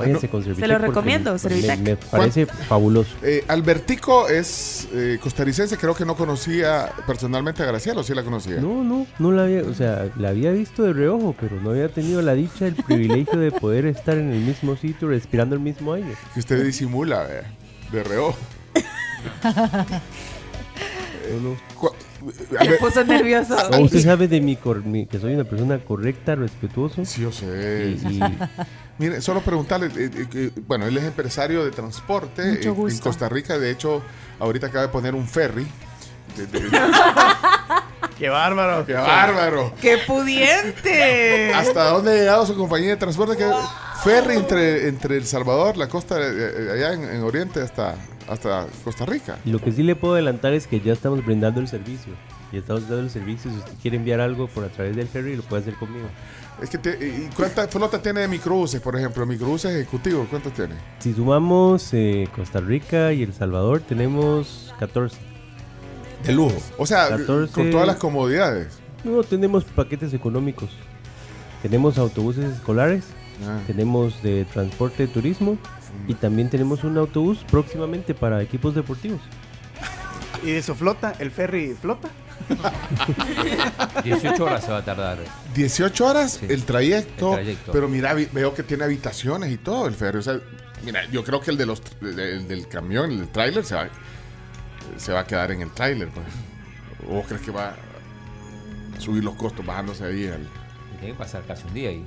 [0.00, 0.68] Váyanse con Servitec.
[0.68, 1.78] lo porque recomiendo, me- Servitec.
[1.78, 3.10] Me, me parece fabuloso.
[3.22, 8.22] Eh, Albertico es eh, costarricense, creo que no conocía personalmente a Graciela, o sí la
[8.22, 8.56] conocía.
[8.60, 11.88] No, no, no la había, o sea, la había visto de reojo, pero no había
[11.88, 15.92] tenido la dicha, el privilegio de poder estar en el mismo sitio, respirando el mismo
[15.92, 16.14] aire.
[16.34, 17.52] Que usted disimula, vea,
[17.92, 18.36] de reojo.
[21.76, 21.92] Cu-
[22.58, 23.56] a ver- puso nervioso.
[23.70, 27.04] No, usted sabe de mi, cor- mi- que soy una persona correcta, respetuoso.
[27.04, 27.96] Sí, yo sé.
[28.02, 28.20] Y, y-
[29.00, 32.98] Mire, solo preguntarle, eh, eh, bueno, él es empresario de transporte Mucho eh, en.
[32.98, 34.02] Costa Rica, de hecho,
[34.38, 35.66] ahorita acaba de poner un ferry.
[36.36, 36.68] De- de-
[38.18, 38.84] ¡Qué bárbaro!
[38.84, 39.72] ¡Qué bárbaro!
[39.80, 41.52] ¡Qué pudiente!
[41.54, 43.36] ¿Hasta dónde ha llegado su compañía de transporte?
[43.38, 43.50] Que
[44.04, 47.94] ferry entre, entre El Salvador, la costa eh, allá en, en Oriente, hasta,
[48.28, 49.38] hasta Costa Rica.
[49.46, 52.12] lo que sí le puedo adelantar es que ya estamos brindando el servicio.
[52.52, 53.50] Ya estamos dando el servicio.
[53.50, 56.08] Si usted quiere enviar algo por a través del ferry, lo puede hacer conmigo.
[56.62, 59.24] Es que te- ¿Y cuánta flota tiene de microbuses, por ejemplo?
[59.24, 60.74] Microbuses ejecutivos, ¿cuántos tiene?
[60.98, 65.16] Si sumamos eh, Costa Rica y El Salvador, tenemos 14.
[66.24, 66.56] De lujo.
[66.76, 67.52] O sea, 14.
[67.54, 68.78] con todas las comodidades.
[69.04, 70.70] No, tenemos paquetes económicos.
[71.62, 73.04] Tenemos autobuses escolares,
[73.46, 73.58] Ah.
[73.66, 75.56] tenemos de transporte de turismo
[76.06, 79.20] y también tenemos un autobús próximamente para equipos deportivos.
[80.42, 81.14] ¿Y de su flota?
[81.18, 82.08] ¿El ferry flota?
[84.04, 85.18] 18 horas se va a tardar.
[85.54, 87.72] 18 horas el, trayecto, El trayecto.
[87.72, 90.18] pero mira, veo que tiene habitaciones y todo el ferry.
[90.18, 90.40] O sea,
[90.84, 93.88] mira, yo creo que el de los el del camión, el del tráiler, se va,
[94.96, 96.08] se va a quedar en el tráiler.
[96.08, 96.26] Pues.
[97.08, 97.74] ¿O vos crees que va
[98.96, 100.46] a subir los costos bajándose ahí al,
[100.98, 102.04] Tiene que pasar casi un día ahí.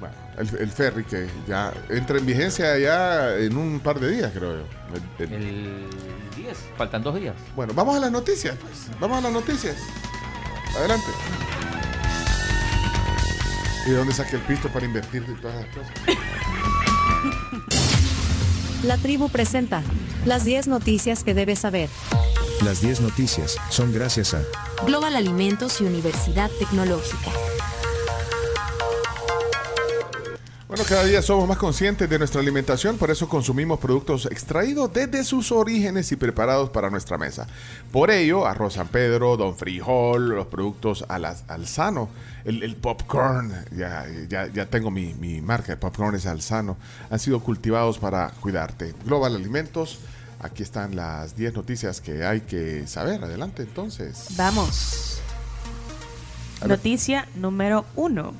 [0.00, 4.30] Bueno, el, el ferry que ya entra en vigencia ya en un par de días,
[4.34, 4.64] creo yo.
[5.18, 5.88] El- el- El
[6.36, 7.34] 10, faltan dos días.
[7.56, 8.88] Bueno, vamos a las noticias, pues.
[9.00, 9.76] Vamos a las noticias.
[10.76, 11.06] Adelante.
[13.86, 15.92] ¿Y de dónde saqué el pisto para invertir y todas esas cosas?
[18.82, 19.82] La tribu presenta
[20.26, 21.88] las 10 noticias que debes saber.
[22.62, 24.42] Las 10 noticias son gracias a
[24.86, 27.30] Global Alimentos y Universidad Tecnológica.
[30.74, 35.22] Bueno, cada día somos más conscientes de nuestra alimentación, por eso consumimos productos extraídos desde
[35.22, 37.46] sus orígenes y preparados para nuestra mesa.
[37.92, 42.08] Por ello, arroz San Pedro, don frijol, los productos al, al sano,
[42.44, 46.76] el, el popcorn, ya, ya, ya tengo mi, mi marca de popcorn es al sano,
[47.08, 48.96] han sido cultivados para cuidarte.
[49.04, 50.00] Global Alimentos,
[50.40, 53.22] aquí están las 10 noticias que hay que saber.
[53.22, 54.26] Adelante entonces.
[54.36, 55.20] Vamos.
[56.66, 58.34] Noticia número uno.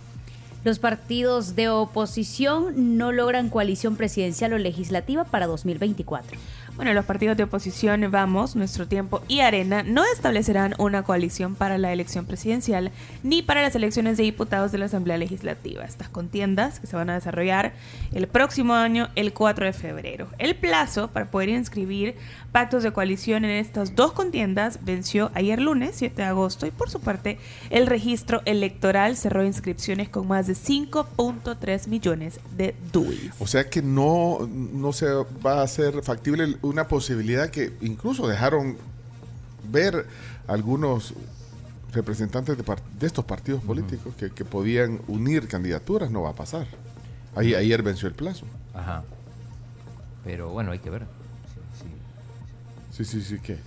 [0.65, 6.39] Los partidos de oposición no logran coalición presidencial o legislativa para 2024.
[6.77, 11.79] Bueno, los partidos de oposición Vamos, Nuestro Tiempo y Arena no establecerán una coalición para
[11.79, 12.91] la elección presidencial
[13.23, 15.85] ni para las elecciones de diputados de la Asamblea Legislativa.
[15.85, 17.75] Estas contiendas que se van a desarrollar
[18.13, 20.27] el próximo año, el 4 de febrero.
[20.39, 22.17] El plazo para poder inscribir
[22.51, 26.91] pactos de coalición en estas dos contiendas venció ayer lunes, 7 de agosto, y por
[26.91, 27.39] su parte
[27.71, 33.31] el registro electoral cerró inscripciones con más de 5.3 millones de DUIs.
[33.39, 38.77] O sea que no, no se va a hacer factible una posibilidad que incluso dejaron
[39.71, 40.07] ver
[40.47, 41.15] algunos
[41.93, 46.67] representantes de, estos partidos políticos que, que podían unir candidaturas, no va a pasar.
[47.37, 48.47] Ahí, ayer venció el plazo.
[48.75, 49.05] Ajá.
[50.25, 51.07] Pero bueno, hay que ver.
[52.93, 53.59] Sí, sí, sí, ¿qué?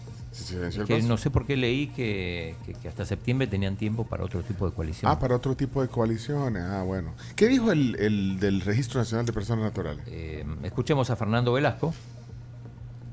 [0.85, 4.43] Que no sé por qué leí que, que- que hasta septiembre tenían tiempo para otro
[4.43, 5.11] tipo de coalición.
[5.11, 6.61] Ah, para otro tipo de coaliciones.
[6.63, 7.13] Ah, bueno.
[7.35, 10.03] ¿Qué dijo el, el del Registro Nacional de Personas Naturales?
[10.07, 11.93] Eh, escuchemos a Fernando Velasco.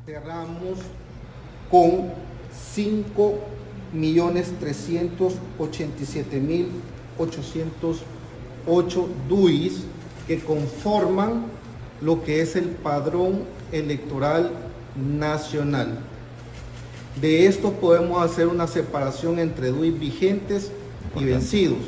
[0.07, 0.81] Cerramos
[1.71, 2.11] con
[2.75, 3.39] 5
[3.95, 6.69] millones 387 mil
[7.19, 9.85] 808 DUIs
[10.27, 11.47] que conforman
[12.03, 14.51] lo que es el padrón electoral
[14.95, 16.01] nacional.
[17.19, 20.71] De esto podemos hacer una separación entre DUIs vigentes
[21.19, 21.79] y vencidos,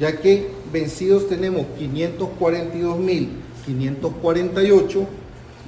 [0.00, 3.28] ya que vencidos tenemos 542 mil
[3.64, 5.06] 548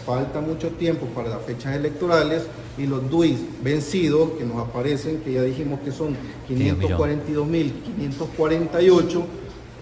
[0.06, 2.44] falta mucho tiempo para las fechas electorales
[2.78, 6.16] y los DUIs vencidos que nos aparecen, que ya dijimos que son
[6.50, 9.24] 542.548,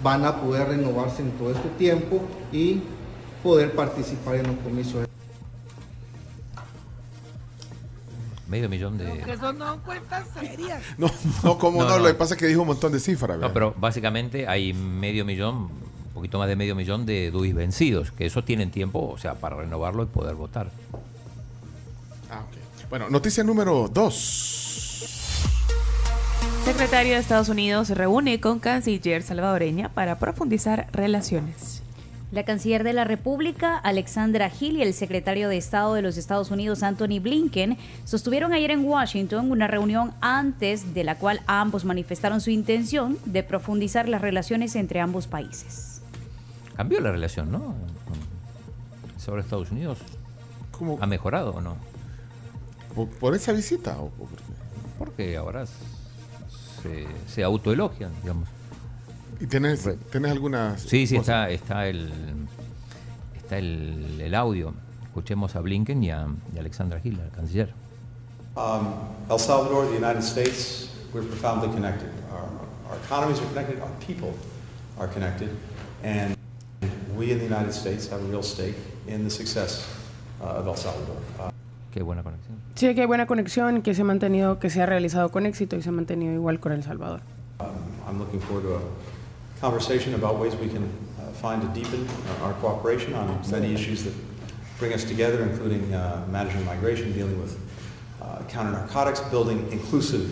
[0.03, 2.81] van a poder renovarse en todo este tiempo y
[3.43, 5.07] poder participar en los comicios.
[8.49, 9.19] Medio millón de...
[9.23, 10.81] Que son no cuentas serias.
[10.97, 11.11] No,
[11.43, 12.03] no, como no, No, no.
[12.03, 13.37] lo que pasa es que dijo un montón de cifras.
[13.37, 18.11] No, pero básicamente hay medio millón, un poquito más de medio millón de DUIs vencidos,
[18.11, 20.69] que esos tienen tiempo, o sea, para renovarlo y poder votar.
[22.31, 22.89] Ah, ok.
[22.89, 24.63] Bueno, noticia número 2.
[26.63, 31.76] Secretario de Estados Unidos se reúne con canciller salvadoreña para profundizar relaciones.
[32.29, 36.51] La canciller de la República, Alexandra Hill, y el secretario de Estado de los Estados
[36.51, 42.41] Unidos, Anthony Blinken, sostuvieron ayer en Washington una reunión antes de la cual ambos manifestaron
[42.41, 46.01] su intención de profundizar las relaciones entre ambos países.
[46.75, 47.73] Cambió la relación, ¿no?
[49.17, 49.99] Sobre Estados Unidos.
[50.71, 50.97] ¿Cómo?
[50.99, 51.77] ¿Ha mejorado o no?
[52.93, 53.97] ¿Por, por esa visita?
[53.99, 54.43] O, por qué?
[54.99, 58.49] Porque ahora se, se autoelogian, digamos.
[59.39, 61.49] ¿Y tienes, tienes algunas Sí, sí, cosas?
[61.49, 62.11] está, está el
[63.37, 64.73] está el, el audio.
[65.03, 67.73] Escuchemos a Blinken y a, y a Alexandra Hill, al canciller.
[68.55, 68.87] Um,
[69.29, 72.09] El Salvador, the United States, we're profoundly connected.
[72.31, 72.47] Our,
[72.91, 74.33] our economies are connected, our people
[74.99, 75.49] are connected,
[76.03, 76.35] and
[77.15, 78.75] we in the United States have a real stake
[79.07, 79.85] in the success
[80.41, 81.17] uh, of El Salvador.
[81.39, 81.49] Uh,
[81.93, 82.57] Qué buena conexión.
[82.75, 85.81] Sí, hay buena conexión, que se ha mantenido, que se ha realizado con éxito y
[85.83, 87.21] se ha mantenido igual con El Salvador.
[87.59, 87.65] um,
[88.07, 88.79] I'm looking forward to a
[89.61, 90.83] conversation about ways we can
[91.19, 92.07] uh, find to deepen
[92.41, 94.13] our cooperation on many issues that
[94.79, 97.57] bring us together, including uh, managing migration, dealing with
[98.21, 100.27] uh, counter narcotics, building inclusive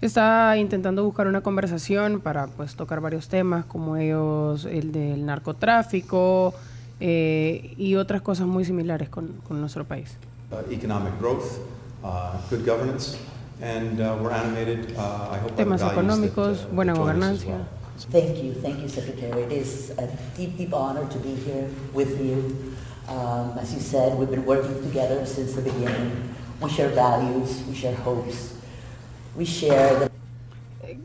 [0.00, 6.54] Está intentando buscar una conversación para pues tocar varios temas como ellos el del narcotráfico
[7.00, 10.16] eh, y otras cosas muy similares con, con nuestro país.
[10.52, 11.58] uh, economic growth,
[12.02, 13.16] uh, good governance,
[13.60, 17.79] and uh, we're animated, I hope, Temas económicos, that, buena that
[18.10, 19.42] Thank you, thank you, Secretary.
[19.42, 22.72] It is a deep, deep honor to be here with you.
[23.08, 26.12] Um, as you said, we've been working together since the beginning.
[26.60, 28.54] We share values, we share hopes,
[29.36, 30.10] we share the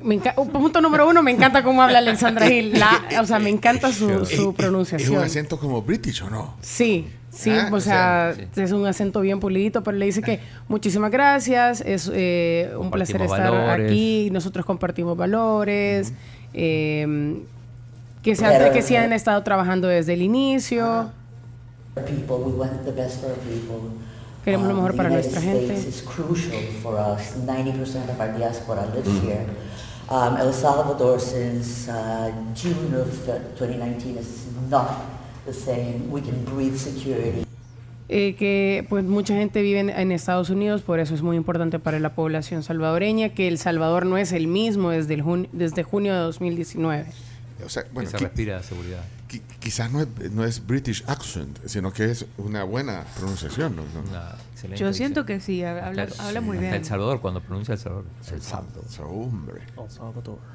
[0.03, 2.73] Me uh, punto número uno, me encanta cómo habla Alexandra Gil.
[2.79, 5.23] La- o sea, me encanta su, su ¿Es un pronunciación.
[5.23, 6.55] acento como british o no?
[6.61, 10.21] Sí, sí, Ah, o o sea, sea, es un acento bien pulidito, pero le dice
[10.21, 13.85] que muchísimas gracias, es eh, un placer estar valores.
[13.91, 16.13] aquí, nosotros compartimos valores,
[16.55, 17.43] eh,
[18.23, 21.11] que, se han- que sí han estado trabajando desde el inicio.
[22.05, 23.89] people, we want the best for our people.
[24.43, 25.77] Queremos lo mejor para nuestra gente.
[25.77, 27.35] States is crucial for us.
[27.45, 29.21] 90% of our diaspora lives Mm.
[29.21, 29.45] here.
[30.09, 34.87] Um, El Salvador since uh, June of uh, 2019 is not
[35.45, 36.11] the same.
[36.11, 37.44] We can breathe security.
[38.09, 41.79] Eh, que pues mucha gente vive en, en Estados Unidos, por eso es muy importante
[41.79, 45.83] para la población salvadoreña, que El Salvador no es el mismo desde, el jun- desde
[45.83, 47.05] junio de 2019.
[47.65, 48.99] O sea, bueno, se qui- respira seguridad.
[49.29, 53.75] qui- quizás no es, no es British accent, sino que es una buena pronunciación.
[53.75, 53.81] ¿no?
[53.83, 54.75] ¿no?
[54.75, 56.73] Yo siento que sí, habla, habla muy bien.
[56.73, 58.05] El Salvador, cuando pronuncia El Salvador.
[58.31, 58.83] El Salvador.
[59.09, 59.61] hombre.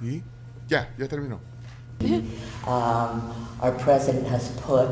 [0.03, 0.23] ¿Y?
[0.69, 1.41] Ya, ya terminó.
[2.01, 3.21] um,
[3.61, 4.87] our president has put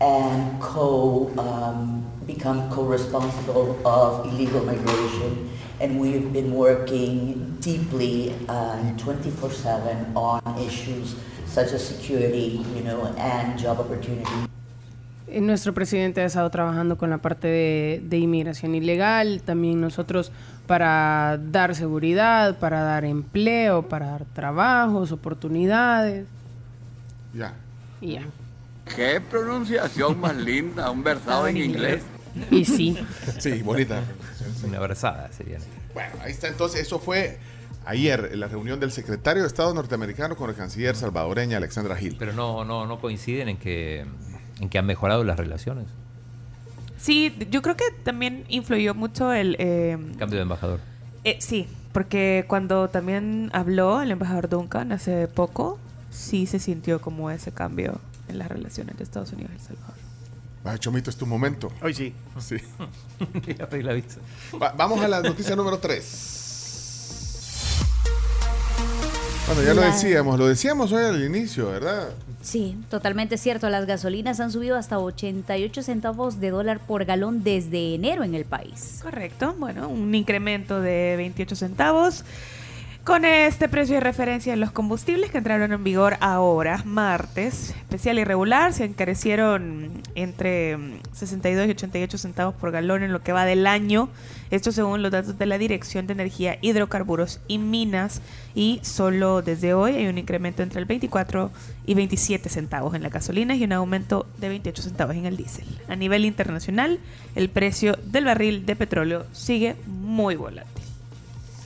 [0.00, 5.48] and co um, become co-responsible of illegal migration,
[5.80, 11.16] and we have been working deeply uh, 24/7 on issues
[11.46, 14.30] such as security, you know, and job opportunity.
[15.26, 20.30] Eh, Nuestro presidente ha estado trabajando con la parte de, de inmigración ilegal, también nosotros
[20.66, 26.26] para dar seguridad, para dar empleo, para dar trabajos, oportunidades
[27.34, 27.52] Ya.
[28.00, 28.22] y ya.
[28.94, 32.02] Qué pronunciación más linda, un versado en inglés.
[32.50, 32.98] Y sí.
[33.38, 34.02] Sí, bonita.
[34.64, 35.58] Una abrazada sería.
[35.94, 37.38] Bueno, ahí está entonces, eso fue
[37.84, 42.16] ayer en la reunión del secretario de Estado norteamericano con el canciller salvadoreña Alexandra Gil.
[42.18, 44.04] Pero no, no, no coinciden en que,
[44.60, 45.86] en que han mejorado las relaciones.
[46.96, 49.56] Sí, yo creo que también influyó mucho el...
[49.58, 50.80] eh, Cambio de embajador.
[51.24, 55.78] eh, sí, porque cuando también habló el embajador Duncan hace poco,
[56.10, 59.94] sí se sintió como ese cambio en las relaciones de Estados Unidos y El Salvador.
[60.66, 61.70] Va, Chomito, es tu momento.
[61.82, 62.12] Hoy sí.
[62.40, 62.56] Sí.
[63.58, 64.16] ya pedí la vista.
[64.60, 66.34] Va- vamos a la noticia número 3.
[69.46, 72.10] Bueno, ya lo decíamos, lo decíamos hoy al inicio, ¿verdad?
[72.42, 73.70] Sí, totalmente cierto.
[73.70, 78.44] Las gasolinas han subido hasta 88 centavos de dólar por galón desde enero en el
[78.44, 79.00] país.
[79.02, 82.24] Correcto, bueno, un incremento de 28 centavos.
[83.08, 88.18] Con este precio de referencia en los combustibles que entraron en vigor ahora, martes, especial
[88.18, 93.32] y regular, se encarecieron entre mm, 62 y 88 centavos por galón en lo que
[93.32, 94.10] va del año.
[94.50, 98.20] Esto según los datos de la Dirección de Energía, Hidrocarburos y Minas.
[98.54, 101.50] Y solo desde hoy hay un incremento entre el 24
[101.86, 105.64] y 27 centavos en la gasolina y un aumento de 28 centavos en el diésel.
[105.88, 107.00] A nivel internacional,
[107.36, 110.84] el precio del barril de petróleo sigue muy volátil.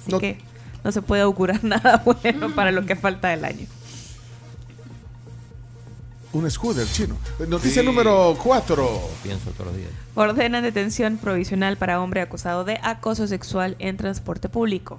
[0.06, 0.51] Así que
[0.84, 3.66] no se puede augurar nada bueno para lo que falta del año.
[6.32, 7.16] Un scooter chino.
[7.46, 9.00] Noticia número 4.
[9.22, 9.90] Pienso todos los días.
[10.14, 14.98] Ordenan detención provisional para hombre acusado de acoso sexual en transporte público.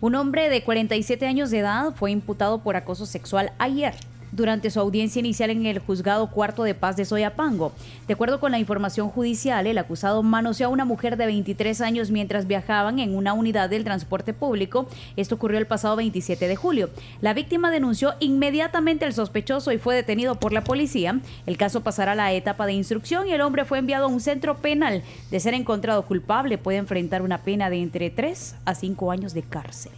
[0.00, 3.94] Un hombre de 47 años de edad fue imputado por acoso sexual ayer
[4.38, 7.72] durante su audiencia inicial en el juzgado cuarto de paz de Soyapango.
[8.06, 12.10] De acuerdo con la información judicial, el acusado manoseó a una mujer de 23 años
[12.10, 14.88] mientras viajaban en una unidad del transporte público.
[15.16, 16.88] Esto ocurrió el pasado 27 de julio.
[17.20, 21.20] La víctima denunció inmediatamente al sospechoso y fue detenido por la policía.
[21.44, 24.20] El caso pasará a la etapa de instrucción y el hombre fue enviado a un
[24.20, 25.02] centro penal.
[25.30, 29.42] De ser encontrado culpable, puede enfrentar una pena de entre 3 a 5 años de
[29.42, 29.92] cárcel.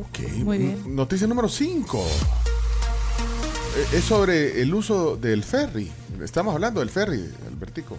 [0.00, 0.18] Ok.
[0.44, 0.82] Muy bien.
[0.84, 2.04] N- Noticia número 5.
[3.92, 5.90] Es sobre el uso del ferry.
[6.22, 7.96] Estamos hablando del ferry, Albertico.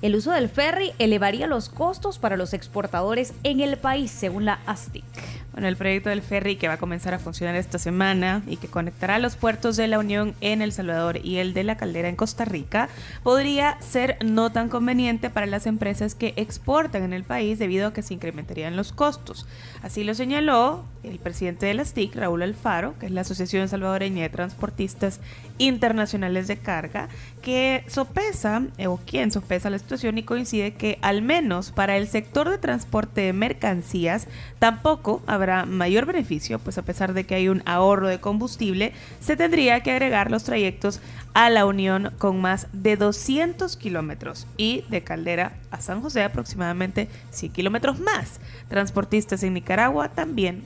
[0.00, 4.58] El uso del ferry elevaría los costos para los exportadores en el país, según la
[4.66, 5.04] ASTIC.
[5.52, 8.68] Bueno, el proyecto del ferry que va a comenzar a funcionar esta semana y que
[8.68, 12.16] conectará los puertos de la Unión en El Salvador y el de la Caldera en
[12.16, 12.88] Costa Rica
[13.22, 17.92] podría ser no tan conveniente para las empresas que exportan en el país debido a
[17.92, 19.46] que se incrementarían los costos.
[19.82, 24.22] Así lo señaló el presidente de la STIC, Raúl Alfaro, que es la Asociación Salvadoreña
[24.22, 25.20] de Transportistas
[25.58, 27.08] Internacionales de Carga,
[27.42, 32.08] que sopesa, eh, o quien sopesa la situación y coincide que al menos para el
[32.08, 34.28] sector de transporte de mercancías
[34.58, 39.36] tampoco habrá mayor beneficio, pues a pesar de que hay un ahorro de combustible, se
[39.36, 41.00] tendría que agregar los trayectos
[41.34, 47.08] a la Unión con más de 200 kilómetros y de Caldera a San José aproximadamente
[47.30, 48.40] 100 kilómetros más.
[48.68, 50.62] Transportistas en Nicaragua también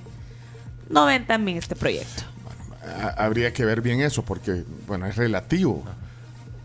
[0.91, 2.23] no ven también este proyecto.
[3.01, 5.85] Ha- Habría que ver bien eso porque, bueno, es relativo.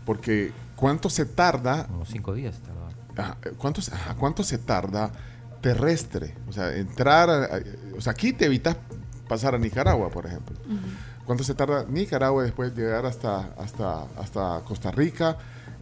[0.04, 1.86] Porque ¿cuánto se tarda?
[1.86, 2.88] Como cinco días tardaba.
[3.16, 3.80] Ah, ¿cuánto,
[4.18, 5.12] ¿Cuánto se tarda
[5.60, 6.34] terrestre?
[6.48, 7.60] O sea, entrar, a- a-
[7.96, 8.76] o sea, aquí te evitas
[9.28, 10.56] pasar a Nicaragua, por ejemplo.
[11.24, 15.36] ¿Cuánto se tarda Nicaragua después de llegar hasta, hasta, hasta Costa Rica?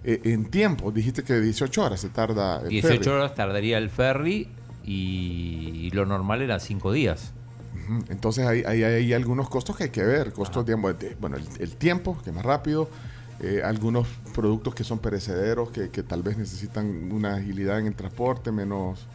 [0.05, 3.11] Eh, en tiempo, dijiste que 18 horas se tarda el 18 ferry.
[3.11, 4.49] horas tardaría el ferry
[4.85, 7.33] y, y lo normal era cinco días.
[7.75, 11.37] Ujú, Entonces hay, hay, hay algunos costos que hay que ver, costos, digamos, de- bueno,
[11.37, 12.89] el, el tiempo, que es más rápido,
[13.43, 17.95] eh, algunos productos que son perecederos, que, que tal vez necesitan una agilidad en el
[17.95, 19.07] transporte, menos...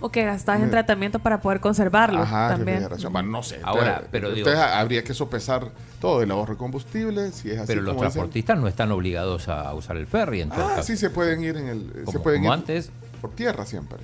[0.00, 2.76] O que gastas en tratamiento para poder conservarlo Ajá, también.
[2.78, 3.12] refrigeración.
[3.12, 3.58] Bueno, no sé.
[3.64, 7.58] Ahora, entonces- pero digo- entonces habría que sopesar todo el ahorro de combustible, si es
[7.58, 8.12] así Pero los como dicen.
[8.12, 10.84] transportistas no están obligados a usar el ferry en todo Ah, caso.
[10.84, 11.92] sí, se pueden ir en el...
[11.92, 12.90] se Como- pueden como ir antes.
[13.20, 13.98] Por tierra siempre.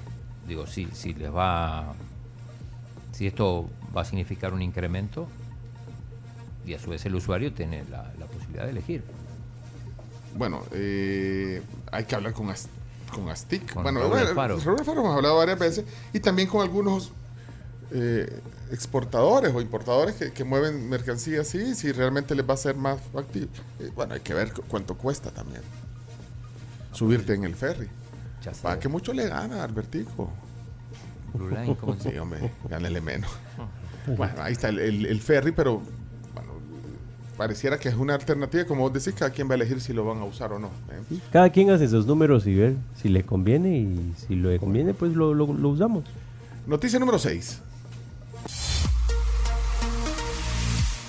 [0.49, 1.95] Digo, sí, si les va.
[3.13, 5.29] Si esto va a significar un incremento,
[6.67, 9.05] y a su vez el usuario tiene la, la posibilidad de elegir.
[10.35, 11.63] Bueno, eh,
[11.93, 12.69] hay que hablar con, As-
[13.13, 13.73] con Astic.
[13.73, 14.01] Con bueno,
[14.65, 15.85] Raúl Alfaro hemos hablado varias veces.
[16.13, 17.13] Y también con algunos
[17.93, 18.41] eh,
[18.73, 23.01] exportadores o importadores que, que mueven mercancía así, si realmente les va a ser más
[23.13, 23.49] factible.
[23.81, 25.63] Eh, bueno, hay que ver cu- cuánto cuesta también.
[26.93, 27.89] Subirte en el ferry.
[28.63, 30.31] Para que mucho le gana, Albertico.
[31.33, 33.31] Blue Line, ¿cómo se Sí, hombre, gánale menos.
[34.07, 35.81] Bueno, ahí está el, el- el ferry, pero
[37.37, 38.65] pareciera que es una alternativa.
[38.65, 40.69] Como vos decís, cada quien va a elegir si lo van a usar o no.
[40.91, 41.19] ¿eh?
[41.33, 45.13] Cada quien hace sus números y ver si le conviene y si le conviene, pues
[45.15, 46.05] lo, lo- lo usamos.
[46.67, 47.61] Noticia número 6.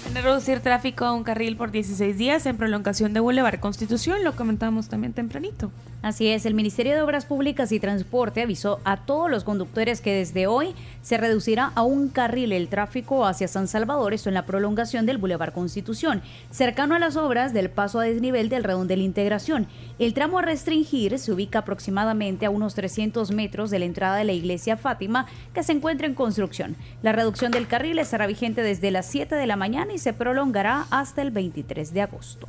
[0.05, 4.23] Van a reducir tráfico a un carril por 16 días en prolongación de Boulevard Constitución,
[4.23, 5.71] lo comentamos también tempranito.
[6.05, 10.13] Así es, el Ministerio de Obras Públicas y Transporte avisó a todos los conductores que
[10.13, 14.45] desde hoy se reducirá a un carril el tráfico hacia San Salvador, esto en la
[14.45, 16.21] prolongación del Boulevard Constitución,
[16.51, 19.65] cercano a las obras del paso a desnivel del redondel Integración.
[19.97, 24.25] El tramo a restringir se ubica aproximadamente a unos 300 metros de la entrada de
[24.25, 25.25] la iglesia Fátima,
[25.55, 26.75] que se encuentra en construcción.
[27.01, 30.85] La reducción del carril estará vigente desde las 7 de la mañana y se prolongará
[30.91, 32.47] hasta el 23 de agosto.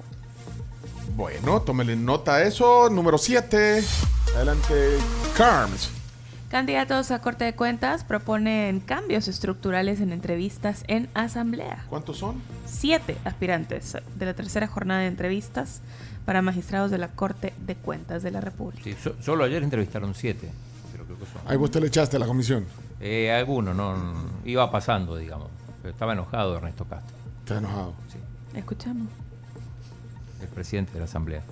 [1.16, 2.90] Bueno, tómele nota a eso.
[2.90, 3.82] Número 7.
[4.34, 4.98] Adelante,
[5.36, 5.90] Carms.
[6.51, 11.84] Candidatos a Corte de Cuentas proponen cambios estructurales en entrevistas en asamblea.
[11.88, 12.36] ¿Cuántos son?
[12.66, 15.80] Siete aspirantes de la tercera jornada de entrevistas
[16.24, 18.84] para magistrados de la Corte de Cuentas de la República.
[18.84, 20.51] Sí, so- solo ayer entrevistaron siete.
[20.93, 21.40] Pero creo que son.
[21.47, 22.64] Ahí vos te le echaste a la comisión.
[23.01, 24.14] Eh, alguno, no, no,
[24.44, 25.48] iba pasando, digamos.
[25.82, 27.16] Pero estaba enojado Ernesto Castro.
[27.40, 27.94] Está enojado.
[28.12, 28.18] Sí,
[28.56, 29.09] Escuchamos.
[30.48, 31.43] Presidente de la Asamblea.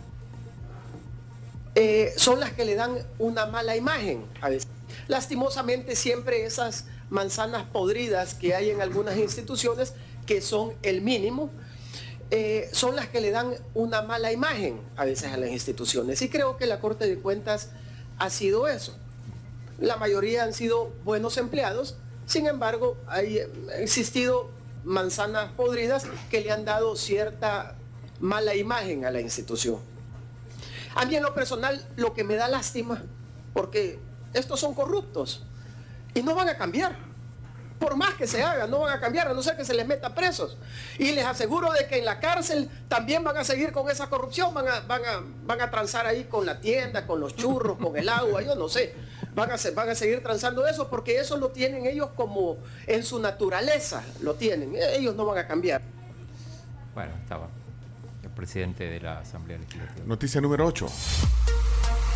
[1.76, 4.24] eh, son las que le dan una mala imagen.
[4.40, 4.68] a veces.
[5.08, 9.94] Lastimosamente siempre esas manzanas podridas que hay en algunas instituciones,
[10.26, 11.50] que son el mínimo,
[12.30, 16.22] eh, son las que le dan una mala imagen a veces a las instituciones.
[16.22, 17.70] Y creo que la Corte de Cuentas
[18.18, 18.96] ha sido eso.
[19.80, 21.96] La mayoría han sido buenos empleados,
[22.26, 23.48] sin embargo, hay eh,
[23.78, 24.48] existido
[24.84, 27.76] manzanas podridas que le han dado cierta
[28.20, 29.78] mala imagen a la institución.
[30.94, 33.02] A mí en lo personal lo que me da lástima,
[33.52, 33.98] porque
[34.32, 35.44] estos son corruptos
[36.14, 36.96] y no van a cambiar.
[37.78, 39.86] Por más que se haga, no van a cambiar, a no ser que se les
[39.86, 40.56] meta presos.
[40.98, 44.54] Y les aseguro de que en la cárcel también van a seguir con esa corrupción,
[44.54, 47.96] van a, van a, van a transar ahí con la tienda, con los churros, con
[47.96, 48.94] el agua, yo no sé.
[49.34, 53.18] Van a, van a seguir transando eso porque eso lo tienen ellos como en su
[53.18, 54.76] naturaleza, lo tienen.
[54.76, 55.82] Ellos no van a cambiar.
[56.94, 57.48] Bueno, estaba
[58.34, 60.04] presidente de la Asamblea Legislativa.
[60.06, 60.86] Noticia número 8.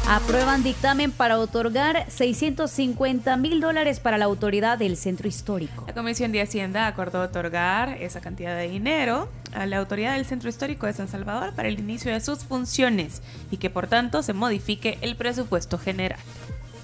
[0.07, 5.85] Aprueban dictamen para otorgar 650 mil dólares para la autoridad del centro histórico.
[5.87, 10.49] La Comisión de Hacienda acordó otorgar esa cantidad de dinero a la autoridad del Centro
[10.49, 13.21] Histórico de San Salvador para el inicio de sus funciones
[13.51, 16.19] y que por tanto se modifique el presupuesto general.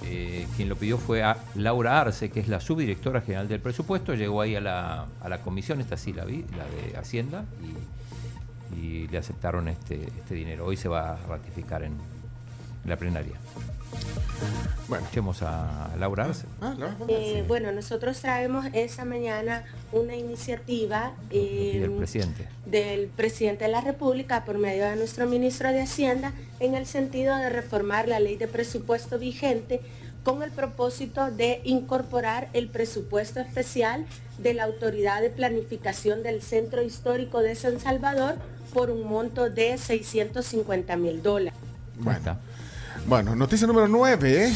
[0.03, 4.13] Eh, quien lo pidió fue a Laura Arce, que es la subdirectora general del presupuesto.
[4.15, 7.73] Llegó ahí a la, a la comisión, esta sí la vi, la de Hacienda, y,
[8.77, 10.67] y le aceptaron este, este dinero.
[10.67, 13.35] Hoy se va a ratificar en, en la plenaria.
[14.89, 16.47] Bueno, escuchemos a Laura Arce.
[17.09, 22.49] Eh, bueno, nosotros traemos esta mañana una iniciativa eh, el presidente.
[22.67, 27.35] del presidente de la República por medio de nuestro ministro de Hacienda en el sentido
[27.37, 29.81] de reformar la ley de presupuesto vigente
[30.25, 34.07] con el propósito de incorporar el presupuesto especial
[34.39, 38.37] de la Autoridad de Planificación del Centro Histórico de San Salvador
[38.73, 41.59] por un monto de 650 mil dólares.
[41.99, 42.39] Bueno.
[43.07, 44.51] Bueno, noticia número 9.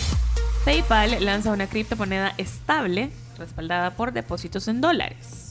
[0.65, 5.48] PayPal lanza una criptomoneda estable respaldada por depósitos en dólares.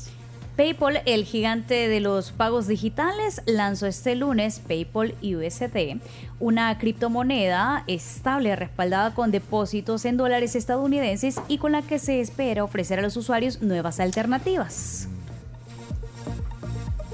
[0.57, 6.01] PayPal, el gigante de los pagos digitales, lanzó este lunes PayPal USD,
[6.39, 12.63] una criptomoneda estable respaldada con depósitos en dólares estadounidenses y con la que se espera
[12.63, 15.07] ofrecer a los usuarios nuevas alternativas.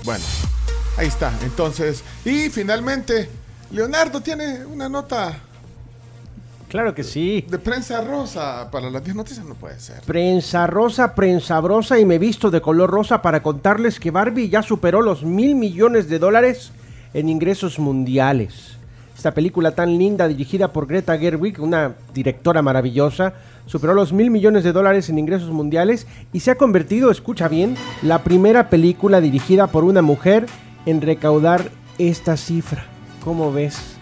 [0.06, 0.24] Bueno,
[0.96, 1.34] ahí está.
[1.44, 3.30] Entonces, y finalmente,
[3.72, 5.38] Leonardo tiene una nota
[6.74, 7.46] Claro que sí.
[7.48, 9.46] de prensa rosa para las 10 noticias.
[9.46, 10.02] No puede ser.
[10.08, 14.64] Prensa rosa, prensa brosa y me visto de color rosa para contarles que Barbie ya
[14.64, 16.72] superó los mil millones de dólares
[17.14, 18.80] en ingresos mundiales.
[19.16, 23.36] Esta película tan linda dirigida por Greta Gerwig, una directora maravillosa,
[23.68, 27.76] superó los mil millones de dólares en ingresos mundiales y se ha convertido, escucha bien,
[28.02, 30.48] la primera película dirigida por una mujer
[30.88, 31.70] en recaudar
[32.00, 32.84] esta cifra.
[33.24, 33.93] ¿Cómo ves?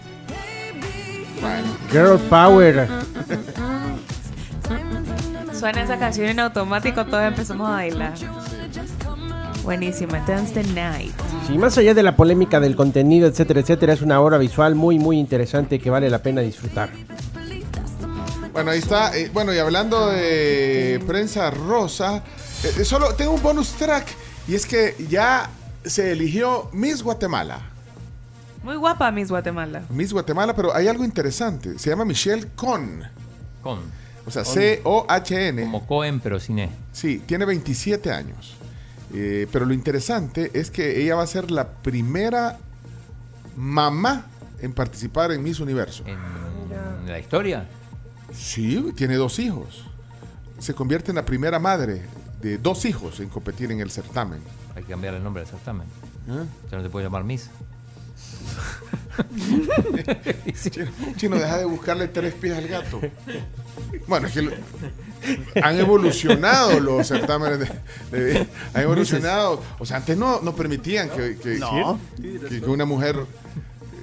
[1.91, 2.87] Girl Power.
[5.53, 8.13] Suena esa canción en automático, todos empezamos a bailar.
[9.63, 11.13] Buenísima, Dance the Night.
[11.47, 14.97] Sí, más allá de la polémica del contenido, etcétera, etcétera, es una obra visual muy,
[14.97, 16.89] muy interesante que vale la pena disfrutar.
[18.53, 19.15] Bueno, ahí está.
[19.17, 22.23] Eh, bueno, y hablando de prensa rosa,
[22.63, 24.07] eh, solo tengo un bonus track.
[24.47, 25.49] Y es que ya
[25.85, 27.70] se eligió Miss Guatemala.
[28.63, 29.83] Muy guapa Miss Guatemala.
[29.89, 31.79] Miss Guatemala, pero hay algo interesante.
[31.79, 33.03] Se llama Michelle Con.
[33.61, 33.79] Con.
[34.25, 35.63] O sea, C-O-H-N.
[35.63, 36.69] Como Cohen, pero sin E.
[36.91, 38.55] Sí, tiene 27 años.
[39.13, 42.59] Eh, pero lo interesante es que ella va a ser la primera
[43.57, 44.25] mamá
[44.61, 46.03] en participar en Miss Universo.
[46.05, 47.67] ¿En la historia?
[48.33, 49.85] Sí, tiene dos hijos.
[50.59, 52.03] Se convierte en la primera madre
[52.41, 54.39] de dos hijos en competir en el certamen.
[54.75, 55.87] Hay que cambiar el nombre del certamen.
[56.27, 56.45] ¿Eh?
[56.71, 57.49] Ya no se puede llamar Miss.
[60.69, 60.87] Chino,
[61.17, 62.99] Chino, deja de buscarle tres pies al gato.
[64.07, 64.51] Bueno, es que lo-
[65.63, 69.61] han evolucionado los certámenes de, de- han evolucionado.
[69.79, 71.99] O sea, antes no, no permitían que, que- No.
[72.19, 73.17] que- que una mujer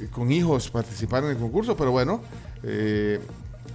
[0.02, 2.22] eh, con hijos participara en el concurso, pero bueno,
[2.62, 3.18] eh,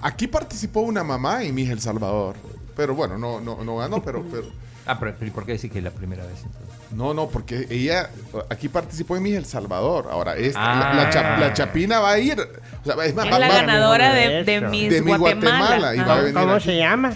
[0.01, 2.35] aquí participó una mamá en Miss El Salvador.
[2.75, 4.47] Pero bueno, no, no, no ganó, pero, pero
[4.85, 6.43] Ah, pero, pero ¿por qué decir que es la primera vez?
[6.43, 6.69] entonces?
[6.91, 8.09] no, no, porque ella
[8.49, 10.09] aquí participó en Miss El Salvador.
[10.11, 10.93] Ahora, esta, Ah.
[10.93, 12.39] la, la cha- la Chapina va a ir.
[12.39, 14.69] o sea, es más, Es va- la va- ganadora de, de Eso.
[14.69, 15.57] Miss de Miss Guatemala.
[15.59, 16.21] Guatemala, y va a Ajá.
[16.21, 16.65] venir ¿Cómo aquí.
[16.65, 17.13] se llama?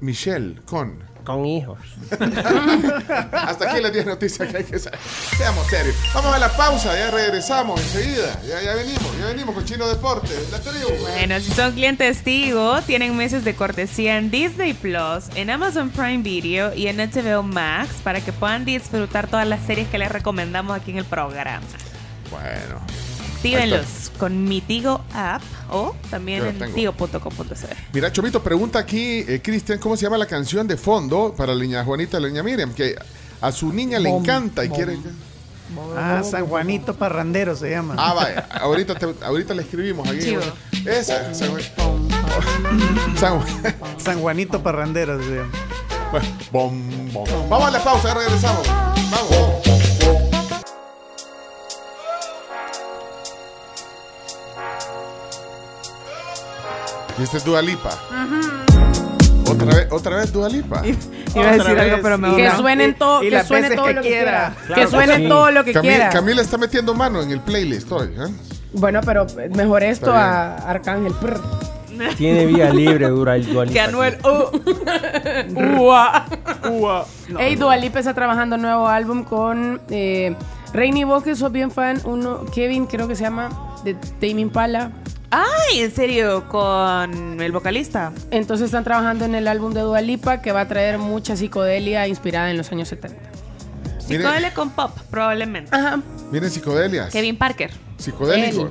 [0.00, 1.05] Michelle, con.
[1.26, 1.76] Con hijos.
[3.32, 4.96] Hasta aquí las 10 noticias que hay que saber.
[5.36, 5.96] Seamos serios.
[6.14, 8.40] Vamos a la pausa, ya regresamos enseguida.
[8.46, 10.28] Ya, ya venimos, ya venimos con Chino Deporte.
[10.52, 10.88] La tribu.
[11.00, 16.22] Bueno, si son clientes Tigo, tienen meses de cortesía en Disney Plus, en Amazon Prime
[16.22, 20.76] Video y en HBO Max para que puedan disfrutar todas las series que les recomendamos
[20.76, 21.66] aquí en el programa.
[22.30, 23.05] Bueno.
[23.36, 27.76] Actívenlos con mi Tigo app o también Yo en tigo.com.cr.
[27.92, 31.60] Mira, Chomito, pregunta aquí, eh, Cristian, ¿cómo se llama la canción de fondo para la
[31.62, 32.72] niña Juanita y la niña Miriam?
[32.72, 32.96] Que
[33.40, 34.76] a su niña le Bom, encanta y bom.
[34.76, 34.98] quiere...
[35.96, 37.94] Ah, San Juanito Parrandero se llama.
[37.98, 38.46] Ah, vaya.
[38.60, 40.20] Ahorita, te- ahorita le escribimos aquí.
[40.20, 40.42] Chivo.
[40.86, 41.34] Esa.
[41.34, 41.62] San, Juan-
[43.18, 45.50] San Juan- San Juanito Parrandero se llama.
[46.12, 47.24] Bueno, bom, bom.
[47.50, 48.66] Vamos a la pausa, ya regresamos.
[49.10, 49.65] Vamos.
[57.18, 57.90] Este es Dualipa.
[59.48, 60.82] Otra vez, otra vez Dualipa.
[61.34, 62.56] Iba a decir algo, pero me Que voy.
[62.58, 64.24] suenen todo, y que las suene veces todo que lo que quiera.
[64.30, 64.54] quiera.
[64.66, 65.28] Claro que que suene sí.
[65.28, 66.10] todo lo que Camila, quiera.
[66.10, 68.08] Camila está metiendo mano en el playlist hoy.
[68.08, 68.32] ¿eh?
[68.72, 71.12] Bueno, pero mejor esto Está a Arcángel.
[71.14, 71.40] prr.
[72.18, 73.70] Tiene vía libre, dura el dual.
[73.72, 74.18] Que Anuel.
[74.24, 75.78] uh.
[75.80, 76.26] Ua.
[76.70, 77.06] Ua.
[77.38, 80.34] Ey, Dua Lipa está trabajando un nuevo álbum con eh,
[80.74, 83.48] Rainy que sos bien fan, uno, Kevin creo que se llama,
[83.84, 84.90] de Tame Impala.
[85.30, 88.12] Ay, en serio, con el vocalista.
[88.30, 92.06] Entonces están trabajando en el álbum de Dua Lipa que va a traer mucha psicodelia
[92.06, 93.16] inspirada en los años 70.
[94.08, 95.74] Miren, Psicodélico con pop, probablemente.
[95.74, 96.00] Ajá.
[96.30, 97.10] miren psicodelias.
[97.10, 97.72] Kevin Parker.
[97.98, 98.62] Psicodélico.
[98.66, 98.70] Él.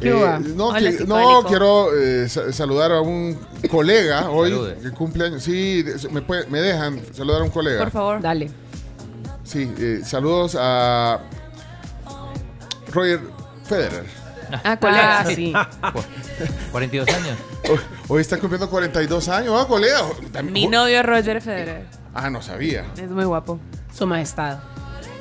[0.00, 0.26] ¿Qué hubo?
[0.56, 3.38] no, Hola, que- no, quiero eh, sa- saludar a un
[3.70, 4.74] colega hoy Salude.
[4.82, 5.42] que cumpleaños.
[5.44, 7.78] Sí, de- me, puede- me dejan saludar a un colega.
[7.84, 8.20] Por favor.
[8.20, 8.50] Dale.
[9.44, 11.20] Sí, eh, saludos a
[12.92, 13.20] Roger
[13.64, 14.23] Federer.
[14.64, 15.20] Ah, colega.
[15.20, 15.52] Ah, sí.
[15.92, 16.02] Cu-
[16.72, 17.38] 42 años.
[17.70, 19.54] Hoy, hoy está cumpliendo 42 años.
[19.58, 20.02] Ah, colega.
[20.42, 21.86] Mi novio es Roger Federer.
[22.14, 22.84] Ah, no sabía.
[22.96, 23.58] Es muy guapo.
[23.96, 24.58] Su majestad.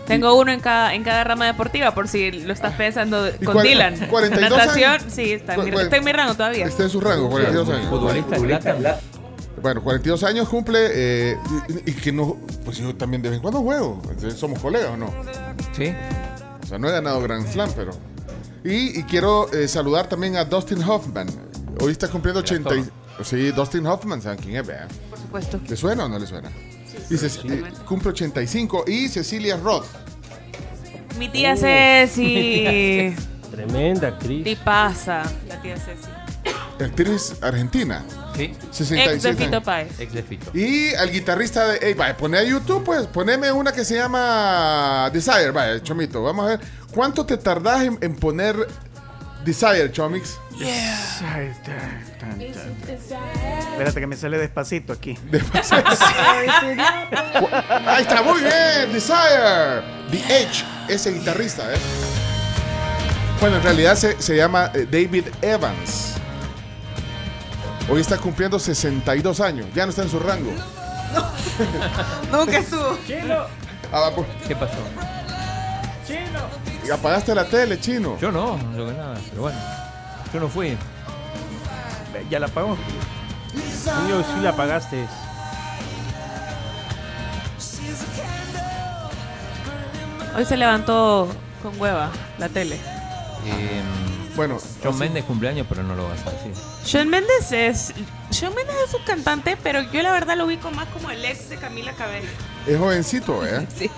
[0.07, 3.53] Tengo uno en cada, en cada rama deportiva, por si lo estás pensando ¿Y con
[3.53, 3.95] cuál- Dylan.
[4.09, 5.03] 42 Natación, años?
[5.07, 6.65] sí, está en, mi, está en mi rango todavía.
[6.65, 7.89] Está en su rango, 42 años.
[7.89, 8.97] Futbolista.
[9.61, 11.37] Bueno, 42 años cumple eh,
[11.85, 12.35] y, y que no,
[12.65, 14.01] pues yo también de vez en cuando juego.
[14.35, 15.13] ¿Somos colegas o no?
[15.71, 15.95] Sí.
[16.61, 17.91] O sea, no he ganado Grand Slam, pero...
[18.63, 21.27] Y, y quiero eh, saludar también a Dustin Hoffman.
[21.81, 22.75] Hoy está cumpliendo El 80...
[22.75, 22.89] y-
[23.23, 24.65] Sí, Dustin Hoffman, ¿saben quién es?
[24.65, 24.87] Vea.
[25.09, 25.59] Por supuesto.
[25.69, 26.49] ¿Le suena o no le suena?
[27.09, 28.85] Dice, eh, cumple 85.
[28.87, 29.85] Y Cecilia Roth.
[31.19, 31.57] Mi tía Oh.
[31.61, 33.13] Ceci.
[33.51, 34.47] Tremenda actriz.
[34.47, 36.09] Y pasa, la tía Ceci.
[36.83, 38.03] actriz argentina.
[38.35, 38.51] Sí.
[38.71, 39.61] 66 Ex de Fito.
[39.61, 39.99] Páez.
[39.99, 40.57] Ex de Fito.
[40.57, 41.77] Y al guitarrista de.
[41.87, 43.05] Ey, vaya, poné a YouTube, pues.
[43.05, 45.51] Poneme una que se llama Desire.
[45.51, 46.23] Vaya, Chomito.
[46.23, 46.59] Vamos a ver.
[46.93, 48.67] ¿Cuánto te tardás en, en poner
[49.43, 50.37] Desire, Chomix?
[53.71, 55.17] Espérate que me sale despacito aquí.
[57.85, 58.93] Ahí está, muy bien.
[58.93, 59.81] Desire.
[60.11, 61.77] The Edge, ese guitarrista, ¿eh?
[63.41, 66.13] Bueno, en realidad se, se llama eh, David Evans.
[67.89, 69.65] Hoy está cumpliendo 62 años.
[69.73, 70.51] Ya no está en su rango.
[72.31, 72.97] Nunca estuvo.
[73.91, 74.27] Ah, va, pues.
[74.47, 74.77] ¿Qué pasó?
[76.85, 78.17] Y apagaste la tele, chino.
[78.19, 79.59] Yo no, no toqué nada, pero bueno.
[80.33, 80.77] Yo no fui.
[82.29, 82.77] Ya la apagó.
[84.09, 85.05] Yo sí la apagaste.
[90.35, 91.27] Hoy se levantó
[91.61, 92.79] con hueva la tele.
[94.35, 96.53] bueno, John Méndez cumpleaños, pero no lo vas a decir.
[96.83, 97.93] Sean Méndez es.
[98.31, 101.49] Sean Méndez es un cantante, pero yo la verdad lo ubico más como el ex
[101.49, 102.29] de Camila Cabello.
[102.65, 103.67] Es jovencito, ¿eh?
[103.77, 103.91] Sí.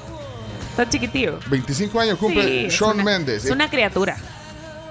[0.76, 1.39] Está chiquitío.
[1.49, 3.45] 25 años cumple Sí, una- Mendes.
[3.45, 4.18] Es una criatura.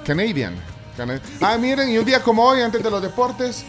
[0.07, 0.55] Canadian.
[0.97, 3.65] Cana- Ah, miren, y un día como hoy, antes de los deportes,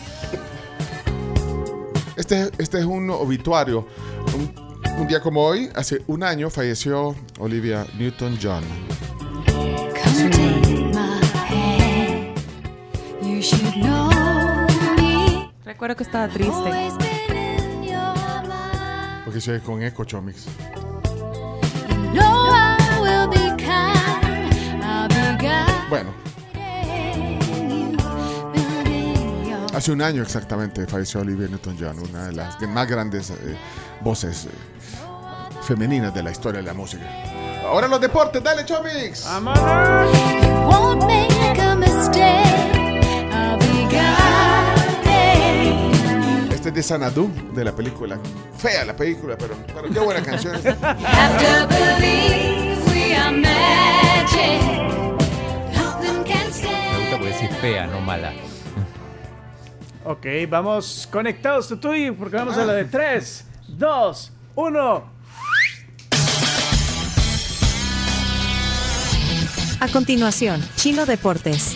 [2.15, 3.85] este, este es un obituario.
[4.33, 4.53] Un,
[4.97, 8.63] un día como hoy, hace un año, falleció Olivia Newton-John.
[15.65, 16.71] Recuerdo que estaba triste.
[19.25, 20.45] Porque se oye con eco, Chomix.
[25.89, 26.13] Bueno,
[29.73, 33.57] hace un año exactamente falleció Olivia Newton-John, una de las más grandes eh,
[34.01, 34.49] voces eh,
[35.61, 37.05] femeninas de la historia de la música.
[37.65, 39.25] Ahora los deportes, dale, Chomix.
[46.65, 48.19] Este es de Sanadu, de la película.
[48.57, 50.55] Fea la película, pero, pero qué buena canción.
[50.63, 51.67] Me gusta
[57.19, 58.33] porque decís fea, no mala.
[60.05, 65.15] Ok, vamos conectados tú y porque vamos a la de 3, 2, 1.
[69.81, 71.75] A continuación, Chino Deportes,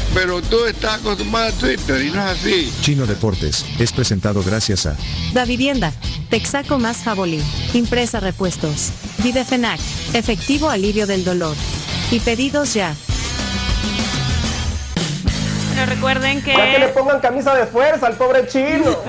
[0.13, 2.73] Pero tú estás acostumbrado a Twitter y no es así.
[2.81, 4.95] Chino Deportes es presentado gracias a
[5.33, 5.93] Da Vivienda,
[6.29, 7.41] Texaco más Jabolí,
[7.73, 9.79] Impresa Repuestos, Videfenac,
[10.13, 11.55] Efectivo Alivio del Dolor.
[12.11, 12.93] Y pedidos ya.
[15.73, 16.51] Pero recuerden que.
[16.51, 18.97] Ya que le pongan camisa de fuerza al pobre chino.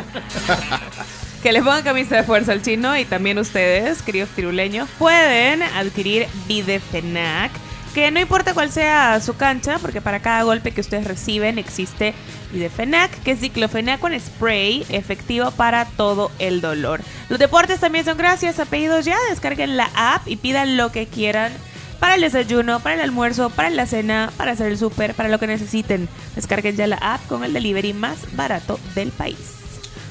[1.43, 6.29] Que les pongan camisa de fuerza al chino y también ustedes, queridos tiruleños, pueden adquirir
[6.47, 7.51] Videfenac,
[7.93, 12.15] que no importa cuál sea su cancha, porque para cada golpe que ustedes reciben existe
[12.53, 17.01] Videfenac, que es diclofenac con spray, efectivo para todo el dolor.
[17.29, 21.07] Los deportes también son gracias a pedidos ya, descarguen la app y pidan lo que
[21.07, 21.53] quieran.
[22.01, 25.39] Para el desayuno, para el almuerzo, para la cena, para hacer el súper, para lo
[25.39, 26.09] que necesiten.
[26.35, 29.39] Descarguen ya la app con el delivery más barato del país.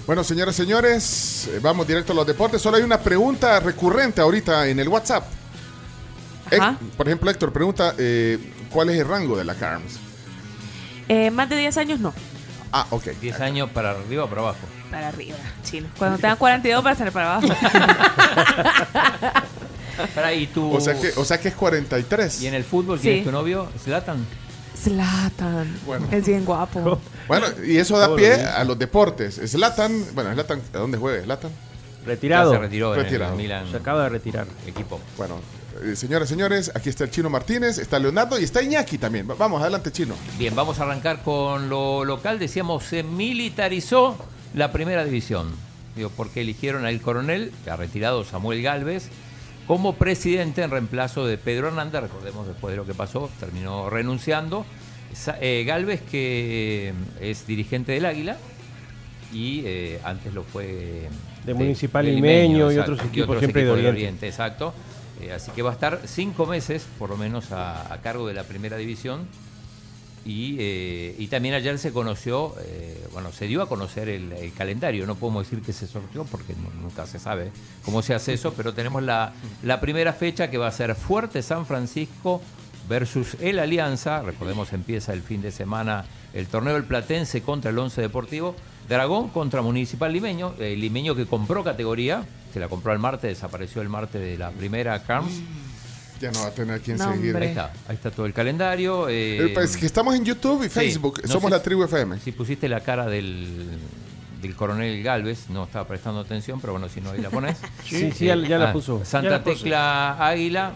[0.07, 2.61] Bueno, señoras y señores, eh, vamos directo a los deportes.
[2.61, 5.40] Solo hay una pregunta recurrente ahorita en el WhatsApp.
[6.59, 6.77] Ajá.
[6.97, 8.37] Por ejemplo, Héctor pregunta, eh,
[8.69, 9.99] ¿cuál es el rango de la CARMS?
[11.07, 12.13] Eh, más de 10 años no.
[12.71, 13.03] Ah, ok.
[13.19, 14.59] 10 años para arriba o para abajo.
[14.89, 15.87] Para arriba, chino.
[15.97, 17.47] Cuando tengan 42 va a ser para abajo.
[20.15, 20.73] Para, ¿y tú?
[20.73, 22.41] O sea que, o sea que es 43.
[22.41, 23.19] ¿Y en el fútbol quién Sí.
[23.19, 23.67] es tu novio?
[23.83, 24.25] ¿Zlatan?
[24.75, 25.77] Zlatan.
[25.85, 26.07] Bueno.
[26.11, 26.99] Es bien guapo.
[27.27, 28.47] Bueno, y eso da pie bien.
[28.47, 29.39] a los deportes.
[29.45, 31.51] Zlatan, bueno, Zlatan, ¿a dónde juega Zlatan?
[32.05, 32.51] Retirado.
[32.51, 33.31] Ya se retiró, en Retirado.
[33.33, 33.69] el Milan.
[33.71, 34.47] Se acaba de retirar.
[34.67, 34.99] Equipo.
[35.17, 35.35] Bueno,
[35.81, 39.29] eh, señoras y señores, aquí está el Chino Martínez, está Leonardo y está Iñaki también.
[39.29, 40.15] Va- Vamos, adelante, Chino.
[40.37, 42.39] Bien, vamos a arrancar con lo local.
[42.39, 44.17] Decíamos, se militarizó
[44.53, 45.49] la primera división.
[45.95, 49.09] Digo, porque eligieron al coronel, que ha retirado Samuel Galvez,
[49.67, 52.01] como presidente en reemplazo de Pedro Hernández.
[52.01, 54.65] Recordemos después de lo que pasó, terminó renunciando.
[55.41, 56.93] Eh, Galvez, que eh,
[57.31, 58.37] es dirigente del Águila
[59.33, 61.09] y eh, antes lo fue
[61.45, 64.27] De Municipal Limeño y otros equipos siempre de Oriente.
[64.27, 64.73] exacto.
[65.21, 68.43] Eh, así que va a estar cinco meses, por lo menos, a, cargo de la
[68.43, 69.27] primera división.
[70.23, 75.07] Y, eh, también ayer se conoció, eh, bueno, se dio a conocer el, calendario.
[75.07, 77.51] No podemos decir que se sorteó porque nunca se sabe
[77.83, 79.33] cómo se hace eso, pero tenemos la,
[79.63, 82.41] la primera fecha que va a ser Fuerte San Francisco
[82.87, 84.21] versus el Alianza.
[84.21, 88.55] Recordemos, empieza el fin de semana el torneo del Platense contra el Once Deportivo.
[88.89, 90.53] Dragón contra Municipal Limeño.
[90.59, 94.51] El limeño que compró categoría, se la compró el martes, desapareció el martes de la
[94.51, 95.31] primera Carms.
[96.19, 97.35] Ya no va a tener quien No, seguir.
[97.35, 99.09] Ahí está, ahí está todo el calendario.
[99.09, 101.19] eh, Eh, pues, que estamos en YouTube y sí, Facebook.
[101.23, 102.19] no Somos la tribu FM.
[102.19, 103.69] Si pusiste la cara del,
[104.39, 107.57] del coronel Galvez, no estaba prestando atención, pero bueno, si no, ahí la pones.
[107.85, 109.03] Sí, sí, ya- ya la ah, puso.
[109.03, 109.63] Santa Ya la puso.
[109.63, 110.73] Tecla Águila,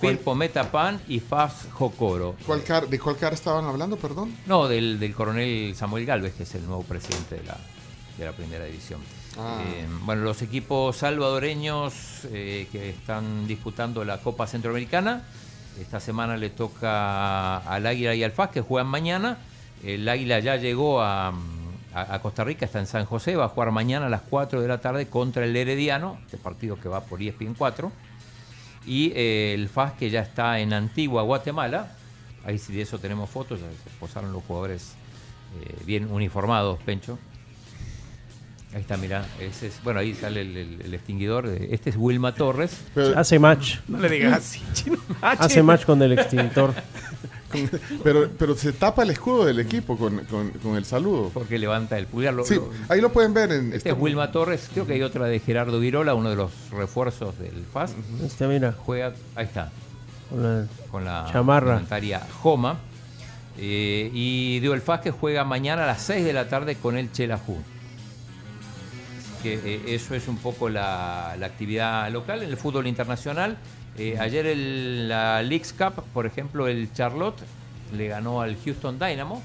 [0.00, 2.36] Firpo Metapan y Faz Jocoro.
[2.46, 4.34] ¿Cuál car- ¿De cuál cara estaban hablando, perdón?
[4.46, 7.56] No, del, del coronel Samuel Galvez, que es el nuevo presidente de la,
[8.18, 9.00] de la primera división.
[9.38, 9.62] Ah.
[9.66, 11.94] Eh, bueno, los equipos salvadoreños
[12.32, 15.24] eh, que están disputando la Copa Centroamericana,
[15.80, 19.38] esta semana le toca al Águila y al FAS, que juegan mañana.
[19.84, 21.34] El Águila ya llegó a,
[21.94, 24.68] a- Costa Rica, está en San José, va a jugar mañana a las 4 de
[24.68, 27.92] la tarde contra el Herediano, este partido que va por ESPN 4.
[28.86, 31.92] Y eh, el FAS que ya está en Antigua, Guatemala.
[32.44, 34.92] Ahí sí de eso tenemos fotos, ya se posaron los jugadores
[35.60, 37.18] eh, bien uniformados, Pencho.
[38.74, 41.46] Ahí está, mira, ese es, bueno, ahí sale el, el- el extinguidor.
[41.46, 42.78] Este es Wilma Torres.
[43.16, 43.76] Hace match.
[43.88, 44.98] No le digas así, chino.
[45.22, 46.74] Hace match con el extintor.
[48.04, 51.30] Pero, pero se tapa el escudo del equipo con, con- con el saludo.
[51.34, 52.34] Porque levanta el pulgar.
[52.34, 55.02] Lo- Sí, lo- ahí lo pueden ver en Este es Wilma Torres, creo que hay
[55.02, 57.94] otra de Gerardo Virola, uno de los refuerzos del FAS.
[58.24, 58.72] Este, mira.
[58.78, 59.70] Juega, ahí está,
[60.30, 61.82] Con la con la chamarra.
[62.42, 62.78] Joma.
[63.58, 66.96] Eh, y Dio el FAS que juega mañana a las 6 de la tarde con
[66.98, 67.56] el Chelajú.
[69.42, 73.56] Que eh, eso es un poco la, la actividad local en el fútbol internacional.
[73.98, 77.40] Eh, ayer el, la Leagues Cup, por ejemplo, el Charlotte
[77.96, 79.42] le ganó al Houston Dynamo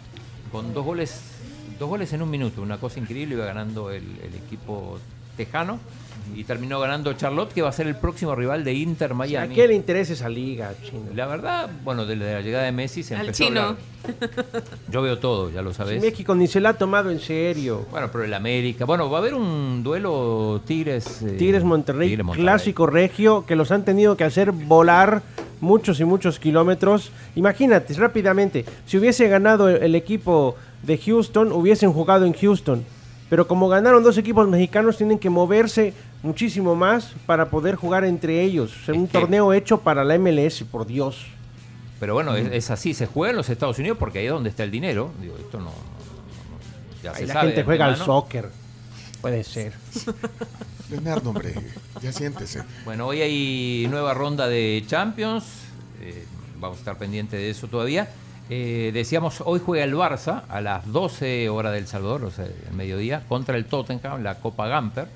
[0.52, 1.22] con dos goles,
[1.80, 4.04] dos goles en un minuto, una cosa increíble, iba ganando el
[4.46, 5.00] equipo
[5.38, 5.80] tejano
[6.36, 9.54] y terminó ganando Charlotte, que va a ser el próximo rival de Inter ¿A Miami.
[9.56, 11.04] qué le interesa esa liga, chino?
[11.14, 13.62] La verdad, bueno, de la llegada de Messi se Al empezó a chino.
[13.62, 13.78] hablar.
[14.90, 16.02] Yo veo todo, ya lo sabes.
[16.02, 17.86] Si México ni se la ha tomado en serio.
[17.92, 18.86] Bueno, pero el América.
[18.86, 21.22] Bueno, va a haber un duelo Tigres.
[21.22, 22.44] eh, Tigres Monterrey, Tigres Monterrey.
[22.44, 25.22] clásico regio, que los han tenido que hacer volar
[25.60, 27.12] muchos y muchos kilómetros.
[27.36, 32.84] Imagínate, rápidamente, si hubiese ganado el equipo de Houston, hubiesen jugado en Houston.
[33.30, 38.42] Pero como ganaron dos equipos mexicanos, tienen que moverse muchísimo más para poder jugar entre
[38.44, 38.72] ellos.
[38.82, 41.26] O sea, un torneo hecho para la MLS, por Dios.
[42.00, 44.50] Pero bueno, es, es así, se juega en los Estados Unidos porque ahí es donde
[44.50, 45.12] está el dinero.
[45.22, 45.66] Digo, esto no.
[45.66, 48.50] no- no- ya Ahí se la sabe gente juega al soccer.
[49.22, 49.74] Puede ser.
[50.90, 51.54] Leonardo, hombre,
[52.02, 52.64] ya siéntese.
[52.86, 55.46] Bueno, hoy hay nueva ronda de Champions.
[56.02, 56.26] eh,
[56.60, 58.10] vamos a estar pendientes de eso todavía.
[58.50, 62.76] Eh, decíamos, hoy juega el Barça a las 12 horas del Salvador, o sea, el
[62.76, 65.08] mediodía, contra el Tottenham, la Copa Gamper.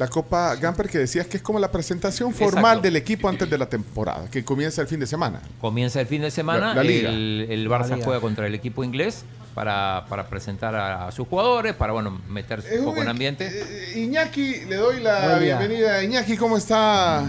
[0.00, 2.80] La Copa Gamper que decías que es como la presentación formal Exacto.
[2.80, 5.42] del equipo antes de la temporada, que comienza el fin de semana.
[5.60, 7.10] Comienza el fin de semana, La- la liga.
[7.10, 8.04] el, el La Barça liga.
[8.06, 9.24] juega contra el equipo inglés
[9.54, 13.46] para, para presentar a, a sus jugadores, para bueno meterse un poco en ambiente.
[13.52, 15.58] Eh, Iñaki, le doy la Buen día.
[15.58, 16.02] bienvenida.
[16.02, 17.22] Iñaki, ¿cómo está?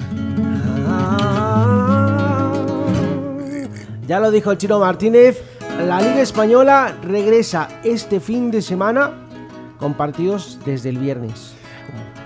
[4.08, 5.42] Ya lo dijo el chino Martínez,
[5.86, 9.12] la Liga Española regresa este fin de semana
[9.78, 11.51] con partidos desde el viernes.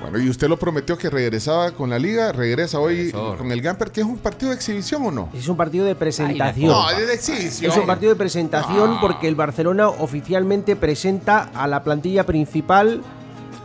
[0.09, 3.89] Bueno, y usted lo prometió que regresaba con la liga, regresa hoy con el Gamper,
[3.89, 5.29] que es un partido de exhibición o no?
[5.33, 6.67] Es un partido de presentación.
[6.67, 7.71] No, es de exhibición.
[7.71, 13.01] Es un partido de presentación porque el Barcelona oficialmente presenta a la plantilla principal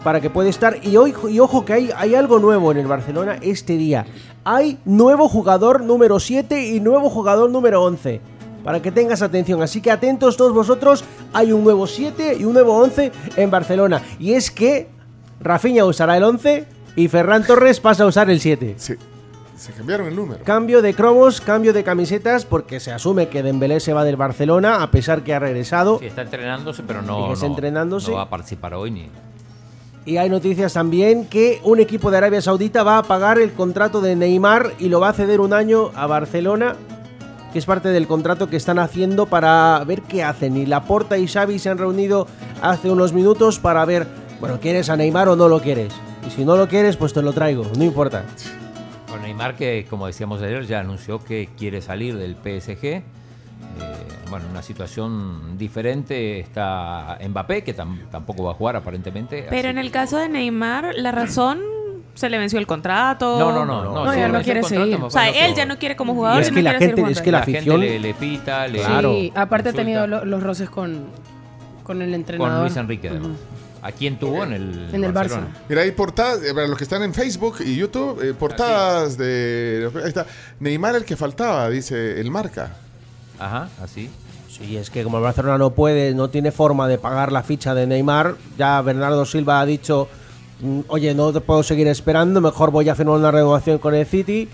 [0.02, 0.78] para que pueda estar.
[0.82, 4.06] Y, hoy, y ojo que hay, hay algo nuevo en el Barcelona este día.
[4.42, 8.18] Hay nuevo jugador número 7 y nuevo jugador número 11.
[8.64, 9.62] Para que tengas atención.
[9.62, 11.04] Así que atentos todos vosotros.
[11.34, 14.02] Hay un nuevo 7 y un nuevo 11 en Barcelona.
[14.18, 14.88] Y es que
[15.40, 18.74] Rafinha usará el 11 y Ferran Torres pasa a usar el 7.
[18.76, 18.94] Sí,
[19.56, 20.42] se cambiaron el número.
[20.44, 24.82] Cambio de cromos, cambio de camisetas, porque se asume que Dembélé se va del Barcelona,
[24.82, 25.98] a pesar que ha regresado.
[25.98, 28.10] Sí, está entrenándose, pero no, no- entrenándose.
[28.10, 29.08] no va a participar hoy ni.
[30.06, 34.00] Y hay noticias también que un equipo de Arabia Saudita va a pagar el contrato
[34.00, 36.74] de Neymar y lo va a ceder un año a Barcelona,
[37.52, 40.56] que es parte del contrato que están haciendo para ver qué hacen.
[40.56, 42.26] Y Laporta y Xavi se han reunido
[42.62, 44.06] hace unos minutos para ver,
[44.40, 45.92] bueno, ¿quieres a Neymar o no lo quieres?
[46.26, 48.24] Y si no lo quieres, pues te lo traigo, no importa.
[49.08, 52.84] Con Neymar, que como decíamos ayer, ya anunció que quiere salir del PSG.
[52.84, 53.02] Eh,
[54.30, 59.46] bueno, una situación diferente está Mbappé, que tam- tampoco va a jugar aparentemente.
[59.50, 61.60] Pero en el que- caso de Neymar, la razón
[62.14, 63.38] se le venció el contrato.
[63.38, 63.82] No, no, no.
[64.04, 64.98] No, ya no quiere contrato, seguir.
[65.04, 66.42] O sea, él ya no quiere como Y jugador.
[66.42, 68.78] es y no que la gente- seguir es que la afición- le, le pita, le.
[68.80, 69.12] Claro.
[69.14, 71.04] Sí, aparte ha tenido lo- los roces con,
[71.82, 72.52] con el entrenador.
[72.54, 73.30] Con Luis Enrique, además.
[73.82, 75.56] ¿A quién tuvo en el, En el Barcelona?
[75.68, 79.90] Mira, hay portadas, eh, para los que están en Facebook y YouTube, eh, portadas de...
[79.94, 80.26] Ahí está.
[80.58, 82.76] Neymar el que faltaba, dice el marca.
[83.38, 84.10] Ajá, así.
[84.48, 87.74] Sí, es que como el Barcelona no puede, no tiene forma de pagar la ficha
[87.74, 90.08] de Neymar, ya Bernardo Silva ha dicho,
[90.60, 94.04] mm, oye, no te puedo seguir esperando, mejor voy a firmar una renovación con el
[94.04, 94.48] City.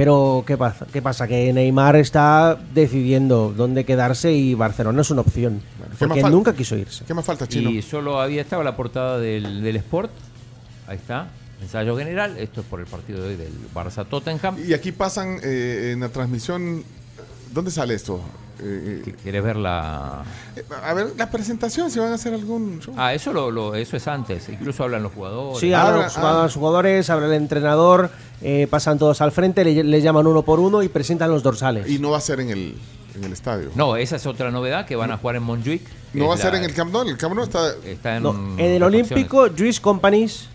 [0.00, 0.86] Pero ¿qué pasa?
[0.90, 1.28] ¿Qué pasa?
[1.28, 5.60] Que Neymar está decidiendo dónde quedarse y Barcelona es una opción.
[5.98, 7.04] ¿qué más porque nunca quiso irse.
[7.04, 7.68] ¿Qué más falta, Chino?
[7.68, 10.10] Y solo había estado la portada del, del Sport.
[10.86, 11.28] Ahí está.
[11.60, 12.38] Ensayo general.
[12.38, 14.56] Esto es por el partido de hoy del Barça Tottenham.
[14.66, 16.82] Y aquí pasan eh, en la transmisión...
[17.52, 18.20] ¿Dónde sale esto?
[18.62, 20.22] Eh, ¿Quieres ver la.?
[20.54, 22.94] eh, a ver, la presentación, si van a hacer algún show.
[22.96, 24.48] Ah, eso lo, lo- eso es antes.
[24.48, 25.58] Incluso hablan los jugadores.
[25.60, 28.10] Sí, hablan los jugadores, los jugadores, habla el entrenador,
[28.42, 31.88] eh, pasan todos al frente, le, le llaman uno por uno y presentan los dorsales.
[31.88, 32.74] Y no va a ser en el,
[33.16, 33.70] en el estadio.
[33.74, 35.82] No, esa es otra novedad que van a jugar en Montjuic.
[36.12, 37.08] No va a ser la- en el Camp Nou.
[37.08, 37.72] El Camp Nou está...
[37.84, 38.82] Está en, No, en el.
[38.82, 40.48] Olímpico, Juice Companies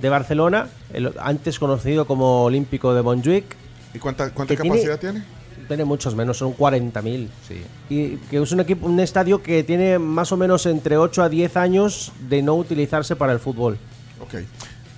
[0.00, 3.56] de Barcelona, el antes conocido como Olímpico de Montjuic.
[3.94, 5.20] ¿Y cuánta, cuánta capacidad tiene?
[5.20, 5.41] Tiene
[5.84, 7.28] muchos menos, son 40.000.
[7.46, 7.62] Sí.
[7.88, 11.28] Y que es un equipo, un estadio que tiene más o menos entre 8 a
[11.28, 13.78] 10 años de no utilizarse para el fútbol.
[14.20, 14.34] Ok.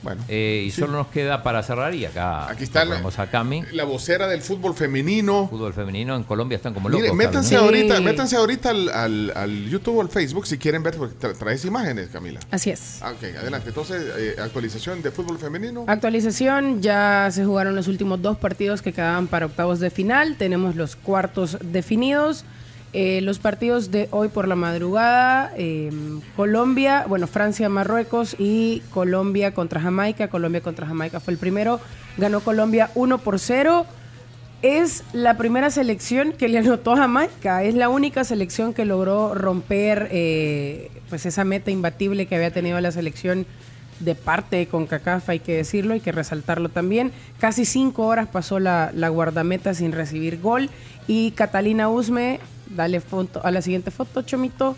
[0.05, 0.22] Bueno.
[0.28, 0.81] Eh, y Sí.
[0.82, 2.48] solo nos queda para cerrar y acá.
[2.48, 3.64] Aquí está la- Vamos a Cami.
[3.72, 5.48] La vocera del fútbol femenino.
[5.48, 7.02] Fútbol femenino en Colombia están como locos.
[7.02, 10.97] Mire, métanse ahorita, métanse ahorita al, al- al YouTube o al Facebook si quieren ver,
[10.97, 12.39] porque tra- traes imágenes, Camila.
[12.51, 12.98] Así es.
[13.02, 13.70] Ah, ok, adelante.
[13.70, 15.85] Entonces, eh, actualización de fútbol femenino.
[15.89, 20.76] Actualización, ya se jugaron los últimos dos partidos que quedaban para octavos de final, tenemos
[20.76, 22.44] los cuartos definidos.
[22.97, 25.91] Eh, los partidos de hoy por la madrugada, eh,
[26.37, 30.29] Colombia, bueno, Francia, Marruecos y Colombia contra Jamaica.
[30.29, 31.81] Colombia contra Jamaica fue el primero,
[32.16, 33.85] ganó Colombia 1 por 0.
[34.62, 39.35] Es la primera selección que le anotó a Jamaica, es la única selección que logró
[39.35, 43.45] romper eh, pues esa meta imbatible que había tenido la selección
[43.99, 47.11] de parte de CONCACAF, hay que decirlo, hay que resaltarlo también.
[47.41, 50.71] Casi cinco horas pasó la, la guardameta sin recibir gol
[51.09, 52.39] y Catalina Usme,
[52.74, 54.76] dale foto a la siguiente foto, Chomito.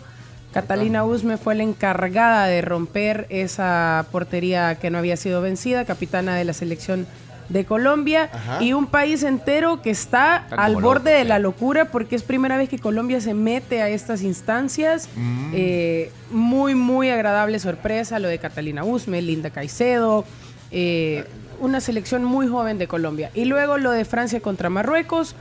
[0.53, 6.35] Catalina Usme fue la encargada de romper esa portería que no había sido vencida, capitana
[6.35, 7.05] de la selección
[7.49, 8.63] de Colombia Ajá.
[8.63, 12.57] y un país entero que está, al loco, borde de la locura porque es primera
[12.57, 15.09] vez que Colombia se mete a estas instancias.
[15.15, 15.51] Mm.
[15.53, 20.25] Eh, muy, muy agradable sorpresa lo de Catalina Usme, Linda Caicedo,
[20.71, 21.25] eh,
[21.59, 23.31] una selección muy joven de Colombia.
[23.33, 25.35] Y luego lo de Francia contra Marruecos.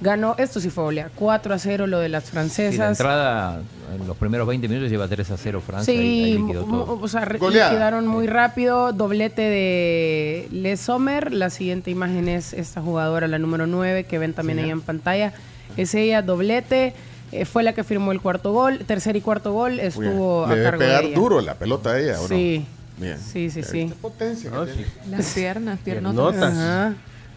[0.00, 2.98] Ganó, esto sí fue olear, 4 a 0 lo de las Sí, la francesas.
[2.98, 3.60] entrada
[3.94, 5.92] en los primeros 20 minutos lleva 3 a 0 Francia.
[5.92, 6.98] y Sí, mu- todo.
[7.02, 8.92] o sea, liquidaron muy rápido.
[8.94, 11.32] Doblete de Les Sommer.
[11.34, 14.64] La siguiente imagen es esta jugadora, la número 9, que ven también Sí.
[14.64, 15.32] ahí en pantalla.
[15.76, 16.94] Es ella, doblete.
[17.32, 18.80] eh, fue la que firmó el cuarto gol.
[18.86, 20.46] Tercer y cuarto gol estuvo.
[20.48, 21.16] Le a debe cargo pegar de ella.
[21.16, 22.28] duro la pelota a ella, ¿o no?
[22.28, 22.64] Sí.
[22.96, 23.18] Bien.
[23.20, 23.92] Sí, sí, sí.
[24.02, 24.86] potencia que tiene.
[25.10, 26.92] Las piernas, piernotas.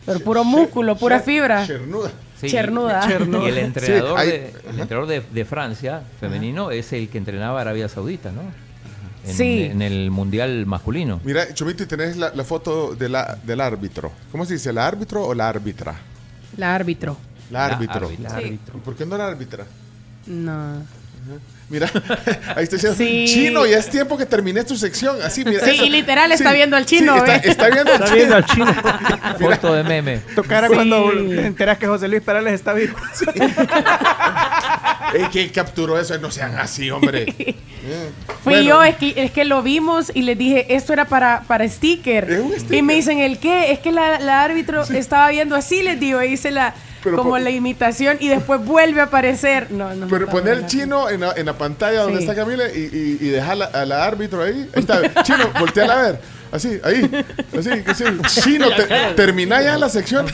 [0.05, 1.65] Pero puro músculo, pura fibra.
[1.67, 2.09] Chernuda.
[2.49, 3.45] Sí, Chernuda.
[3.45, 7.17] Y el entrenador, Sí, hay- de, el entrenador de, de Francia, femenino, es el que
[7.17, 8.41] entrenaba a Arabia Saudita, ¿no?
[9.25, 9.63] En, Sí.
[9.63, 11.21] En el Mundial masculino.
[11.23, 14.11] Mira, Chomito, y tenés la, la foto de la, del árbitro.
[14.31, 14.73] ¿Cómo se dice?
[14.73, 15.95] ¿La árbitro o la árbitra?
[16.57, 17.15] La árbitro.
[17.49, 18.11] La árbitro.
[18.19, 18.77] La árbitro.
[18.77, 19.65] ¿Y por qué no la árbitra?
[20.27, 20.83] No.
[21.69, 21.89] Mira,
[22.55, 23.25] ahí está diciendo, Sí.
[23.27, 25.17] chino, ya es tiempo que termines tu sección.
[25.23, 25.63] Así, mira.
[25.65, 25.85] Sí, eso.
[25.85, 28.15] y literal está Sí, viendo al chino, sí, está, está viendo al Está chino.
[28.17, 28.75] viendo al chino.
[29.39, 30.17] Foto de meme.
[30.35, 30.73] Tocara Sí.
[30.75, 32.95] cuando te enteras que José Luis Perales está vivo.
[35.13, 36.17] Ey, ¿Quién capturó eso?
[36.17, 37.25] No sean así, hombre.
[37.37, 37.55] Eh.
[38.43, 41.41] Fui Bueno, yo, es que, es que lo vimos y les dije, esto era para,
[41.47, 42.41] para sticker.
[42.69, 43.71] Y me dicen, ¿el qué?
[43.71, 46.73] Es que la, la árbitro estaba viendo así, les digo, e hice la,
[47.03, 49.71] Pero como la imitación y después vuelve a aparecer.
[49.71, 50.07] No, no.
[50.07, 52.23] Pero poner el chino en la, en la pantalla donde Sí.
[52.25, 54.69] está Camila y, y, y dejar la- a la árbitro ahí.
[54.73, 55.23] Ahí está.
[55.23, 56.19] Chino, volteala a ver.
[56.51, 57.09] Así, ahí.
[57.57, 58.03] Así, así.
[58.41, 58.85] Chino, te-
[59.15, 60.27] termina ya la sección.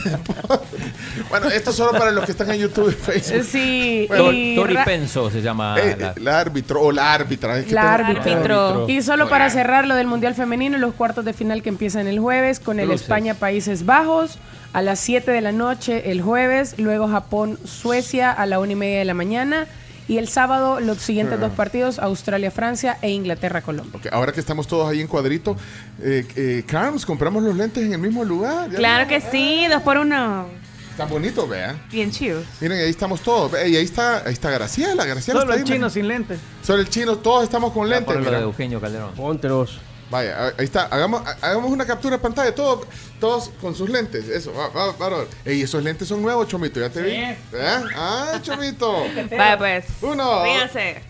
[1.30, 3.44] bueno, esto es solo para los que están en YouTube y Facebook.
[3.44, 5.76] Sí, y Tori Penso se llama.
[5.78, 7.58] Eh, la- la árbitro o la árbitra.
[7.58, 8.86] es que La árbitro.
[8.88, 12.18] Y solo para cerrar lo del Mundial Femenino, los cuartos de final que empiezan el
[12.18, 12.90] jueves con el.
[12.90, 14.38] España-Países Bajos
[14.72, 18.98] a las 7 de la noche el jueves, luego Japón-Suecia a la 1 y media
[19.00, 19.66] de la mañana
[20.08, 21.40] y el sábado los siguientes Ah.
[21.46, 23.92] dos partidos, Australia-Francia e Inglaterra-Colombia.
[24.00, 25.56] Ok, ahora que estamos todos ahí en cuadrito,
[26.02, 28.70] eh, eh, Carms, compramos los lentes en el mismo lugar.
[28.70, 30.46] Ya Claro que sí, dos por uno.
[30.90, 31.80] Está bonito, vean.
[31.90, 32.42] Bien chido.
[32.60, 33.52] Miren, ahí estamos todos.
[33.52, 35.04] Y ahí está, ahí está Graciela.
[35.06, 36.36] Graciela Solo está el ahí, chino sin lente.
[36.62, 38.06] Solo el chino, todos estamos con lentes.
[38.06, 38.40] Por lo de mira.
[38.42, 39.14] Eugenio Calderón.
[39.14, 39.80] Póntelos.
[40.10, 40.86] Vaya, ahí está.
[40.86, 42.86] Hagamos, hagamos una captura de pantalla, todos,
[43.20, 44.28] todos con sus lentes.
[44.28, 45.24] Eso, va, va, va.
[45.44, 47.12] Ey, esos lentes son nuevos, Chomito, ya te vi.
[47.12, 47.38] ¿Eh?
[47.52, 49.04] Ah, Chomito.
[49.30, 49.84] Vaya pues.
[50.02, 50.42] Uno.
[50.42, 51.02] Fíjense.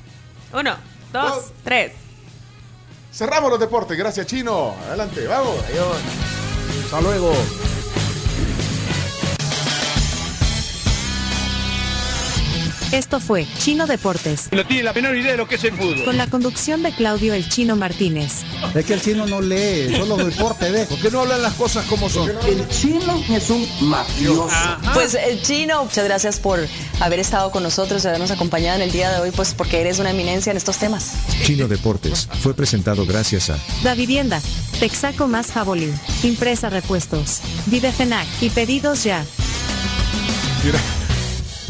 [0.52, 0.76] Uno,
[1.12, 1.92] dos, tres.
[3.12, 3.96] Cerramos los deportes.
[3.96, 4.76] Gracias, Chino.
[4.86, 5.56] Adelante, vamos.
[5.64, 5.96] Adiós.
[6.84, 7.32] Hasta luego.
[12.92, 14.48] Esto fue Chino Deportes.
[14.50, 16.04] No tiene la menor idea de lo que es el fútbol.
[16.04, 18.42] Con la conducción de Claudio El Chino Martínez.
[18.74, 20.86] Es que el chino no lee, solo deporte ve.
[20.86, 22.30] ¿Por qué no hablan las cosas como son?
[22.46, 24.48] El chino es un mafioso.
[24.92, 26.66] Pues el chino, muchas gracias por
[26.98, 30.00] haber estado con nosotros y habernos acompañado en el día de hoy, pues porque eres
[30.00, 31.12] una eminencia en estos temas.
[31.44, 34.40] Chino Deportes fue presentado gracias a Da Vivienda,
[34.80, 35.94] Texaco más Jabolín,
[36.24, 39.24] Impresa Repuestos, Videfenac y Pedidos Ya.
[40.64, 40.80] Mira.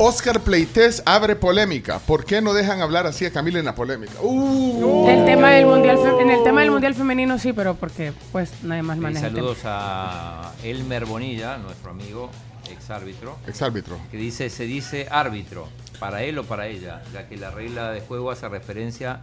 [0.03, 1.99] Oscar Pleites abre polémica.
[1.99, 4.15] ¿Por qué no dejan hablar así a Camila en la polémica?
[4.23, 5.07] Uh.
[5.07, 8.83] El tema del mundial en el tema del mundial femenino sí, pero porque pues nadie
[8.83, 9.49] más Y maneja el tema.
[9.49, 12.31] saludos a Elmer Bonilla, nuestro amigo,
[12.73, 13.37] ex árbitro.
[13.47, 13.99] Ex árbitro.
[14.11, 15.69] Que dice, se dice árbitro,
[15.99, 19.21] para él o para ella, ya que la regla de juego hace referencia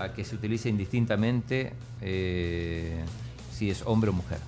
[0.00, 3.04] a que se utilice indistintamente eh,
[3.56, 4.38] si es hombre o mujer.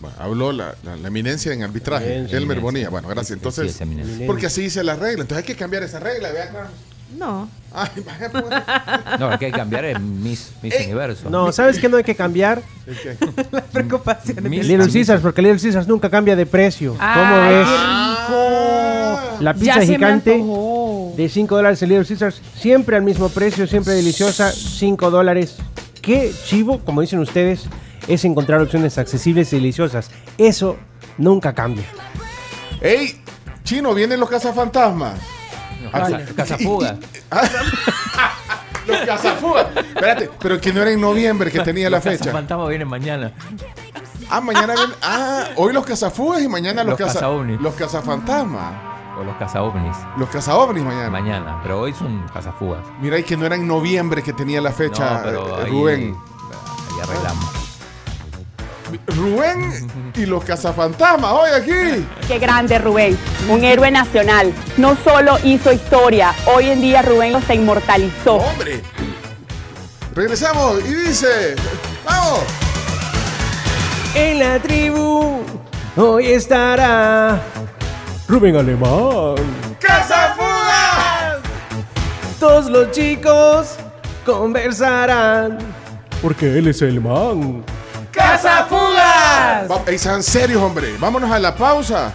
[0.00, 2.38] Bueno, habló la, la- la eminencia en arbitraje, Eminencia.
[2.38, 2.60] Elmer.
[2.60, 2.88] Bonilla.
[2.90, 3.36] Bueno, gracias.
[3.36, 3.78] Entonces,
[4.26, 5.22] porque así dice la regla.
[5.22, 6.28] Entonces hay que cambiar esa regla.
[6.32, 6.70] Carlos.
[7.16, 7.48] No.
[7.72, 8.44] Ay, vaya, pues.
[9.20, 11.30] No, lo que hay que cambiar es Miss, Miss Universo.
[11.30, 12.60] No, ¿sabes qué no hay que cambiar?
[13.52, 14.36] La preocupación.
[14.50, 16.92] Miss- Little Caesars, porque Little Caesars nunca cambia de precio.
[16.92, 17.68] ¿Cómo Ay, ves?
[19.40, 20.42] La pizza gigante
[21.16, 25.56] de 5 dólares en Little Caesars, siempre al mismo precio, siempre deliciosa, 5 dólares.
[26.02, 27.64] Qué chivo, como dicen ustedes,
[28.08, 30.10] es encontrar opciones accesibles y deliciosas.
[30.38, 30.76] Eso
[31.18, 31.84] nunca cambia.
[32.80, 33.22] ¡Ey!
[33.64, 35.14] Chino, vienen los cazafantasmas.
[35.82, 36.96] Los Ah, cazafugas.
[37.30, 37.42] ah,
[38.86, 39.66] los cazafugas.
[39.76, 42.18] Espérate, pero que no era en noviembre que tenía la Los fecha.
[42.18, 43.32] cazafantasmas vienen mañana.
[44.30, 44.92] Ah, mañana viene.
[45.02, 47.60] Ah, hoy los cazafugas y mañana los, Los caza, cazaovnis.
[47.60, 48.74] los cazafantasmas.
[49.18, 49.96] O los cazaovnis.
[50.18, 51.10] Los cazaovnis mañana.
[51.10, 52.80] Mañana, pero hoy son cazafugas.
[53.00, 55.70] Mira, y que no era en noviembre que tenía la fecha, No, pero eh, ahí-
[55.70, 56.16] Rubén.
[56.92, 57.46] Ahí arreglamos.
[59.06, 62.06] Rubén y los cazafantasmas, hoy aquí.
[62.28, 63.18] Qué grande Rubén,
[63.48, 64.52] un héroe nacional.
[64.76, 68.36] No solo hizo historia, hoy en día Rubén los inmortalizó.
[68.36, 68.82] ¡Hombre!
[70.14, 71.56] Regresamos y dice:
[72.04, 72.40] ¡Vamos!
[74.14, 75.40] En la tribu
[75.96, 77.40] hoy estará
[78.28, 79.34] Rubén Alemán.
[79.80, 81.40] ¡Cazafugas!
[82.40, 83.76] Todos los chicos
[84.24, 85.58] conversarán
[86.22, 87.64] porque él es el man.
[88.26, 89.70] ¡Cazafugas!
[89.86, 90.96] Ey, sean serios, hombre.
[90.98, 92.12] Vámonos a la pausa.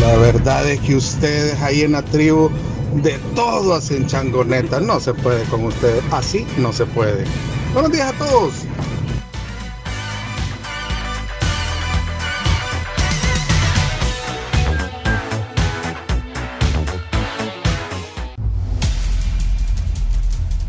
[0.00, 2.50] La verdad es que ustedes ahí en la tribu
[2.94, 4.78] de todo hacen changoneta.
[4.78, 6.04] No se puede con ustedes.
[6.12, 7.24] Así no se puede.
[7.72, 8.54] Buenos días a todos.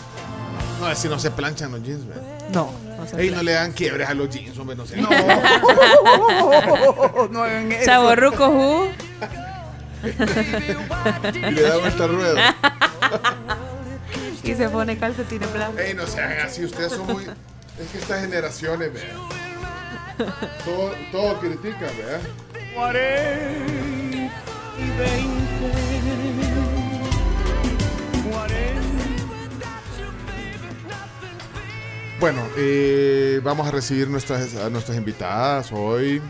[0.80, 2.16] No, es si no se planchan los jeans, ¿ve?
[2.52, 2.72] No.
[2.98, 5.00] no Ey, no le dan quiebres a los jeans, hombre, no sé.
[5.00, 5.10] No.
[7.30, 7.86] no hagan eso.
[7.86, 8.90] Chavorruco, Who.
[10.04, 12.36] y le da vuelta al ruedo.
[14.44, 15.80] y se pone calcetines blancos.
[15.80, 17.24] Ey, no sean así, ustedes son muy.
[17.24, 19.18] Es que estas generaciones, vean.
[20.66, 22.22] Todo, todo critican, ¿verdad?
[22.76, 23.66] 40
[24.78, 25.42] y 20.
[28.32, 28.82] 40.
[32.20, 36.22] Bueno, eh, vamos a recibir nuestras, a nuestras invitadas hoy.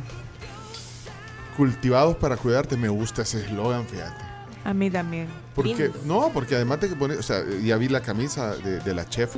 [1.57, 4.30] Cultivados para cuidarte, me gusta ese eslogan, fíjate.
[4.63, 5.27] A mí también.
[5.55, 8.93] Porque, no, porque además de que pone, o sea, ya vi la camisa de, de
[8.93, 9.35] la chef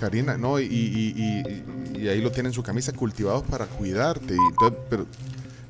[0.00, 0.58] Karina, ¿no?
[0.60, 0.68] Y, y-
[1.16, 4.34] y- y- y ahí lo tiene en su camisa, cultivados para cuidarte.
[4.34, 5.06] Y entonces, pero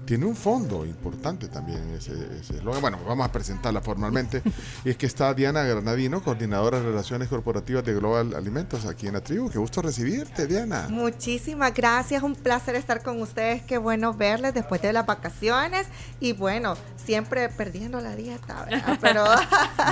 [0.05, 2.81] tiene un fondo importante también ese ese eslogan.
[2.81, 4.43] Bueno, vamos a presentarla formalmente.
[4.85, 9.15] y es que está Diana Granadino, coordinadora de Relaciones Corporativas de Global Alimentos aquí en
[9.15, 9.51] la tribu.
[9.51, 10.87] Qué gusto recibirte, Diana.
[10.91, 15.87] Muchísimas gracias, un placer estar con ustedes, qué bueno verles después de las vacaciones
[16.21, 18.99] y bueno, siempre perdiendo la dieta, ¿verdad?
[19.01, 19.25] pero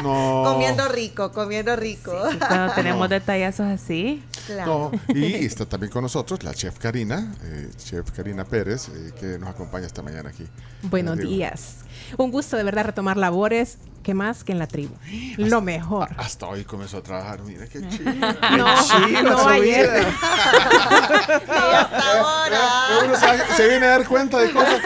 [0.02, 0.42] No.
[0.52, 2.12] comiendo rico, comiendo rico.
[2.46, 4.24] Cuando tenemos detallazos así.
[4.46, 4.90] Claro.
[5.08, 9.38] No, y está también con nosotros la chef Karina, eh, chef Karina Pérez, eh, que
[9.38, 10.46] nos acompaña esta mañana aquí.
[10.82, 11.76] Buenos días.
[12.16, 13.78] Un gusto de verdad retomar labores.
[14.02, 14.94] ¿Qué más que en la tribu?
[15.36, 16.08] Lo mejor.
[16.16, 18.10] Hasta hoy comenzó a trabajar, mira qué chido.
[18.56, 19.90] No, no ayer.
[21.30, 24.80] Eh, Uno se, se viene a dar cuenta de cosas.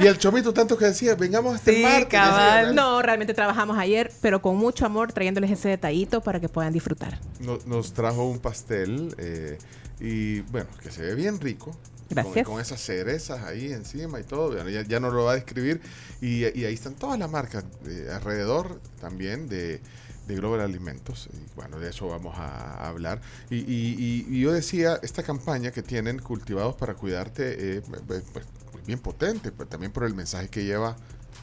[0.00, 2.04] Y el chomito tanto que decía, vengamos hasta martes.
[2.10, 2.72] decía, ¿verdad?
[2.72, 7.18] No, realmente trabajamos ayer, pero con mucho amor, trayéndoles ese detallito para que puedan disfrutar.
[7.40, 9.58] No- nos trajo un pastel eh,
[10.00, 11.76] y bueno, que se ve bien rico.
[12.14, 12.44] Gracias.
[12.46, 14.52] Con, con esas cerezas ahí encima y todo.
[14.52, 15.80] Bueno, ya, ya no lo va a describir.
[16.20, 19.80] Y, y ahí están todas las marcas eh, alrededor también de,
[20.26, 21.28] de Global Alimentos.
[21.32, 23.20] Y bueno, de eso vamos a, hablar.
[23.50, 28.22] Y, y- y- y yo decía, esta campaña que tienen cultivados para cuidarte, eh, pues,
[28.32, 28.44] pues,
[28.86, 30.96] bien potente, pues, también por el mensaje que lleva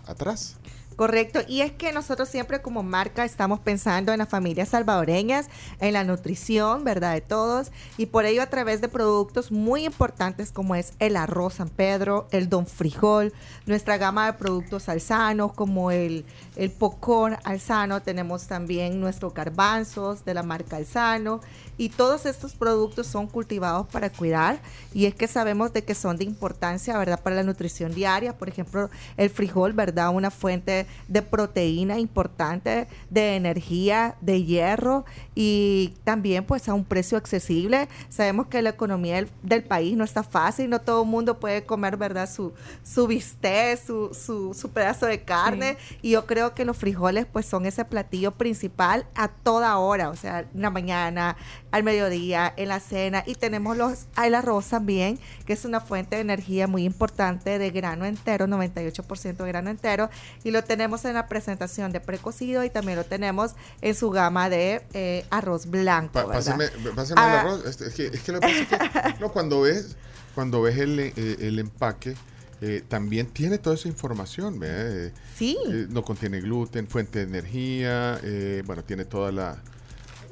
[0.05, 0.55] atrás.
[0.99, 5.47] Correcto, y es que nosotros siempre como marca estamos pensando en las familias salvadoreñas,
[5.79, 7.13] en la nutrición, ¿verdad?
[7.13, 11.53] De todos, y por ello a través de productos muy importantes como es el arroz
[11.53, 13.31] San Pedro, el don frijol,
[13.65, 16.25] nuestra gama de productos alzanos como el,
[16.57, 21.39] el pocón alzano, tenemos también nuestros garbanzos de la marca alzano,
[21.79, 24.59] y todos estos productos son cultivados para cuidar,
[24.93, 27.21] y es que sabemos de que son de importancia, ¿verdad?
[27.21, 30.13] Para la nutrición diaria, por ejemplo, el frijol, ¿verdad?
[30.13, 37.17] Una fuente de proteína importante, de energía, de hierro y también pues a un precio
[37.17, 37.87] accesible.
[38.09, 41.65] Sabemos que la economía del, del país no está fácil, no todo el mundo puede
[41.65, 42.29] comer, ¿verdad?
[42.29, 42.51] Su,
[42.83, 47.45] su bistec, su, su, su pedazo de carne y yo creo que los frijoles pues
[47.45, 51.37] son ese platillo principal a toda hora, o sea, en la mañana,
[51.71, 56.15] al mediodía, en la cena y tenemos los, el arroz también, que es una fuente
[56.15, 60.09] de energía muy importante de grano entero, 98% de grano entero
[60.43, 63.51] y lo tenemos en la presentación de precocido y también lo tenemos
[63.81, 66.13] en su gama de eh, arroz blanco.
[66.27, 67.65] Pásame pásame el Ah, arroz.
[67.65, 69.95] Este, Es que, es que lo que pasa es que no, cuando ves,
[70.35, 72.15] cuando ves el, eh, el empaque,
[72.61, 74.59] eh, también tiene toda esa información.
[74.59, 74.67] ¿ve?
[75.07, 75.57] Eh, Sí.
[75.67, 79.57] eh, no contiene gluten, fuente de energía, eh, bueno, tiene toda la,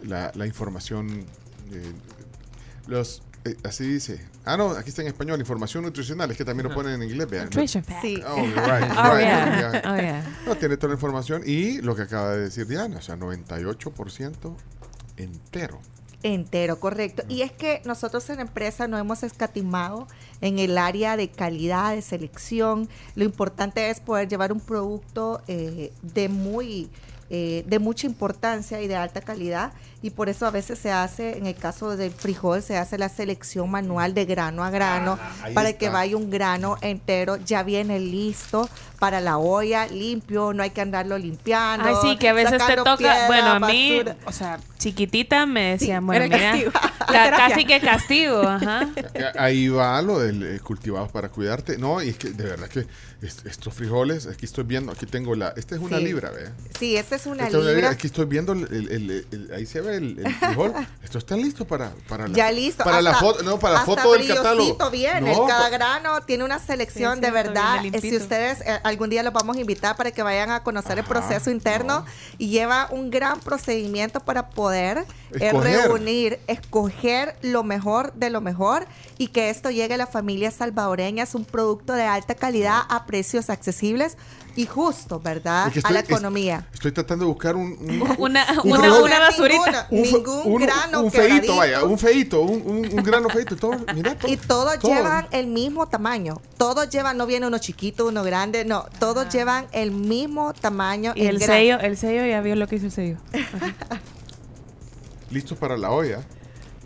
[0.07, 1.25] la, la información.
[1.71, 1.91] eh,
[2.87, 4.19] los eh, Así dice.
[4.45, 6.31] Ah, no, aquí está en español, información nutricional.
[6.31, 7.29] Es que también lo ponen en inglés.
[7.29, 7.45] vean.
[7.45, 8.01] Nutrition facts.
[8.01, 8.21] Sí.
[8.25, 8.55] Oh, right,
[8.97, 9.71] Oh, right, yeah.
[9.71, 9.81] yeah.
[9.85, 10.37] Oh, yeah.
[10.45, 14.55] No, tiene toda la información y lo que acaba de decir Diana, o sea, 98%
[15.17, 15.79] entero.
[16.23, 17.23] Entero, correcto.
[17.29, 20.07] Y es que nosotros en la empresa no hemos escatimado
[20.41, 22.89] en el área de calidad, de selección.
[23.15, 26.89] Lo importante es poder llevar un producto eh, de muy
[27.29, 31.37] eh, de mucha importancia y de alta calidad y por eso a veces se hace,
[31.37, 35.47] en el caso del frijol, se hace la selección manual de grano a grano Ah,
[35.53, 35.79] para está.
[35.79, 38.69] que vaya un grano entero, ya viene listo
[38.99, 41.87] para la olla, limpio, no hay que andarlo limpiando.
[41.87, 42.97] Ay, sí, que a veces te toca.
[42.97, 44.15] piedra, bueno, a mí, basura.
[44.25, 46.53] o sea, chiquitita me decían, bueno, mira,
[47.11, 48.89] La casi que castigo, ajá.
[49.37, 51.77] Ahí va lo del eh, cultivados para cuidarte.
[51.77, 52.85] No, y es que de verdad que
[53.21, 56.03] est- estos frijoles, aquí estoy viendo, aquí tengo la, esta es una Sí.
[56.03, 56.49] libra, ¿ve?
[56.77, 57.89] Sí, esta es una Esta es una libra.
[57.91, 60.73] Aquí estoy viendo, el, el- el- el- ahí se ve el, el frijol.
[61.03, 62.83] Esto está listo para, para la, Ya listo.
[62.83, 64.89] Para la hasta- foto, no, para la foto del catálogo.
[64.91, 65.33] viene.
[65.33, 67.85] No, Cada grano tiene una selección Sí, de es verdad.
[67.85, 70.93] Eh, Si ustedes eh, algún día los vamos a invitar para que vayan a conocer
[70.93, 72.05] el Ajá, proceso interno
[72.37, 75.05] y lleva un gran procedimiento para poder
[75.39, 78.85] eh, reunir, escoger lo mejor de lo mejor
[79.17, 83.49] y que esto llegue a las familias salvadoreñas, un producto de alta calidad a precios
[83.49, 84.17] accesibles
[84.57, 85.67] y justos, ¿verdad?
[85.67, 86.09] Es que a la es-
[86.73, 89.87] estoy tratando de buscar un, un- Una, un una, basurita.
[89.91, 94.37] un ningún grano un feito, vaya, un feito, un, grano feito, todo, mira, todo, Y
[94.37, 94.93] todos todo.
[94.93, 96.41] llevan el mismo tamaño.
[96.57, 98.85] Todos llevan, no viene uno chiquito, uno grande, no.
[98.99, 101.13] Todos llevan el mismo tamaño.
[101.15, 101.53] Y el grano.
[101.53, 103.17] sello, el sello ya vio lo que hizo el sello.
[105.29, 106.21] Listos para la olla.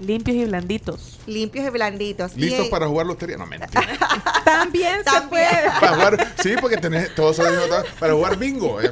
[0.02, 1.20] Limpios y blanditos.
[1.28, 2.36] Limpios y blanditos.
[2.36, 3.38] Listos Y- para jugar lotería.
[3.38, 3.82] No, mentira.
[4.46, 5.70] También se puede.
[5.80, 7.46] para jugar, sí, porque tenés todos son
[8.00, 8.82] para jugar bingo.
[8.82, 8.92] ¿eh?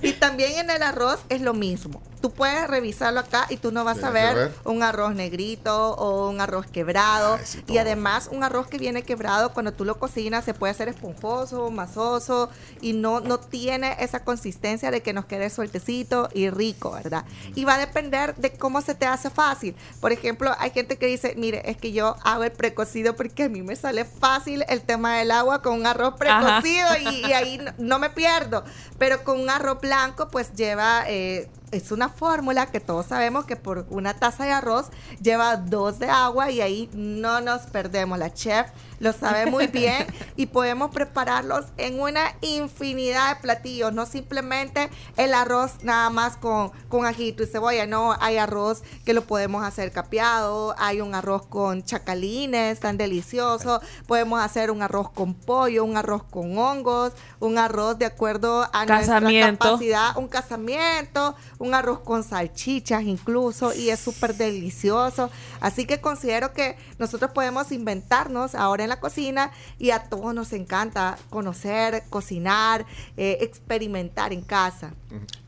[0.00, 2.00] Y también en el arroz es lo mismo.
[2.20, 4.52] Tú puedes revisarlo acá y tú no vas a ver, ver.
[4.64, 7.38] un arroz negrito o un arroz quebrado.
[7.68, 11.70] y además un arroz que viene quebrado cuando tú lo cocinas se puede hacer esponjoso,
[11.70, 12.50] masoso
[12.80, 17.24] y no, no tiene esa consistencia de que nos quede sueltecito y rico, ¿verdad?
[17.54, 19.76] Y va a depender de cómo se te hace fácil.
[20.00, 23.48] Por ejemplo, hay gente que dice, mire, es que yo hago el precocido porque a
[23.48, 27.58] mí me sale fácil el tema del agua con un arroz precocido y, y ahí
[27.58, 28.64] no, no me pierdo.
[28.98, 33.56] Pero con un arroz blanco, pues lleva, eh, es una fórmula que todos sabemos que
[33.56, 34.86] por una taza de arroz
[35.22, 38.18] lleva dos de agua y ahí no nos perdemos.
[38.18, 38.68] La chef
[39.00, 45.34] lo sabe muy bien y podemos prepararlos en una infinidad de platillos, no simplemente el
[45.34, 49.92] arroz nada más con, con ajito y cebolla, no, hay arroz que lo podemos hacer
[49.92, 55.96] capeado, hay un arroz con chacalines tan delicioso, podemos hacer un arroz con pollo, un
[55.96, 62.22] arroz con hongos, un arroz de acuerdo a nuestra capacidad, un casamiento, un arroz con
[62.22, 65.30] salchichas incluso y es súper delicioso.
[65.60, 70.52] Así que considero que nosotros podemos inventarnos ahora en la cocina y a todos nos
[70.52, 72.86] encanta conocer, cocinar,
[73.16, 74.94] eh, experimentar en casa.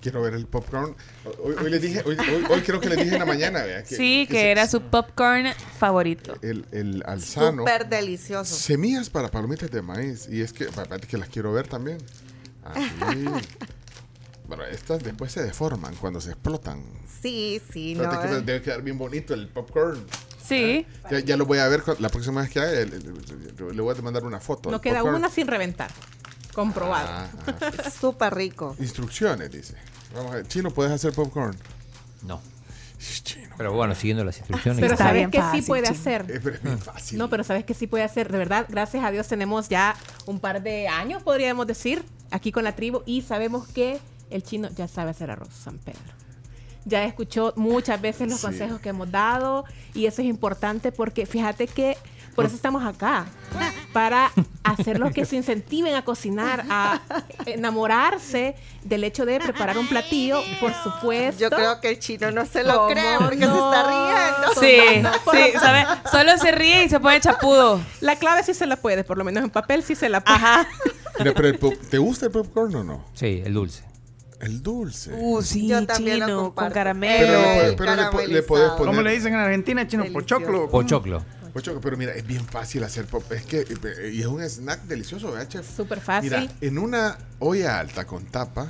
[0.00, 0.96] Quiero ver el popcorn.
[1.44, 3.94] Hoy, hoy les dije, hoy, hoy- hoy creo que les dije en la mañana, que,
[3.96, 5.46] Sí, que era su popcorn
[5.78, 6.34] favorito.
[6.42, 7.58] el, el alzano.
[7.62, 8.54] Súper delicioso.
[8.56, 10.26] Semillas para palomitas de maíz.
[10.30, 10.66] Y es que,
[11.08, 11.98] que las quiero ver también.
[12.64, 12.82] Así.
[14.50, 16.82] bueno, estas después se deforman cuando se explotan.
[17.22, 18.10] Sí, sí, no.
[18.20, 18.40] que eh.
[18.40, 20.04] debe quedar bien bonito el popcorn.
[20.44, 20.84] Sí.
[21.08, 22.72] Ya, ya lo voy a ver la próxima vez que haga.
[22.72, 24.68] Le voy a mandar una foto.
[24.68, 25.18] No queda popcorn.
[25.18, 25.92] una sin reventar.
[26.52, 27.06] Comprobado.
[27.08, 27.90] Ah, ajá.
[28.00, 28.74] Súper rico.
[28.80, 29.76] Instrucciones, dice.
[30.16, 30.48] Vamos a ver.
[30.48, 31.56] Chino, ¿puedes hacer popcorn?
[32.22, 32.42] No.
[33.56, 34.80] Pero bueno, siguiendo las instrucciones.
[34.80, 35.96] Pero sabes que sí puede chino.
[35.96, 36.22] hacer.
[36.28, 37.18] Eh, pero es bien fácil.
[37.18, 38.32] No, pero sabes que sí puede hacer.
[38.32, 39.94] De verdad, gracias a Dios tenemos ya
[40.26, 44.00] un par de años, podríamos decir, aquí con la tribu y sabemos que
[44.30, 46.00] el chino ya sabe hacer arroz San Pedro.
[46.86, 48.46] Ya escuchó muchas veces los Sí.
[48.46, 51.96] consejos que hemos dado y eso es importante porque fíjate que
[52.34, 53.26] por eso estamos acá,
[53.92, 54.30] para
[54.62, 57.02] hacerlos que se incentiven a cocinar, a
[57.44, 58.54] enamorarse
[58.84, 61.40] del hecho de preparar un platillo, por supuesto.
[61.40, 63.82] Yo creo que el chino no se lo ¿Cómo cree porque se está
[64.60, 64.60] riendo.
[64.60, 65.20] Sí,
[65.52, 65.84] sí, ¿sabe?
[66.10, 67.80] Solo se ríe y se pone chapudo.
[68.00, 70.36] La clave sí se la puede, por lo menos en papel sí se la puede.
[70.36, 70.66] Ajá.
[71.18, 71.58] Mira, pero
[71.90, 73.04] ¿te gusta el popcorn o no?
[73.12, 73.84] Sí, el dulce.
[74.40, 75.10] El dulce.
[75.14, 77.26] Uh, sí, Yo también lo chino, con caramelo.
[77.26, 78.86] Pero, le, pero le po- le podés poner.
[78.86, 80.02] ¿Cómo le dicen en Argentina, chino?
[80.04, 80.38] Delicioso.
[80.38, 80.70] Pochoclo.
[80.70, 81.24] Pochoclo.
[81.52, 83.24] Ocho, pero mira, es bien fácil hacer pop.
[83.32, 85.66] Es que eh, y es un snack delicioso, ¿verdad, chef?
[85.76, 86.30] Súper fácil.
[86.30, 88.68] Mira, en una olla alta con tapa,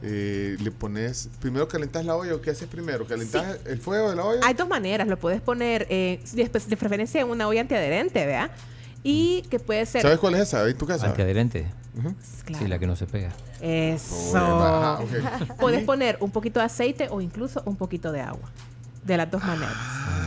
[0.00, 1.28] eh, le pones.
[1.40, 3.04] Primero calentas la olla, ¿o qué haces primero?
[3.06, 4.40] ¿Calentas el fuego de la olla?
[4.44, 8.48] Hay dos maneras, lo puedes poner eh, después de preferencia en una olla antiadherente, ¿vea?
[9.04, 10.02] Y que puede ser...
[10.02, 10.66] ¿Sabes cuál es esa?
[10.66, 11.06] ¿En tu casa?
[11.06, 11.66] Antiadherente.
[11.96, 12.14] Ujú.
[12.58, 13.30] Sí, la que no se pega.
[13.60, 14.36] Eso.
[14.36, 15.56] Ajá, ok.
[15.60, 18.50] Puedes poner un poquito de aceite o incluso un poquito de agua.
[19.04, 19.74] De las dos maneras.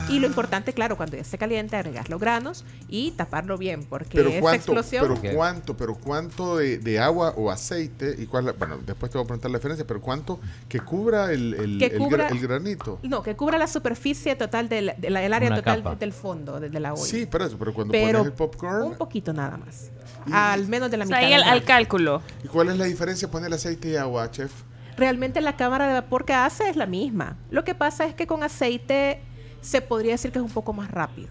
[0.10, 4.16] Y lo importante, claro, cuando ya esté caliente, agregar los granos y taparlo bien, porque
[4.18, 5.06] Pero esa cuánto, explosión...
[5.20, 9.26] pero cuánto, pero cuánto de, de agua o aceite y cuál, bueno, después te voy
[9.26, 10.40] a preguntar la diferencia, pero cuánto
[10.70, 13.00] que cubra el, el, Que el gra- cubra- el granito.
[13.04, 15.96] No, que cubra la superficie total del, de la- el área Una total capa.
[15.96, 17.04] del fondo, de, de la olla.
[17.04, 19.90] Sí, pero eso, pero cuando Pero pones el popcorn, un poquito nada más.
[20.32, 21.20] Al menos de la O mitad.
[21.20, 22.22] sea, ahí al, al cálculo.
[22.46, 24.52] ¿y cuál es la diferencia poner aceite y agua, chef?
[24.98, 27.38] Realmente la cámara de vapor que hace es la misma.
[27.52, 29.22] Lo que pasa es que con aceite
[29.62, 31.30] se podría decir que es un poco más rápido.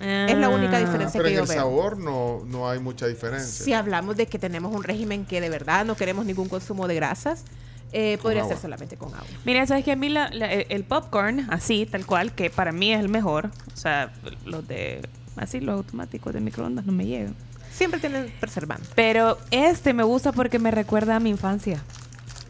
[0.00, 0.80] Es la única Ah.
[0.80, 1.58] diferencia pero que en yo el veo.
[1.58, 3.64] sabor no, no hay mucha diferencia.
[3.64, 6.94] Si hablamos de que tenemos un régimen que de verdad no queremos ningún consumo de
[6.94, 7.44] grasas,
[7.92, 8.54] eh, podría agua.
[8.54, 9.26] ser solamente con agua.
[9.44, 12.92] Mira, sabes que a mí la- la- el popcorn, así, tal cual, que para mí
[12.94, 13.50] es el mejor.
[13.74, 14.10] O sea,
[14.46, 15.06] los de.
[15.36, 17.34] Así, los automáticos de microondas no me llegan.
[17.72, 18.86] Siempre tienen preservante.
[18.94, 21.82] Pero este me gusta porque me recuerda a mi infancia.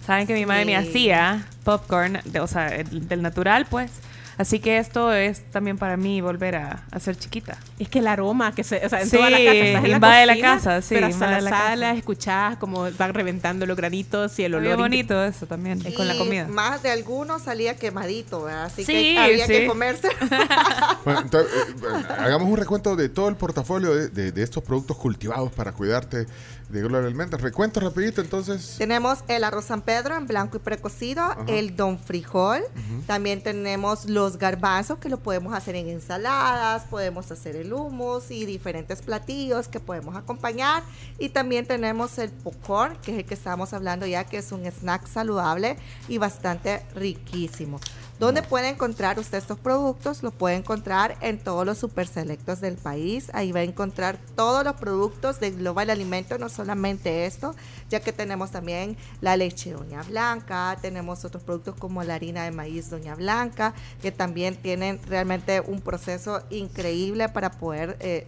[0.06, 3.90] Saben que mi madre me hacía popcorn, de- o sea, el- del natural, pues.
[4.38, 7.58] Así que esto es también para mí volver a, a ser chiquita.
[7.78, 9.90] Es que el aroma que se, o sea, en Sí, toda la casa, estás en
[9.90, 13.66] la invade la cocina, casa, sí, pero hasta la la sala escuchás como van reventando
[13.66, 14.76] los granitos y el olor.
[14.78, 16.46] Muy bonito eso también, con la comida.
[16.48, 18.64] Más de algunos salía quemadito, ¿verdad?
[18.64, 19.52] Así Sí, que había sí.
[19.52, 20.08] que comerse.
[21.04, 24.62] Bueno, entonces, eh, bueno, hagamos un recuento de todo el portafolio de, de- de estos
[24.62, 26.26] productos cultivados para cuidarte
[26.70, 27.42] de Gloria Almendras.
[27.42, 28.76] Recuento rapidito, entonces.
[28.78, 32.62] tenemos el arroz San Pedro en blanco y precocido, el don frijol,
[33.06, 38.30] también tenemos los los garbanzos que lo podemos hacer en ensaladas, podemos hacer el hummus
[38.30, 40.82] y diferentes platillos que podemos acompañar.
[41.18, 44.66] Y también tenemos el popcorn, que es el que estábamos hablando ya, que es un
[44.66, 45.76] snack saludable
[46.06, 47.80] y bastante riquísimo.
[48.20, 50.22] ¿Dónde puede encontrar usted estos productos?
[50.22, 53.30] Lo puede encontrar en todos los super selectos del país.
[53.32, 57.54] Ahí va a encontrar todos los productos de Global Alimento, no solamente esto,
[57.88, 62.50] ya que tenemos también la leche Doña Blanca, tenemos otros productos como la harina de
[62.50, 63.72] maíz Doña Blanca,
[64.02, 68.26] que también tienen realmente un proceso increíble para poder eh,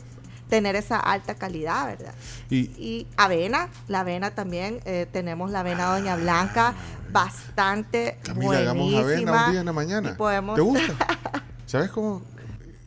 [0.53, 2.13] tener esa alta calidad, ¿verdad?
[2.51, 6.75] Y, avena, la avena también, eh, tenemos la avena Doña Blanca,
[7.11, 9.47] bastante Camila, hagamos avena buenísima.
[9.47, 10.11] un día en la mañana.
[10.11, 10.95] Y podemos- ¿Te gusta?
[11.67, 12.21] ¿Sabes cómo?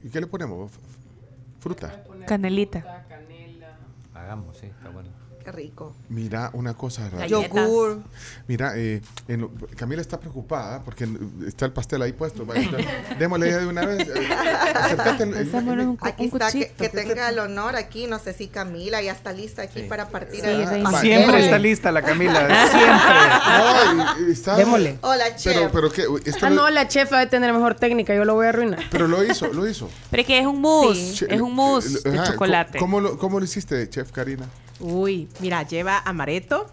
[0.04, 0.74] ¿Y qué le ponemos?
[1.60, 2.04] Fruta.
[2.28, 3.04] Canelita.
[4.14, 5.10] Hagamos, sí, está bueno.
[5.46, 5.94] Qué rico.
[6.10, 7.28] Mira una cosa rara.
[7.28, 8.02] Yogur.
[8.48, 11.08] Mira, eh, en lo- Camila está preocupada porque
[11.46, 12.48] está el pastel ahí puesto.
[12.48, 12.68] Vaya,
[13.20, 14.08] démosle ya de una vez.
[14.08, 14.28] eh,
[14.74, 19.04] acércate el- el- Aquí está, que, que tenga el honor aquí, no sé si Camila
[19.04, 20.90] ya está lista aquí para partir Sí, el reina.
[20.90, 21.12] pastel.
[21.16, 22.40] Siempre está lista la Camila,
[22.72, 24.16] siempre.
[24.18, 24.98] No, y- y está- Démosle.
[25.02, 25.54] Hola, chef.
[25.54, 26.06] Pero, pero ¿qué?
[26.28, 28.80] Esto Ah, no, la chef va a tener mejor técnica, yo lo voy a arruinar.
[28.90, 29.92] Pero lo hizo, lo hizo.
[30.10, 32.80] Pero es que es un mousse, es un mousse de Ajá, chocolate.
[32.80, 34.46] ¿Cómo lo, cómo lo hiciste, chef Karina?
[34.80, 36.68] Uy, mira, lleva amaretto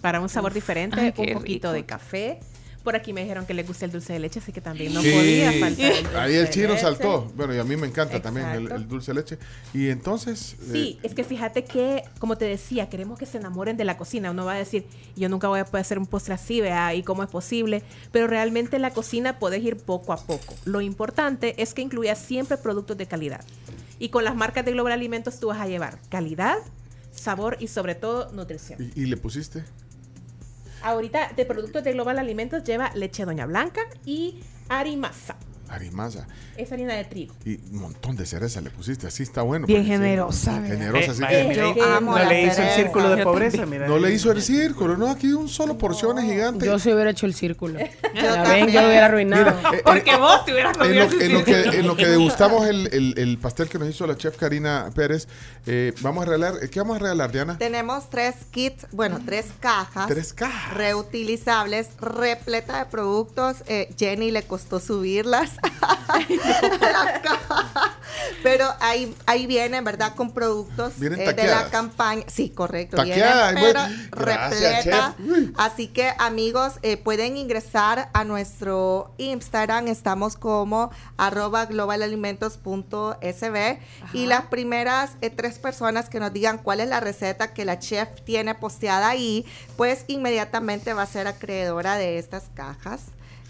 [0.00, 1.72] para un sabor diferente, Ay, un poquito rico.
[1.72, 2.40] de café.
[2.84, 5.02] Por aquí me dijeron que les gusta el dulce de leche, así que también no
[5.02, 5.10] Sí.
[5.10, 5.90] podía faltar.
[5.90, 6.80] el dulce Ahí el de chino leche.
[6.82, 7.22] saltó.
[7.34, 9.38] Bueno, y a mí me encanta también el, dulce de leche.
[9.74, 10.54] Y entonces.
[10.62, 13.96] eh, Sí, es que fíjate que, como te decía, queremos que se enamoren de la
[13.96, 14.30] cocina.
[14.30, 14.86] Uno va a decir,
[15.16, 17.82] yo nunca voy a poder hacer un postre así, vea, y cómo es posible.
[18.12, 20.54] Pero realmente en la cocina puedes ir poco a poco.
[20.64, 23.44] Lo importante es que incluya siempre productos de calidad.
[23.98, 26.58] Y con las marcas de Global Alimentos tú vas a llevar calidad,
[27.26, 28.78] sabor y sobre todo nutrición.
[28.80, 29.64] ¿y, y le pusiste?
[30.82, 34.38] Ahorita de productos de Global Alimentos lleva leche Doña Blanca y
[34.68, 35.36] arimasa.
[35.68, 36.26] Harimasa.
[36.56, 37.34] Es harina de trigo.
[37.44, 39.06] Y un montón de cereza le pusiste.
[39.06, 39.66] Así está bueno.
[39.66, 39.88] Bien sí.
[39.88, 40.62] generosa.
[40.62, 43.24] Generosa, Eh, así que- mira, Yo amo no la le hizo el círculo de Yo
[43.24, 43.86] pobreza, mira.
[43.88, 46.66] No le hizo el círculo, no, aquí un solo porciones gigante.
[46.66, 47.78] Yo sí hubiera hecho el círculo.
[48.02, 48.66] También.
[48.66, 49.44] ven, yo lo hubiera arruinado.
[49.56, 51.72] Mira, eh, Porque vos te hubieras En comido lo, ese en lo que, círculo.
[51.80, 55.26] en lo que degustamos el, el- el pastel que nos hizo la chef Karina Pérez,
[55.66, 57.58] eh, vamos a regalar, ¿qué vamos a regalar, Diana?
[57.58, 60.06] Tenemos tres kits, bueno, tres cajas.
[60.08, 60.74] Tres cajas.
[60.74, 63.56] Reutilizables, repleta de productos.
[63.66, 65.52] Eh, Jenny le costó subirlas.
[68.42, 70.14] Pero ahí, ahí vienen, ¿verdad?
[70.14, 72.24] Con productos Vienen eh, de la campaña.
[72.26, 72.96] Sí, correcto.
[72.96, 75.14] Taqueadas, Vienen, pero repleta.
[75.56, 79.88] Así que, amigos, eh, pueden ingresar a nuestro Instagram.
[79.88, 83.78] Estamos como arroba globalalimentos.sb.
[84.12, 87.78] Y las primeras eh, tres personas que nos digan cuál es la receta que la
[87.78, 89.44] chef tiene posteada ahí,
[89.76, 93.02] pues inmediatamente va a ser acreedora de estas cajas.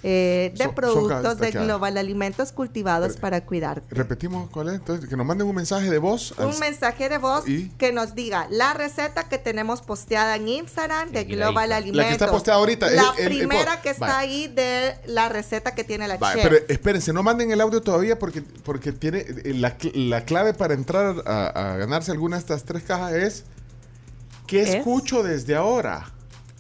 [0.09, 1.51] Eh, de productos de.
[1.51, 3.93] Global Alimentos cultivados para cuidarte.
[3.95, 6.33] Repetimos cuál es, entonces, que nos manden un mensaje de voz.
[6.39, 7.71] al- Un mensaje de voz ¿Y?
[7.71, 11.73] que nos diga la receta que tenemos posteada en Instagram de Global.
[11.73, 11.97] Alimentos.
[11.97, 14.19] La que está posteada ahorita, La el- el- el primera que está Vale.
[14.29, 16.51] ahí de la receta que tiene la Vale, chef.
[16.51, 20.75] pero espérense, no manden el audio todavía porque, porque tiene eh, la, la clave para
[20.75, 23.45] entrar a, a ganarse alguna de estas tres cajas es
[24.47, 24.75] ¿qué Es?
[24.77, 26.13] escucho desde ahora?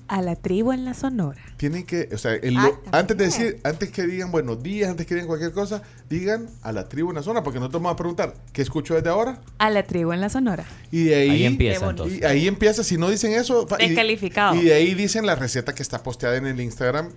[0.09, 1.41] A la tribu en la Sonora.
[1.57, 5.05] Tienen que, o sea, el Ah, antes de decir, antes que digan buenos días, antes
[5.07, 7.97] que digan cualquier cosa, digan a la tribu en la zona, porque nosotros vamos a
[7.97, 9.41] preguntar, ¿qué escucho desde ahora?
[9.59, 10.65] A la tribu en la Sonora.
[10.93, 14.55] Y de ahí, Ahí empieza, y ahí empieza, si no dicen eso, fa- y- Descalificado.
[14.55, 17.11] Y, de ahí dicen la receta que está posteada en el Instagram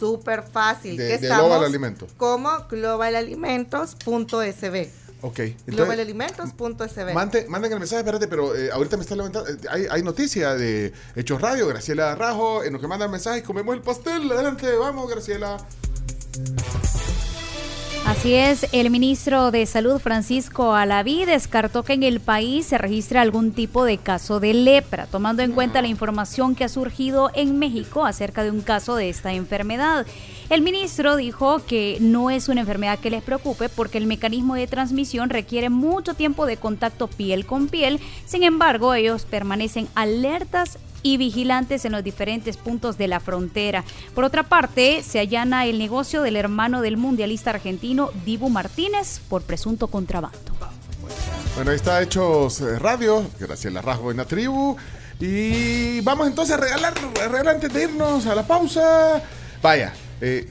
[0.00, 0.96] Súper fácil.
[0.96, 2.08] de, que de Global Alimento.
[2.16, 4.90] como globalalimentos.sb.
[5.22, 5.40] Ok.
[5.66, 7.14] Globalalimentos.sb.
[7.14, 9.48] Mante- manden el mensaje, espérate, pero eh, ahorita me está levantando.
[9.48, 13.42] eh, hay, hay noticia de Hechos Radio, Graciela Rajo, en lo que manda el mensaje,
[13.42, 14.30] comemos el pastel.
[14.32, 15.58] Adelante, vamos, Graciela.
[18.04, 23.20] Así es, el ministro de Salud Francisco Alaví descartó que en el país se registre
[23.20, 27.60] algún tipo de caso de lepra, tomando en cuenta la información que ha surgido en
[27.60, 30.04] México acerca de un caso de esta enfermedad.
[30.52, 34.66] El ministro dijo que no es una enfermedad que les preocupe porque el mecanismo de
[34.66, 41.16] transmisión requiere mucho tiempo de contacto piel con piel, sin embargo ellos permanecen alertas y
[41.16, 43.82] vigilantes en los diferentes puntos de la frontera.
[44.14, 49.40] Por otra parte, se allana el negocio del hermano del mundialista argentino Dibu Martínez por
[49.40, 50.52] presunto contrabando.
[51.54, 54.76] Bueno, ahí está Hechos eh, Radio, Graciela Rajo en la tribu.
[55.18, 59.22] Y vamos entonces a regalar, a regalar antes de irnos a la pausa.
[59.62, 60.48] Vaya, eh,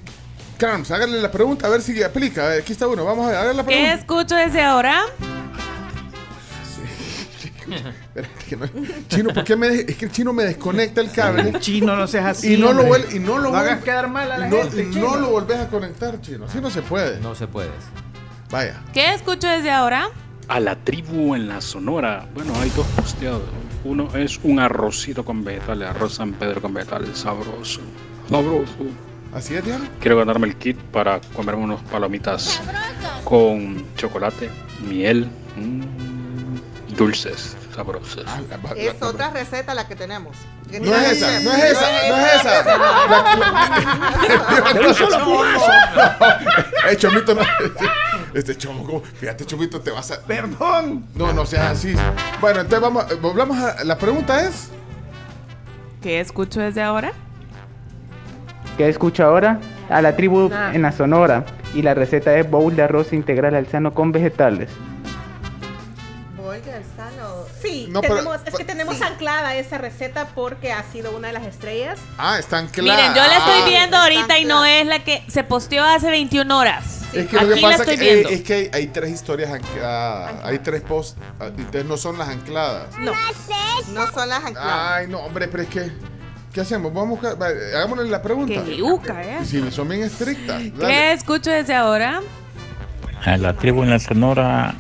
[0.57, 2.45] Carms, háganle la pregunta a ver si aplica.
[2.45, 3.93] A ver, Aquí está uno, vamos a ver la ¿Qué pregunta.
[3.93, 5.02] escucho desde ahora?
[9.07, 11.53] Chino, ¿por qué me de- es que el chino me desconecta el cable?
[11.60, 12.53] Chino, no seas así.
[12.53, 12.99] Y no lo hombre.
[13.07, 14.91] vuel- y no lo No vuel- hagas quedar mal a la y no, gente, y
[14.91, 15.07] chino.
[15.10, 16.45] no lo volvés a conectar, chino.
[16.45, 17.19] Así no se puede.
[17.22, 17.69] No se puede.
[18.49, 18.81] Vaya.
[18.93, 20.10] ¿Qué escucho desde ahora?
[20.48, 22.27] A la tribu en la Sonora.
[22.35, 23.43] Bueno, hay dos posteados.
[23.85, 27.80] Uno es un arrocito con vegetales, arroz San Pedro con vegetales, sabroso.
[28.30, 28.73] Sabroso.
[29.33, 29.89] ¿Así es, Diana?
[29.99, 32.61] Quiero ganarme el kit para comerme unos palomitas
[33.23, 34.49] con chocolate,
[34.85, 38.25] miel, mm, dulces, sabrosos.
[38.75, 40.35] Es otra receta la que tenemos.
[40.69, 42.63] No es esa, no es esa, no es esa.
[44.73, 45.67] Por eso.
[46.89, 47.41] El chomito no.
[48.33, 50.21] Este chomo, fíjate, chomito, te vas a.
[50.21, 51.05] Perdón.
[51.15, 51.93] No, no seas así.
[52.39, 53.83] Bueno, entonces vamos, volvamos a.
[53.83, 54.69] La pregunta es.
[56.01, 57.13] ¿Qué escucho desde ahora?
[58.81, 59.59] ¿Qué escucho ahora?
[59.91, 60.71] A la tribu Ah.
[60.73, 61.45] en la Sonora.
[61.75, 64.71] Y la receta es bowl de arroz integral al sano con vegetales.
[66.43, 67.43] Oiga, el sano.
[67.61, 71.43] Sí, No, pero- es que tenemos anclada esa receta porque ha sido una de las
[71.43, 71.99] estrellas.
[72.17, 72.97] Ah, están claras.
[72.99, 73.65] Miren, yo la estoy Ah.
[73.67, 77.03] viendo ahorita y no es la que se posteó hace 21 horas.
[77.13, 78.29] Es que lo Aquí que la pasa estoy que, eh, viendo.
[78.29, 80.33] es que hay, hay tres historias ancladas.
[80.43, 81.15] Hay tres posts.
[81.39, 82.87] ah, Entonces no son las ancladas.
[82.97, 83.11] No.
[83.93, 84.91] No son las ancladas.
[84.97, 85.91] Ay, no, hombre, pero es que.
[86.53, 86.94] ¿Qué hacemos?
[86.94, 87.52] Vamos a buscar.
[87.76, 88.64] Hagámosle la pregunta.
[88.65, 89.45] Qué yuca, ¿eh?
[89.45, 90.61] Sí, son bien estrictas.
[90.80, 92.22] ¿Qué escucho desde ahora?
[93.23, 94.73] A la tribu en la Sonora,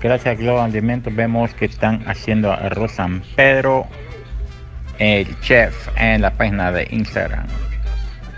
[0.00, 3.86] gracias a Globo Alimentos, vemos que están haciendo arroz San Pedro,
[4.98, 7.46] el chef en la página de Instagram.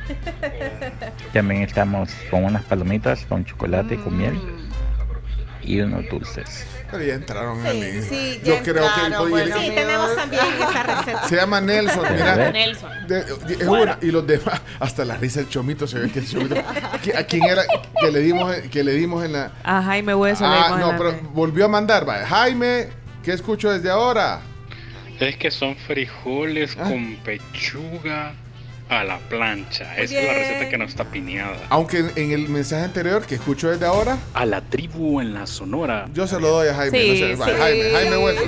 [1.33, 4.39] También estamos con unas palomitas con chocolate y con miel
[5.75, 6.67] y unos dulces.
[6.91, 8.03] Pero ya entraron Sí, mí.
[8.09, 9.01] sí, Yo ya creo que.
[9.05, 11.29] entraron, bueno, sí, tenemos también esa receta.
[11.29, 12.51] Se llama Nelson, mira.
[12.51, 12.91] Nelson.
[13.07, 16.21] De- de- es una- y los demás, hasta la risa del chomito se ve que
[16.21, 16.55] el chomito.
[17.05, 17.63] ¿qui- ¿A quién era
[18.01, 19.53] que le dimos, que le dimos en la.
[19.65, 22.05] A Jaime Hueso Ah, no, pero volvió a mandar.
[22.07, 22.27] vaya.
[22.27, 22.89] Jaime,
[23.23, 24.41] ¿qué escucho desde ahora?
[25.21, 28.33] Es que son frijoles con pechuga
[28.89, 29.97] a la plancha.
[29.97, 31.57] Esa es la receta que no está pineada.
[31.69, 35.47] Aunque en, en el mensaje anterior que escucho desde ahora, A la tribu en la
[35.47, 36.09] Sonora.
[36.15, 36.99] yo se lo doy a Jaime.
[36.99, 37.59] Sí, no sé, sí.
[37.59, 38.41] Jaime, Jaime bueno.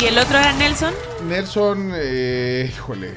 [0.00, 0.94] ¿Y el otro era Nelson?
[1.28, 3.12] Nelson, eh, híjole,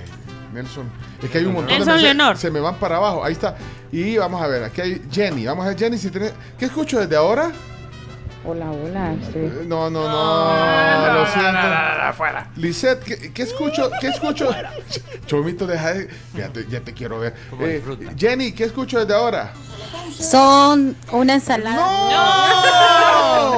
[0.54, 0.90] Nelson.
[1.24, 2.02] Es que hay un montón Nelson de.
[2.04, 2.38] Leonor.
[2.38, 3.24] Se me van para abajo.
[3.24, 3.56] Ahí está.
[3.92, 5.46] Y vamos a ver, aquí hay Jenny.
[5.46, 6.34] Vamos a ver, Jenny, si tenés.
[6.60, 7.52] ¿Qué escucho desde ahora?
[8.48, 9.16] Hola, hola.
[9.34, 11.14] Eh, No, no, no.
[11.14, 11.58] lo siento.
[11.58, 12.48] Afuera.
[12.56, 13.90] Lisette, ¿qué, qué escucho?
[14.00, 14.50] ¿Qué escucho?
[15.26, 16.10] Chomito, deja de.
[16.36, 17.34] Ya te, ya te quiero ver.
[17.60, 17.82] Eh,
[18.16, 19.52] Jenny, ¿qué escucho desde ahora?
[20.18, 21.76] Son una ensalada.
[21.76, 23.58] ¡No!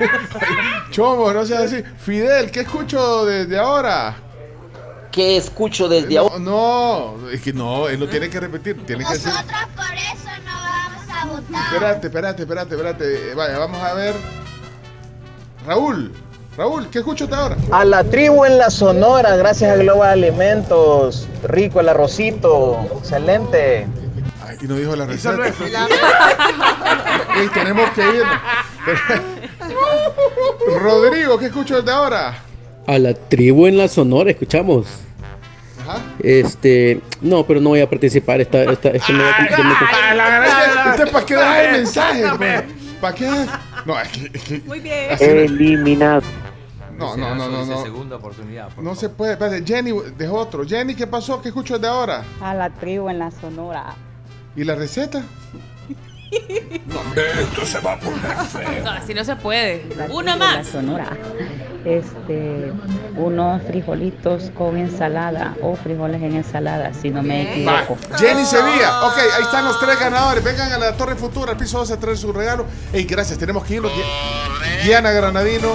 [0.90, 1.82] Chomo, no seas así.
[1.98, 4.16] Fidel, ¿qué escucho desde ahora?
[5.10, 6.38] ¿Qué escucho desde no, ahora?
[6.38, 8.86] No, es que no, él lo tiene que repetir.
[8.86, 9.32] Tiene que decir.
[9.74, 10.59] por eso no
[11.22, 11.74] a votar.
[11.74, 13.34] Espérate, espérate, espérate, espérate.
[13.34, 14.14] Vaya, vamos a ver.
[15.66, 16.12] Raúl,
[16.56, 17.56] Raúl, ¿qué escucho hasta ahora?
[17.70, 21.28] A la tribu en la Sonora, gracias a Global Alimentos.
[21.44, 23.86] Rico el arrocito, excelente.
[24.46, 25.46] Ay, y no dijo la receta.
[27.36, 28.40] Ey, tenemos que irnos.
[30.82, 32.42] Rodrigo, ¿qué escucho desde ahora?
[32.86, 34.86] A la tribu en la Sonora, escuchamos.
[35.96, 36.02] Ajá.
[36.20, 38.40] Este, no, pero no voy a participar.
[38.40, 42.24] Esta, esta, esta me- Ah, la gran- ¿Usted para qué deja el mensaje?
[43.00, 43.30] ¿Para qué?
[43.86, 44.30] No, es que.
[44.34, 45.06] es que- Muy bien.
[45.20, 46.22] Eliminado.
[46.98, 47.64] No, no, no, no.
[47.64, 47.82] No.
[47.82, 48.68] segunda oportunidad.
[48.68, 49.32] por No se puede.
[49.32, 50.66] Espérate, Jenny, dejó otro.
[50.66, 51.40] Jenny, ¿qué pasó?
[51.40, 52.22] ¿Qué escucho desde ahora?
[52.42, 53.94] A la tribu en la Sonora.
[54.54, 55.22] ¿Y la receta?
[56.30, 58.84] Esto se va a poner feo.
[58.84, 59.84] No, así no se puede.
[59.96, 60.56] La Uno más.
[60.66, 61.16] La Sonora.
[61.84, 62.72] Este,
[63.16, 67.96] unos frijolitos con ensalada o frijoles en ensalada, si no me Va, equivoco.
[68.18, 69.06] Jenny Sevilla.
[69.06, 70.44] Ok, ahí están los tres ganadores.
[70.44, 72.66] Vengan a la Torre Futura, al piso 12 a traer su regalo.
[72.92, 73.92] Ey, gracias, tenemos que irnos.
[73.94, 75.70] Di- Diana Granadino,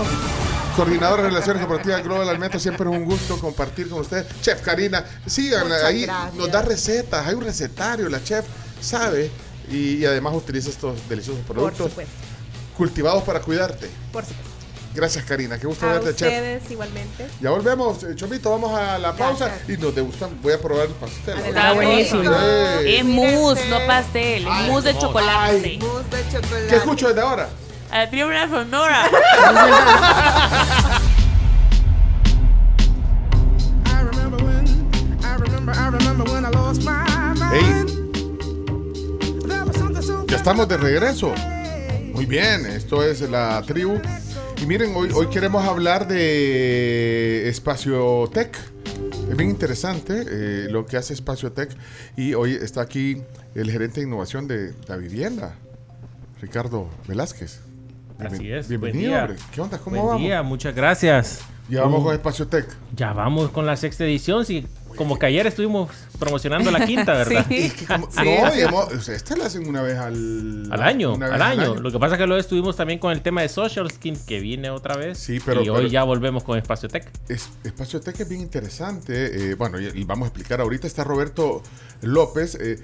[0.76, 2.62] coordinadora de Relaciones Corporativas Global Alimentos.
[2.62, 4.28] Siempre es un gusto compartir con ustedes.
[4.42, 6.06] Chef Karina, sigan Muchas ahí.
[6.06, 6.34] gracias.
[6.36, 8.10] Nos da recetas, hay un recetario.
[8.10, 8.46] La chef
[8.80, 9.32] sabe
[9.70, 12.14] y, y además utiliza estos deliciosos Por productos supuesto.
[12.78, 13.90] cultivados para cuidarte.
[14.12, 14.52] Por supuesto.
[14.96, 15.60] Gracias, Karina.
[15.60, 16.30] Qué gusto A verte, chef.
[16.30, 17.28] ustedes igualmente.
[17.42, 20.40] Ya volvemos, eh, Chomito, vamos a la pausa y nos degustan.
[20.42, 21.38] Voy a probar el pastel.
[21.38, 22.32] Está buenísimo.
[22.86, 24.48] Es mousse, no pastel.
[24.48, 25.80] Es mousse de chocolate.
[25.82, 26.68] Mousse de chocolate.
[26.70, 27.50] ¿Qué escucho desde ahora?
[27.92, 29.06] A la Sonora.
[37.54, 37.95] Ey.
[40.36, 41.34] Ya estamos de regreso.
[42.14, 44.02] Muy bien, esto es la tribu.
[44.62, 48.54] Y miren, hoy, hoy queremos hablar de Espacio Tech.
[49.32, 51.70] Es bien interesante eh, lo que hace Espacio Tech.
[52.18, 53.22] Y hoy está aquí
[53.56, 55.56] el gerente de innovación de la vivienda,
[56.42, 57.62] Ricardo Velázquez.
[58.20, 58.68] Así es.
[58.68, 59.38] Bienvenido, Buen hombre.
[59.54, 59.78] ¿Qué onda?
[59.78, 60.22] ¿Cómo Buen vamos?
[60.22, 61.40] día, muchas gracias.
[61.70, 62.68] Ya vamos Uh, con Espacio Tech.
[62.94, 64.46] Ya vamos con la sexta edición.
[64.46, 67.46] Sí, como que ayer estuvimos promocionando la quinta, ¿verdad?
[67.52, 71.28] Es que como- no, o sea, esta la hacen una vez al, Al año, una
[71.34, 71.76] al año.
[71.76, 74.40] Lo que pasa es que lo estuvimos también con el tema de Social Skin, que
[74.40, 75.18] viene otra vez.
[75.20, 77.10] Sí, pero- y hoy ya volvemos con Espacio Tech.
[77.30, 79.52] Es- Espacio Tech es bien interesante.
[79.52, 80.88] eh, bueno, y, y vamos a explicar ahorita.
[80.88, 81.62] Está Roberto
[82.02, 82.56] López.
[82.60, 82.80] eh,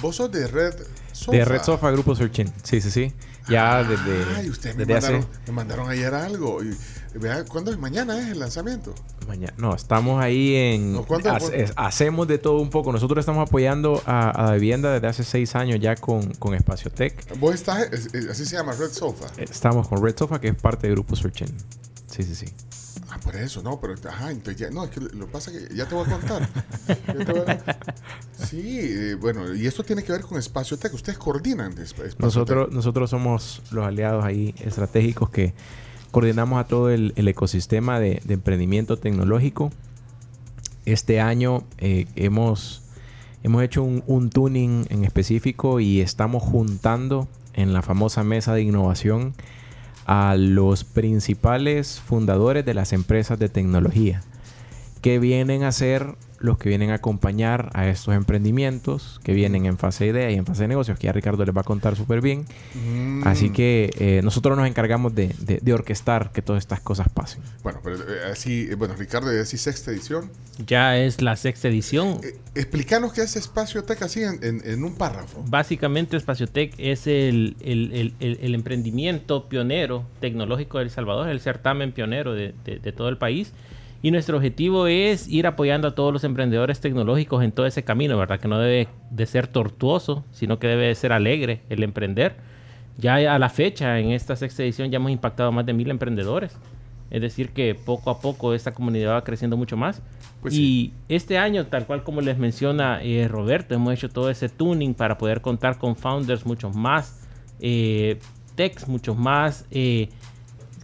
[0.00, 0.74] vos sos de Red
[1.12, 1.36] Sofa.
[1.36, 2.52] De Red Sofa Grupo Searchin.
[2.62, 3.12] Sí, sí, sí.
[3.48, 5.28] Ya desde, Ay, ustedes me desde mandaron, hace...
[5.46, 6.62] me mandaron ayer algo.
[6.62, 6.76] Y,
[7.48, 7.78] ¿Cuándo es?
[7.78, 8.94] Mañana es el lanzamiento.
[9.28, 9.52] Mañana.
[9.56, 10.92] No, estamos ahí en...
[10.94, 11.04] No,
[11.52, 12.92] es- hacemos de todo un poco.
[12.92, 16.90] Nosotros estamos apoyando a, a la vivienda desde hace seis años ya con, con Espacio
[16.90, 17.14] Tech.
[17.38, 19.26] Vos estás, es- es- así se llama Red Sofa.
[19.36, 21.48] Estamos con Red Sofa, que es parte del Grupo Searchin.
[22.06, 22.46] Sí, sí, sí.
[23.10, 25.86] Ah, por eso, no, pero ajá, entonces ya, no, es que lo, pasa que ya
[25.86, 26.48] te voy a contar.
[27.26, 27.76] Voy a-
[28.46, 30.92] Sí, eh, bueno, y esto tiene que ver con Espacio Tech.
[30.94, 35.52] Ustedes coordinan Espacio Nosotros, nosotros somos los aliados ahí estratégicos que
[36.12, 39.72] coordinamos a todo el, ecosistema de, emprendimiento tecnológico.
[40.84, 42.82] Este año eh, hemos,
[43.42, 49.34] hemos hecho un tuning en específico y estamos juntando en la famosa mesa de innovación
[50.06, 54.22] a los principales fundadores de las empresas de tecnología
[55.00, 59.78] que vienen a ser los que vienen a acompañar a estos emprendimientos que vienen en
[59.78, 61.96] fase de idea y en fase de negocios, que ya Ricardo les va a contar
[61.96, 62.44] súper bien.
[62.74, 63.26] Mm.
[63.26, 67.42] Así que eh, nosotros nos encargamos de, de- de orquestar que todas estas cosas pasen.
[67.62, 70.30] Bueno, pero eh, así, eh, bueno, Ricardo, así sexta edición.
[70.66, 72.20] Ya es la sexta edición.
[72.54, 75.42] Explícanos qué es Espacio Tech así en, en- en un párrafo.
[75.46, 81.40] Básicamente, Espaciotec es el, el- el- el- el emprendimiento pionero tecnológico de El Salvador, el
[81.40, 83.52] certamen pionero de, de- de todo el país.
[84.02, 88.18] Y nuestro objetivo es ir apoyando a todos los emprendedores tecnológicos en todo ese camino,
[88.18, 88.40] ¿verdad?
[88.40, 92.34] Que no debe de ser tortuoso, sino que debe de ser alegre el emprender.
[92.98, 95.88] Ya a la fecha, en esta sexta edición, ya hemos impactado a más de mil
[95.88, 96.58] emprendedores.
[97.10, 100.02] Es decir, que poco a poco esta comunidad va creciendo mucho más.
[100.40, 104.48] Pues y este año, tal cual como les menciona eh, Roberto, hemos hecho todo ese
[104.48, 107.28] tuning para poder contar con founders muchos más,
[107.60, 108.18] eh,
[108.56, 110.08] techs muchos más, eh,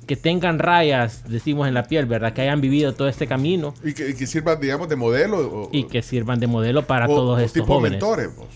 [0.08, 2.32] que tengan rayas, decimos en la piel, ¿verdad?
[2.32, 5.38] Que hayan vivido todo este camino Y que, y que sirvan, digamos, de modelo.
[5.38, 8.00] O, y que sirvan de modelo para o- todos o estos tipo jóvenes.
[8.00, 8.34] mentores.
[8.34, 8.48] vos.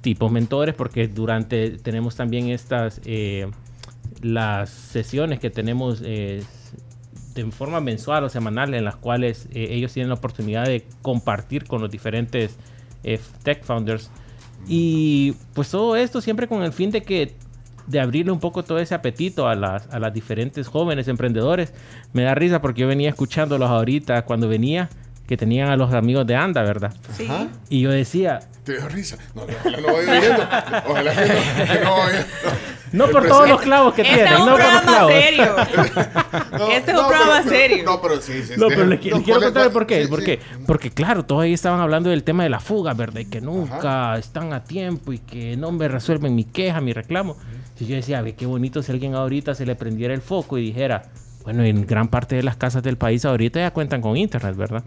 [0.00, 3.46] Tipos mentores, porque durante tenemos también estas eh,
[4.22, 6.42] las sesiones que tenemos eh,
[7.34, 11.64] de forma mensual o semanal en las cuales eh, ellos tienen la oportunidad de compartir
[11.66, 12.56] con los diferentes
[13.04, 14.10] eh, tech founders
[14.66, 17.34] y pues todo esto siempre con el fin de que
[17.86, 21.72] de abrirle un poco todo ese apetito a las, a las diferentes jóvenes emprendedores.
[22.12, 24.88] Me da risa porque yo venía escuchándolos ahorita cuando venía
[25.26, 26.92] que tenían a los amigos de Anda, ¿verdad?
[27.16, 27.28] Sí.
[27.68, 29.16] Y yo decía, Te dio risa.
[29.36, 30.42] No, no, ojalá no vaya oyendo.
[30.88, 31.26] Ojalá que no,
[31.74, 32.26] que no vaya.
[32.92, 34.92] no El por todos los clavos que Este tienen, es un no por los programa
[34.92, 35.12] clavos.
[35.12, 35.56] serio.
[36.58, 37.84] No, Este es no, un programa pero- serio.
[37.84, 38.52] No, pero sí, sí.
[38.56, 38.74] No, sí.
[38.74, 40.02] pero le, qui- No, le quiero ¿cuál es- contar el por qué.
[40.02, 40.24] sí, ¿Por sí.
[40.26, 40.40] qué?
[40.66, 43.20] Porque claro, todos ahí estaban hablando del tema de la fuga, ¿verdad?
[43.20, 47.36] Y que nunca están a tiempo y que no me resuelven mi queja, mi reclamo.
[47.80, 50.62] Y yo decía, ve qué bonito si alguien ahorita se le prendiera el foco y
[50.62, 51.02] dijera,
[51.44, 54.82] bueno, en gran parte de las casas del país ahorita ya cuentan con internet, ¿verdad?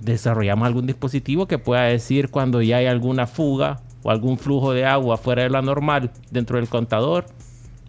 [0.00, 4.84] Desarrollamos algún dispositivo que pueda decir cuando ya hay alguna fuga o algún flujo de
[4.84, 7.24] agua fuera de la normal dentro del contador.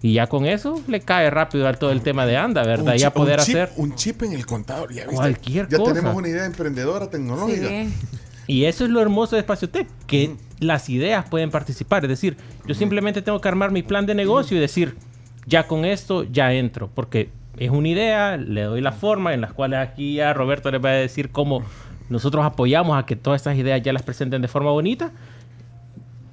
[0.01, 2.93] Y ya con eso le cae rápido a todo el tema de anda, ¿verdad?
[2.95, 4.93] Ya poder un chip- hacer Un chip en el contador.
[4.93, 5.15] Ya, viste?
[5.15, 5.93] Cualquier ya cosa.
[5.93, 7.69] tenemos una idea emprendedora tecnológica.
[8.47, 12.03] Y eso es lo hermoso de Espaciotec, que las ideas pueden participar.
[12.03, 14.95] Es decir, yo simplemente tengo que armar mi plan de negocio y decir,
[15.45, 19.53] ya con esto ya entro, porque es una idea, le doy la forma, en las
[19.53, 21.63] cuales aquí ya Roberto les va a decir cómo
[22.09, 25.11] nosotros apoyamos a que todas estas ideas ya las presenten de forma bonita.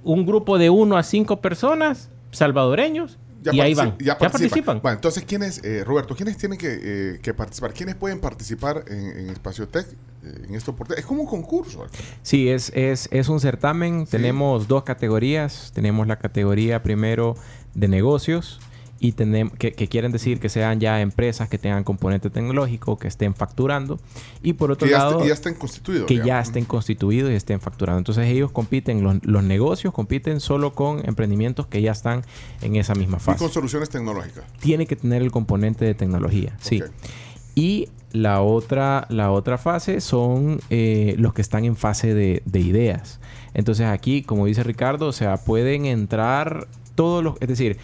[0.05, 3.19] Un grupo de uno a cinco personas, salvadoreños,
[3.51, 3.97] y ahí van.
[3.99, 4.81] Ya, participan.
[4.81, 6.79] Bueno, entonces, ¿quiénes, eh, Roberto, quiénes tienen que,
[7.15, 7.73] eh, que participar?
[7.73, 10.99] ¿Quiénes pueden participar en, en Espacio Tech eh, en oportunidad?
[10.99, 11.87] Es como un concurso.
[12.23, 14.07] Sí, es, es, es un certamen.
[14.07, 15.73] Tenemos dos categorías.
[15.75, 17.37] Tenemos la categoría primero
[17.75, 18.61] de negocios
[19.05, 23.09] y tenemos que, que quieren decir que sean ya empresas que tengan componente tecnológico, que
[23.09, 23.99] estén facturando.
[24.45, 26.07] Y por otro Que ya, lado, est- ya estén constituidos.
[26.07, 26.29] que digamos.
[26.29, 27.99] ya estén constituidos y estén facturando.
[27.99, 32.23] Entonces ellos compiten, los, los negocios compiten solo con emprendimientos que ya están
[32.61, 33.39] en esa misma Y fase.
[33.41, 34.45] con soluciones tecnológicas.
[34.61, 36.81] Tiene que tener el componente de tecnología, sí.
[37.57, 42.61] Y la otra, la otra fase son eh, los que están en fase de, de
[42.61, 43.19] ideas.
[43.53, 47.35] Entonces aquí, como dice Ricardo, o sea, pueden entrar todos los...
[47.41, 47.79] Es decir,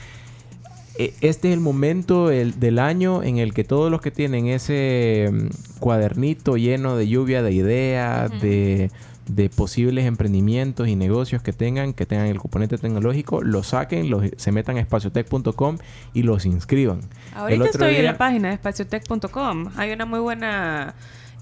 [0.99, 5.31] este es el momento el- del año en el que todos los que tienen ese
[5.33, 8.91] mm, cuadernito lleno de lluvia de ideas, de,
[9.28, 14.25] de posibles emprendimientos y negocios que tengan, que tengan el componente tecnológico, los saquen, los,
[14.36, 15.78] se metan a espaciotech.com
[16.15, 17.01] y los inscriban.
[17.35, 19.67] Ahorita estoy en la página de espaciotech.com.
[19.77, 20.94] Hay una muy buena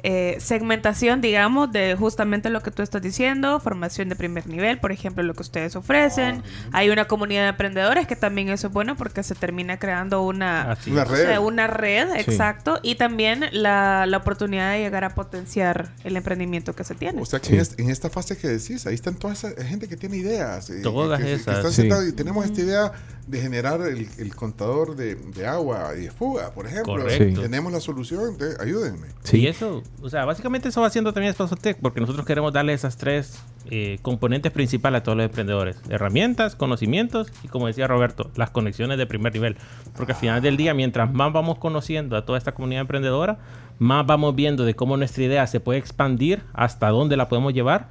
[0.08, 4.92] eh, segmentación, digamos, de justamente lo que tú estás diciendo, formación de primer nivel, por
[4.92, 6.44] ejemplo, lo que ustedes ofrecen.
[6.70, 10.70] Hay una comunidad de emprendedores que también eso es bueno porque se termina creando una,
[10.70, 11.26] Así Una o red.
[11.26, 12.20] sea, una red, Sí.
[12.20, 17.20] exacto, y también la, la oportunidad de llegar a potenciar el emprendimiento que se tiene.
[17.20, 19.96] O sea, que en, en esta fase que decís, ahí están toda esa gente que
[19.96, 20.70] tiene ideas.
[20.70, 21.64] eh, Todas que, que esas.
[21.64, 22.08] están Sí.
[22.10, 22.92] y tenemos esta idea
[23.26, 26.92] de generar el, el contador de, de agua y de fuga, por ejemplo.
[26.94, 27.42] Correcto.
[27.42, 29.08] Tenemos la solución, de- ayúdenme.
[29.32, 32.96] Y eso, o sea, básicamente eso va haciendo también Spazotec, porque nosotros queremos darle esas
[32.96, 38.50] tres eh, componentes principales a todos los emprendedores: herramientas, conocimientos y, como decía Roberto, las
[38.50, 39.56] conexiones de primer nivel.
[39.96, 43.38] Porque al final del día, mientras más vamos conociendo a toda esta comunidad emprendedora,
[43.78, 47.88] más vamos viendo de cómo nuestra idea se puede expandir, hasta dónde la podemos llevar.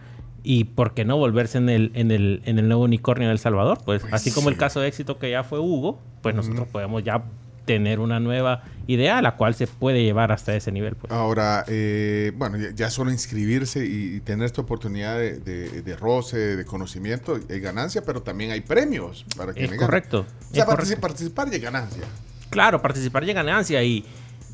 [0.47, 3.39] Y por qué no volverse en el, en el, en el nuevo unicornio de El
[3.39, 3.79] Salvador.
[3.83, 7.23] Pues, así como el caso de éxito que ya fue Hugo, pues nosotros podemos ya
[7.65, 10.95] tener una nueva idea a la cual se puede llevar hasta ese nivel.
[10.95, 11.11] pues.
[11.11, 15.95] Ahora, eh, bueno, ya, ya solo inscribirse y, y tener esta oportunidad de, de- de
[15.95, 19.85] roce, de conocimiento, hay ganancia, pero también hay premios para Es quienes ganan.
[19.87, 20.19] correcto,
[20.51, 21.01] O sea, es correcto.
[21.01, 22.03] participar y ganancia.
[22.51, 24.05] Claro, participar y ganancia y,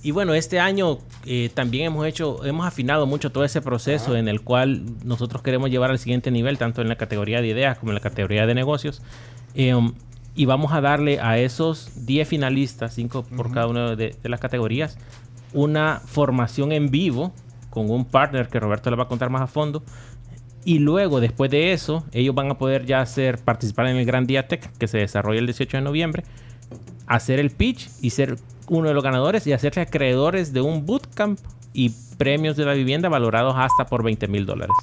[0.02, 4.28] y bueno, este año eh, también hemos hecho, hemos afinado mucho todo ese proceso en
[4.30, 7.92] el cual nosotros queremos llevar al siguiente nivel, tanto en la categoría de ideas como
[7.92, 9.02] en la categoría de negocios.
[9.54, 9.94] Eh, um,
[10.36, 14.40] y vamos a darle a esos 10 finalistas, 5 por cada una de, de las
[14.40, 14.98] categorías,
[15.54, 17.34] una formación en vivo
[17.70, 19.84] con un partner que Roberto le va a contar más a fondo.
[20.64, 24.28] Y luego, después de eso, ellos van a poder ya hacer, participar en el Gran
[24.28, 26.24] Día Tech, que se desarrolla el 18 de noviembre,
[27.08, 28.38] hacer el pitch y ser
[28.68, 31.40] uno de los ganadores y hacerse acreedores de un bootcamp
[31.74, 34.76] y premios de la vivienda valorados hasta por 20 mil dólares.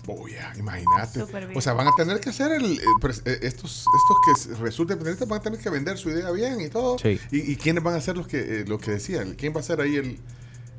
[0.59, 1.23] Imagínate.
[1.55, 2.83] O sea, van a tener que hacer el, eh,
[3.25, 6.69] eh, estos, estos que resulten pendientes van a tener que vender su idea bien y
[6.69, 6.99] todo.
[6.99, 7.21] Sí.
[7.31, 9.35] ¿Y, y quiénes van a ser los que, eh, lo que decían?
[9.35, 10.19] ¿Quién va a ser ahí el,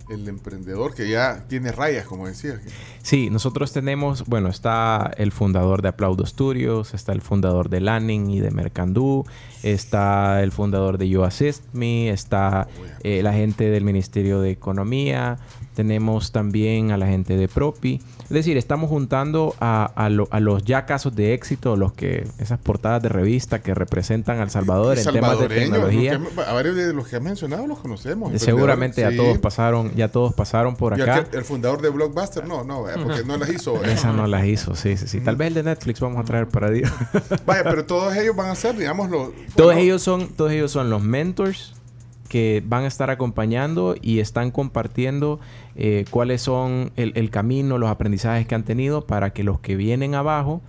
[0.09, 2.59] el emprendedor que ya tiene rayas, como decía?
[3.03, 8.29] Sí, nosotros tenemos, bueno, está el fundador de Aplaudo Studios, está el fundador de Lanning
[8.31, 9.25] y de Mercandú,
[9.63, 12.67] está el fundador de You Assist Me, está
[13.03, 15.37] eh, la gente del Ministerio de Economía,
[15.75, 18.01] tenemos también a la gente de Propi.
[18.23, 22.27] Es decir, estamos juntando a, a lo- a los ya casos de éxito, los que
[22.37, 26.19] esas portadas de revista que representan a El Salvador en temas de tecnología.
[26.35, 28.31] que- a varios de los que has mencionado los conocemos.
[28.39, 31.15] Seguramente ya emprendedores, todos pasaron, ya todos pasaron por Y acá.
[31.23, 33.83] aquel- el fundador de Blockbuster, no, no, eh, porque no las hizo.
[33.83, 33.93] eh.
[33.93, 35.21] Esa no las hizo, sí, sí, sí.
[35.21, 36.91] Tal vez el de Netflix vamos a traer para Dios.
[37.45, 39.29] Vaya, pero todos ellos van a ser, digamos, los...
[39.55, 41.73] todos ellos son, todos ellos son los mentors
[42.29, 45.41] que van a estar acompañando y están compartiendo
[45.75, 49.75] eh, cuáles son el, el camino, los aprendizajes que han tenido para que los que
[49.75, 50.61] vienen abajo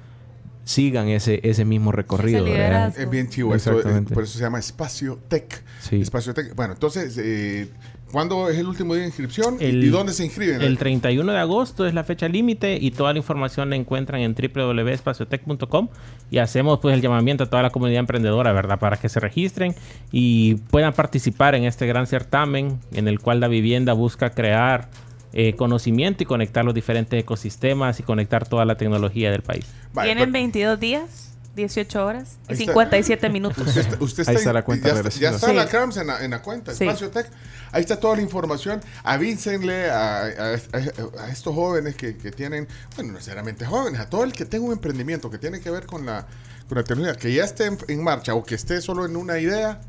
[0.65, 2.47] sigan ese, ese mismo recorrido.
[2.47, 5.63] Es bien chivo esto, eh, por eso se llama Espacio Tech.
[5.81, 6.01] Sí.
[6.01, 6.55] Espacio Tech.
[6.55, 7.69] Bueno, entonces, eh,
[8.13, 9.57] ¿cuándo es el último día de inscripción?
[9.61, 10.61] ¿Y- El- ¿Y dónde se inscriben?
[10.63, 14.35] El 31 de agosto es la fecha límite y toda la información la encuentran en
[14.35, 15.89] www.espaciotech.com
[16.31, 18.79] y hacemos pues el llamamiento a toda la comunidad emprendedora, ¿verdad?
[18.79, 19.75] Para que se registren
[20.13, 24.89] y puedan participar en este gran certamen en el cual la vivienda busca crear
[25.33, 29.65] eh, conocimiento y conectar los diferentes ecosistemas y conectar toda la tecnología del país.
[30.03, 32.73] Tienen 22 días, 18 horas y Ahí está.
[32.73, 33.67] 57 minutos.
[33.67, 35.55] Usted está, usted Ahí en- está la cuenta ya, está- ya está Sí.
[35.55, 36.85] la CRAMS en la, en la cuenta, Sí.
[36.85, 37.29] Espacio Tech.
[37.73, 38.81] Ahí está toda la información.
[39.03, 44.09] Avísenle a, a- a- a estos jóvenes que, que tienen, bueno, no necesariamente jóvenes, a
[44.09, 46.27] todo el que tenga un emprendimiento que tiene que ver con la,
[46.69, 49.39] con la tecnología, que ya esté en, en marcha o que esté solo en una
[49.39, 49.81] idea,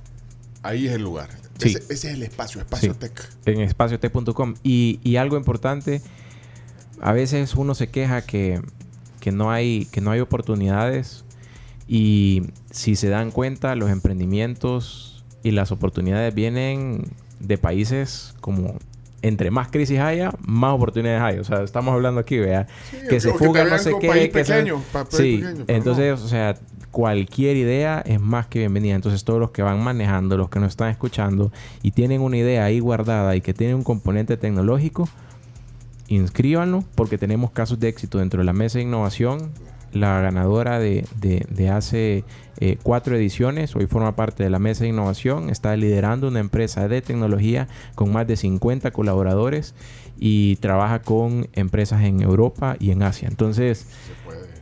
[0.64, 1.30] ahí es el lugar.
[1.60, 1.70] Sí.
[1.70, 3.30] Ese, ese es el espacio, Espacio Sí, Tech.
[3.46, 4.56] En espaciotech.com.
[4.64, 6.02] Y, y algo importante,
[7.02, 8.62] a veces uno se queja que,
[9.20, 11.24] que no hay, que no hay oportunidades.
[11.94, 17.04] Y si se dan cuenta, los emprendimientos y las oportunidades vienen
[17.42, 18.76] de países como
[19.22, 21.40] entre más crisis haya, más oportunidades hay.
[21.40, 24.08] O sea, estamos hablando aquí, vea, Sí, que se que fuga no sé qué.
[24.08, 26.56] país que pequeño, sí, pequeño, entonces, o sea,
[26.92, 28.96] cualquier idea es más que bienvenida.
[28.96, 31.52] Entonces, todos los que van manejando, los que nos están escuchando
[31.84, 35.10] y tienen una idea ahí guardada y que tiene un componente tecnológico,
[36.08, 39.52] inscríbanlo porque tenemos casos de éxito dentro de la mesa de innovación.
[39.94, 42.24] La ganadora de, de- de hace
[42.60, 46.88] eh, cuatro ediciones, hoy forma parte de la mesa de innovación, está liderando una empresa
[46.88, 49.74] de tecnología con más de 50 colaboradores
[50.20, 53.28] y trabaja con empresas en Europa y en Asia.
[53.28, 53.88] Entonces,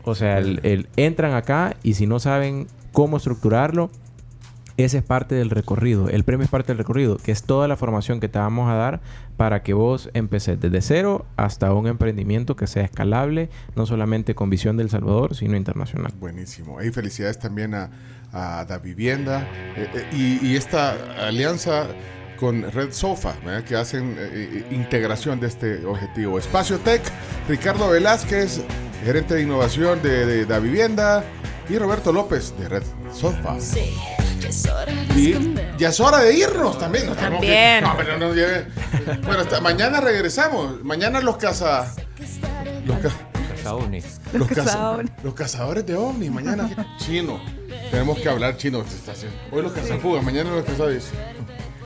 [0.04, 3.92] o sea, el- el- entran acá y si no saben cómo estructurarlo,
[4.78, 6.08] ese es parte del recorrido.
[6.08, 8.76] El premio es parte del recorrido, que es toda la formación que te vamos a
[8.76, 9.02] dar
[9.40, 14.50] para que vos empeces desde cero hasta un emprendimiento que sea escalable, no solamente con
[14.50, 16.12] visión del Salvador, sino internacional.
[16.20, 16.82] Buenísimo.
[16.82, 17.90] Y felicidades también a,
[18.34, 20.92] a Da Vivienda eh, eh, y, y esta
[21.26, 21.88] alianza
[22.38, 23.64] con Red Sofa, ¿verdad?
[23.64, 26.38] que hacen eh, integración de este objetivo.
[26.38, 27.02] Espacio Tech,
[27.48, 28.62] Ricardo Velázquez,
[29.06, 31.24] gerente de innovación de, de Da Vivienda,
[31.70, 33.56] y Roberto López de Red Sofa.
[35.16, 37.08] Y ya es hora de irnos también.
[37.10, 37.84] Que- También.
[37.84, 38.66] no, pero no lleve-
[39.24, 40.84] Bueno, hasta mañana regresamos.
[40.84, 41.94] Mañana los caza.
[42.86, 43.12] Los, ca-
[44.34, 45.10] los, caza- cazadores.
[45.24, 46.32] los cazadores de ovnis.
[46.32, 47.40] Mañana chino.
[47.92, 48.84] Tenemos que hablar chino.
[49.52, 51.10] Hoy los cazafugas, mañana los cazadores.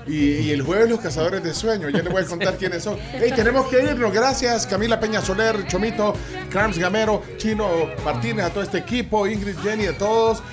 [0.05, 1.89] Y, y el jueves los cazadores de sueño.
[1.89, 2.97] Ya les voy a contar quiénes son.
[3.13, 4.11] Hey, tenemos que irnos.
[4.11, 6.13] Gracias, Camila Peña Soler, Chomito,
[6.49, 7.69] Crams Gamero, Chino
[8.03, 10.43] Martínez, a todo este equipo, Ingrid, Jenny, a todos.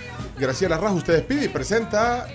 [0.41, 2.27] Graciela Rajo, usted despide y presenta.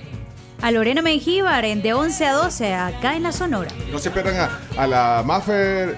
[0.62, 3.70] A Lorena Mengíbar en de 11 a 12 acá en la Sonora.
[3.92, 5.98] No se pierdan a, a la Maffer.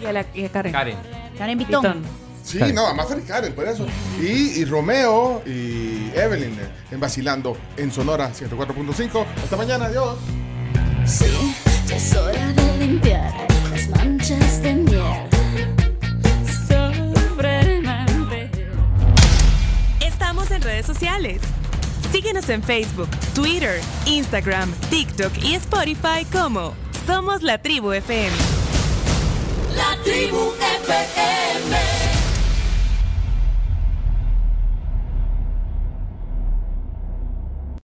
[0.00, 0.72] Y a, la, y a Karen.
[0.72, 0.96] Karen.
[1.38, 1.82] Karen Vitón.
[1.82, 2.02] Vitón.
[2.42, 3.86] Sí, no, a Maffer y Karen, por eso.
[4.20, 9.24] Y, y Romeo y Evelyn eh, en Vacilando en Sonora 104.5.
[9.44, 10.18] Hasta mañana, adiós.
[11.06, 11.54] Sí,
[11.86, 13.32] ya es hora de limpiar
[20.70, 21.42] redes sociales.
[22.12, 26.74] Síguenos en Facebook, Twitter, Instagram, TikTok y Spotify como
[27.06, 28.36] Somos la Tribu FM.
[29.74, 30.52] La tribu
[30.84, 31.99] FM.